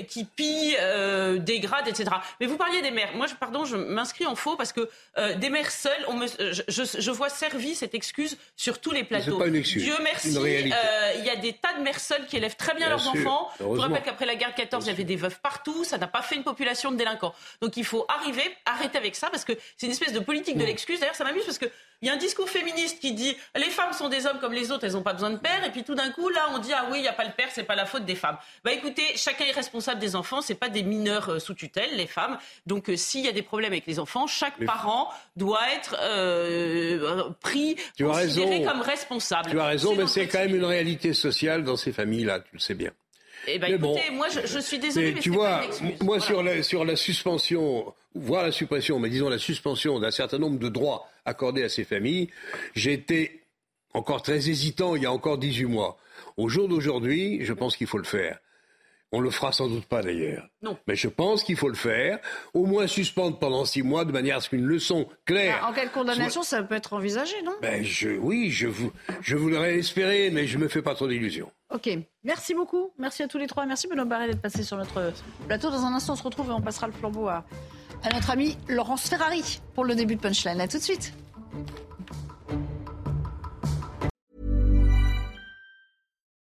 qui 0.08 0.24
pillent, 0.24 0.76
euh, 0.80 1.38
dégradent, 1.38 1.88
etc. 1.88 2.10
Mais 2.40 2.46
vous 2.46 2.56
parliez 2.56 2.82
des 2.82 2.90
mères. 2.90 3.14
Moi, 3.14 3.26
je, 3.26 3.34
pardon, 3.34 3.64
je 3.64 3.76
m'inscris 3.76 4.26
en 4.26 4.34
faux 4.34 4.56
parce 4.56 4.72
que 4.72 4.88
euh, 5.16 5.34
des 5.36 5.48
mères 5.48 5.70
seules, 5.70 6.04
on 6.08 6.14
me, 6.14 6.26
je, 6.26 6.98
je, 6.98 7.10
vois 7.10 7.28
servi 7.28 7.74
cette 7.74 7.94
excuse 7.94 8.36
sur 8.56 8.80
tous 8.80 8.90
les 8.90 9.04
plateaux. 9.04 9.38
Pas 9.38 9.46
une 9.46 9.56
excuse. 9.56 9.84
Dieu 9.84 9.94
merci, 10.02 10.30
il 10.30 11.24
y 11.24 11.30
a 11.30 11.36
des 11.36 11.52
tas 11.52 11.74
de 11.74 11.82
mères 11.82 12.00
seules 12.00 12.26
qui 12.26 12.36
élèvent 12.36 12.56
très 12.56 12.74
bien, 12.74 12.88
leurs 12.88 13.06
enfants. 13.06 13.50
Je 13.58 13.64
vous 13.64 13.80
rappelle 13.80 14.02
qu'après 14.02 14.26
la 14.26 14.34
guerre 14.34 14.50
de 14.50 14.56
14, 14.56 14.84
il 14.86 14.88
y 14.88 14.92
avait 14.92 15.04
des 15.04 15.16
veuves 15.16 15.38
partout. 15.40 15.84
Ça 15.84 15.98
n'a 15.98 16.08
pas 16.08 16.22
fait 16.22 16.34
une 16.34 16.44
population 16.44 16.90
de 16.90 16.96
délinquants. 16.96 17.34
Donc 17.60 17.76
il 17.76 17.84
faut 17.84 18.06
arriver, 18.08 18.42
arrêter 18.66 18.98
avec 18.98 19.14
ça 19.14 19.30
parce 19.30 19.44
que 19.44 19.52
c'est 19.76 19.86
une 19.86 19.92
espèce 19.92 20.12
de 20.12 20.20
politique 20.20 20.56
de 20.56 20.64
l'excuse. 20.64 21.00
D'ailleurs, 21.00 21.14
ça 21.14 21.24
m'amuse 21.24 21.44
parce 21.44 21.58
que 21.58 21.66
il 22.00 22.06
y 22.06 22.10
a 22.10 22.14
un 22.14 22.18
discours 22.18 22.48
féministe 22.48 23.00
qui 23.00 23.12
dit 23.12 23.36
les 23.56 23.70
femmes 23.70 23.92
sont 23.92 24.08
des 24.08 24.26
hommes 24.26 24.38
comme 24.38 24.52
les 24.52 24.70
autres, 24.70 24.84
elles 24.84 24.92
n'ont 24.92 25.02
pas 25.02 25.14
besoin 25.14 25.30
de 25.30 25.36
père. 25.36 25.64
Et 25.64 25.70
puis 25.70 25.82
tout 25.82 25.96
d'un 25.96 26.10
coup, 26.10 26.28
là, 26.28 26.48
on 26.54 26.58
dit 26.58 26.72
ah 26.72 26.87
oui, 26.90 26.98
il 26.98 27.02
n'y 27.02 27.08
a 27.08 27.12
pas 27.12 27.24
le 27.24 27.32
père, 27.32 27.48
c'est 27.52 27.64
pas 27.64 27.74
la 27.74 27.86
faute 27.86 28.04
des 28.04 28.14
femmes. 28.14 28.36
Bah 28.64 28.72
écoutez, 28.72 29.02
chacun 29.16 29.44
est 29.44 29.52
responsable 29.52 30.00
des 30.00 30.16
enfants, 30.16 30.40
c'est 30.40 30.54
pas 30.54 30.68
des 30.68 30.82
mineurs 30.82 31.28
euh, 31.28 31.38
sous 31.38 31.54
tutelle, 31.54 31.90
les 31.96 32.06
femmes. 32.06 32.38
Donc 32.66 32.88
euh, 32.88 32.96
s'il 32.96 33.24
y 33.24 33.28
a 33.28 33.32
des 33.32 33.42
problèmes 33.42 33.72
avec 33.72 33.86
les 33.86 33.98
enfants, 33.98 34.26
chaque 34.26 34.64
parent 34.64 35.12
doit 35.36 35.72
être 35.74 35.96
euh, 36.00 37.30
pris, 37.40 37.76
tu 37.96 38.04
considéré 38.04 38.62
comme 38.62 38.80
responsable. 38.80 39.50
Tu 39.50 39.60
as 39.60 39.66
raison, 39.66 39.94
mais 39.94 40.06
c'est 40.06 40.26
quand 40.26 40.40
même 40.40 40.54
une 40.54 40.64
réalité 40.64 41.12
sociale 41.12 41.64
dans 41.64 41.76
ces 41.76 41.92
familles-là, 41.92 42.40
tu 42.40 42.50
le 42.54 42.60
sais 42.60 42.74
bien. 42.74 42.90
Eh 43.46 43.58
ben, 43.58 43.74
écoutez, 43.74 44.10
moi, 44.10 44.26
je, 44.28 44.58
suis 44.58 44.78
désolée, 44.78 45.12
mais, 45.14 45.20
tu 45.20 45.30
vois, 45.30 45.62
moi, 46.00 46.20
sur 46.20 46.42
la, 46.42 46.62
sur 46.62 46.84
la 46.84 46.96
suspension, 46.96 47.94
voire 48.14 48.42
la 48.42 48.52
suppression, 48.52 48.98
mais 48.98 49.08
disons 49.08 49.28
la 49.28 49.38
suspension 49.38 49.98
d'un 50.00 50.10
certain 50.10 50.38
nombre 50.38 50.58
de 50.58 50.68
droits 50.68 51.08
accordés 51.24 51.62
à 51.62 51.68
ces 51.68 51.84
familles, 51.84 52.28
j'étais 52.74 53.42
encore 53.94 54.22
très 54.22 54.48
hésitant 54.48 54.96
il 54.96 55.02
y 55.02 55.06
a 55.06 55.12
encore 55.12 55.38
18 55.38 55.64
mois. 55.66 55.98
Au 56.38 56.48
jour 56.48 56.68
d'aujourd'hui, 56.68 57.44
je 57.44 57.52
pense 57.52 57.76
qu'il 57.76 57.86
faut 57.88 57.98
le 57.98 58.04
faire. 58.04 58.38
On 59.10 59.20
le 59.20 59.30
fera 59.30 59.52
sans 59.52 59.68
doute 59.68 59.86
pas 59.86 60.02
d'ailleurs. 60.02 60.46
Non. 60.62 60.76
Mais 60.86 60.94
je 60.94 61.08
pense 61.08 61.42
qu'il 61.42 61.56
faut 61.56 61.68
le 61.68 61.74
faire, 61.74 62.18
au 62.54 62.64
moins 62.66 62.86
suspendre 62.86 63.38
pendant 63.38 63.64
six 63.64 63.82
mois 63.82 64.04
de 64.04 64.12
manière 64.12 64.36
à 64.36 64.40
ce 64.40 64.50
qu'une 64.50 64.66
leçon 64.66 65.08
claire. 65.24 65.60
Bah, 65.62 65.68
en 65.68 65.72
quelle 65.72 65.90
condamnation 65.90 66.42
ça 66.42 66.62
peut 66.62 66.74
être 66.76 66.92
envisagé, 66.92 67.34
non? 67.42 67.54
Ben 67.60 67.82
je, 67.82 68.10
Oui, 68.10 68.50
je, 68.50 68.68
vous, 68.68 68.92
je 69.22 69.34
voudrais 69.36 69.72
l'espérer, 69.76 70.30
mais 70.30 70.46
je 70.46 70.58
ne 70.58 70.64
me 70.64 70.68
fais 70.68 70.82
pas 70.82 70.94
trop 70.94 71.08
d'illusions. 71.08 71.50
Ok, 71.74 71.88
merci 72.22 72.54
beaucoup. 72.54 72.92
Merci 72.98 73.22
à 73.24 73.28
tous 73.28 73.38
les 73.38 73.46
trois. 73.46 73.66
Merci 73.66 73.88
Benoît 73.88 74.04
Barret 74.04 74.28
d'être 74.28 74.42
passé 74.42 74.62
sur 74.62 74.76
notre 74.76 75.12
plateau. 75.48 75.70
Dans 75.70 75.84
un 75.86 75.94
instant, 75.94 76.12
on 76.12 76.16
se 76.16 76.22
retrouve 76.22 76.50
et 76.50 76.52
on 76.52 76.60
passera 76.60 76.86
le 76.86 76.92
flambeau 76.92 77.26
à, 77.28 77.44
à 78.04 78.12
notre 78.12 78.30
ami 78.30 78.56
Laurence 78.68 79.08
Ferrari 79.08 79.60
pour 79.74 79.84
le 79.86 79.94
début 79.96 80.14
de 80.16 80.20
Punchline. 80.20 80.60
A 80.60 80.68
tout 80.68 80.78
de 80.78 80.82
suite. 80.82 81.14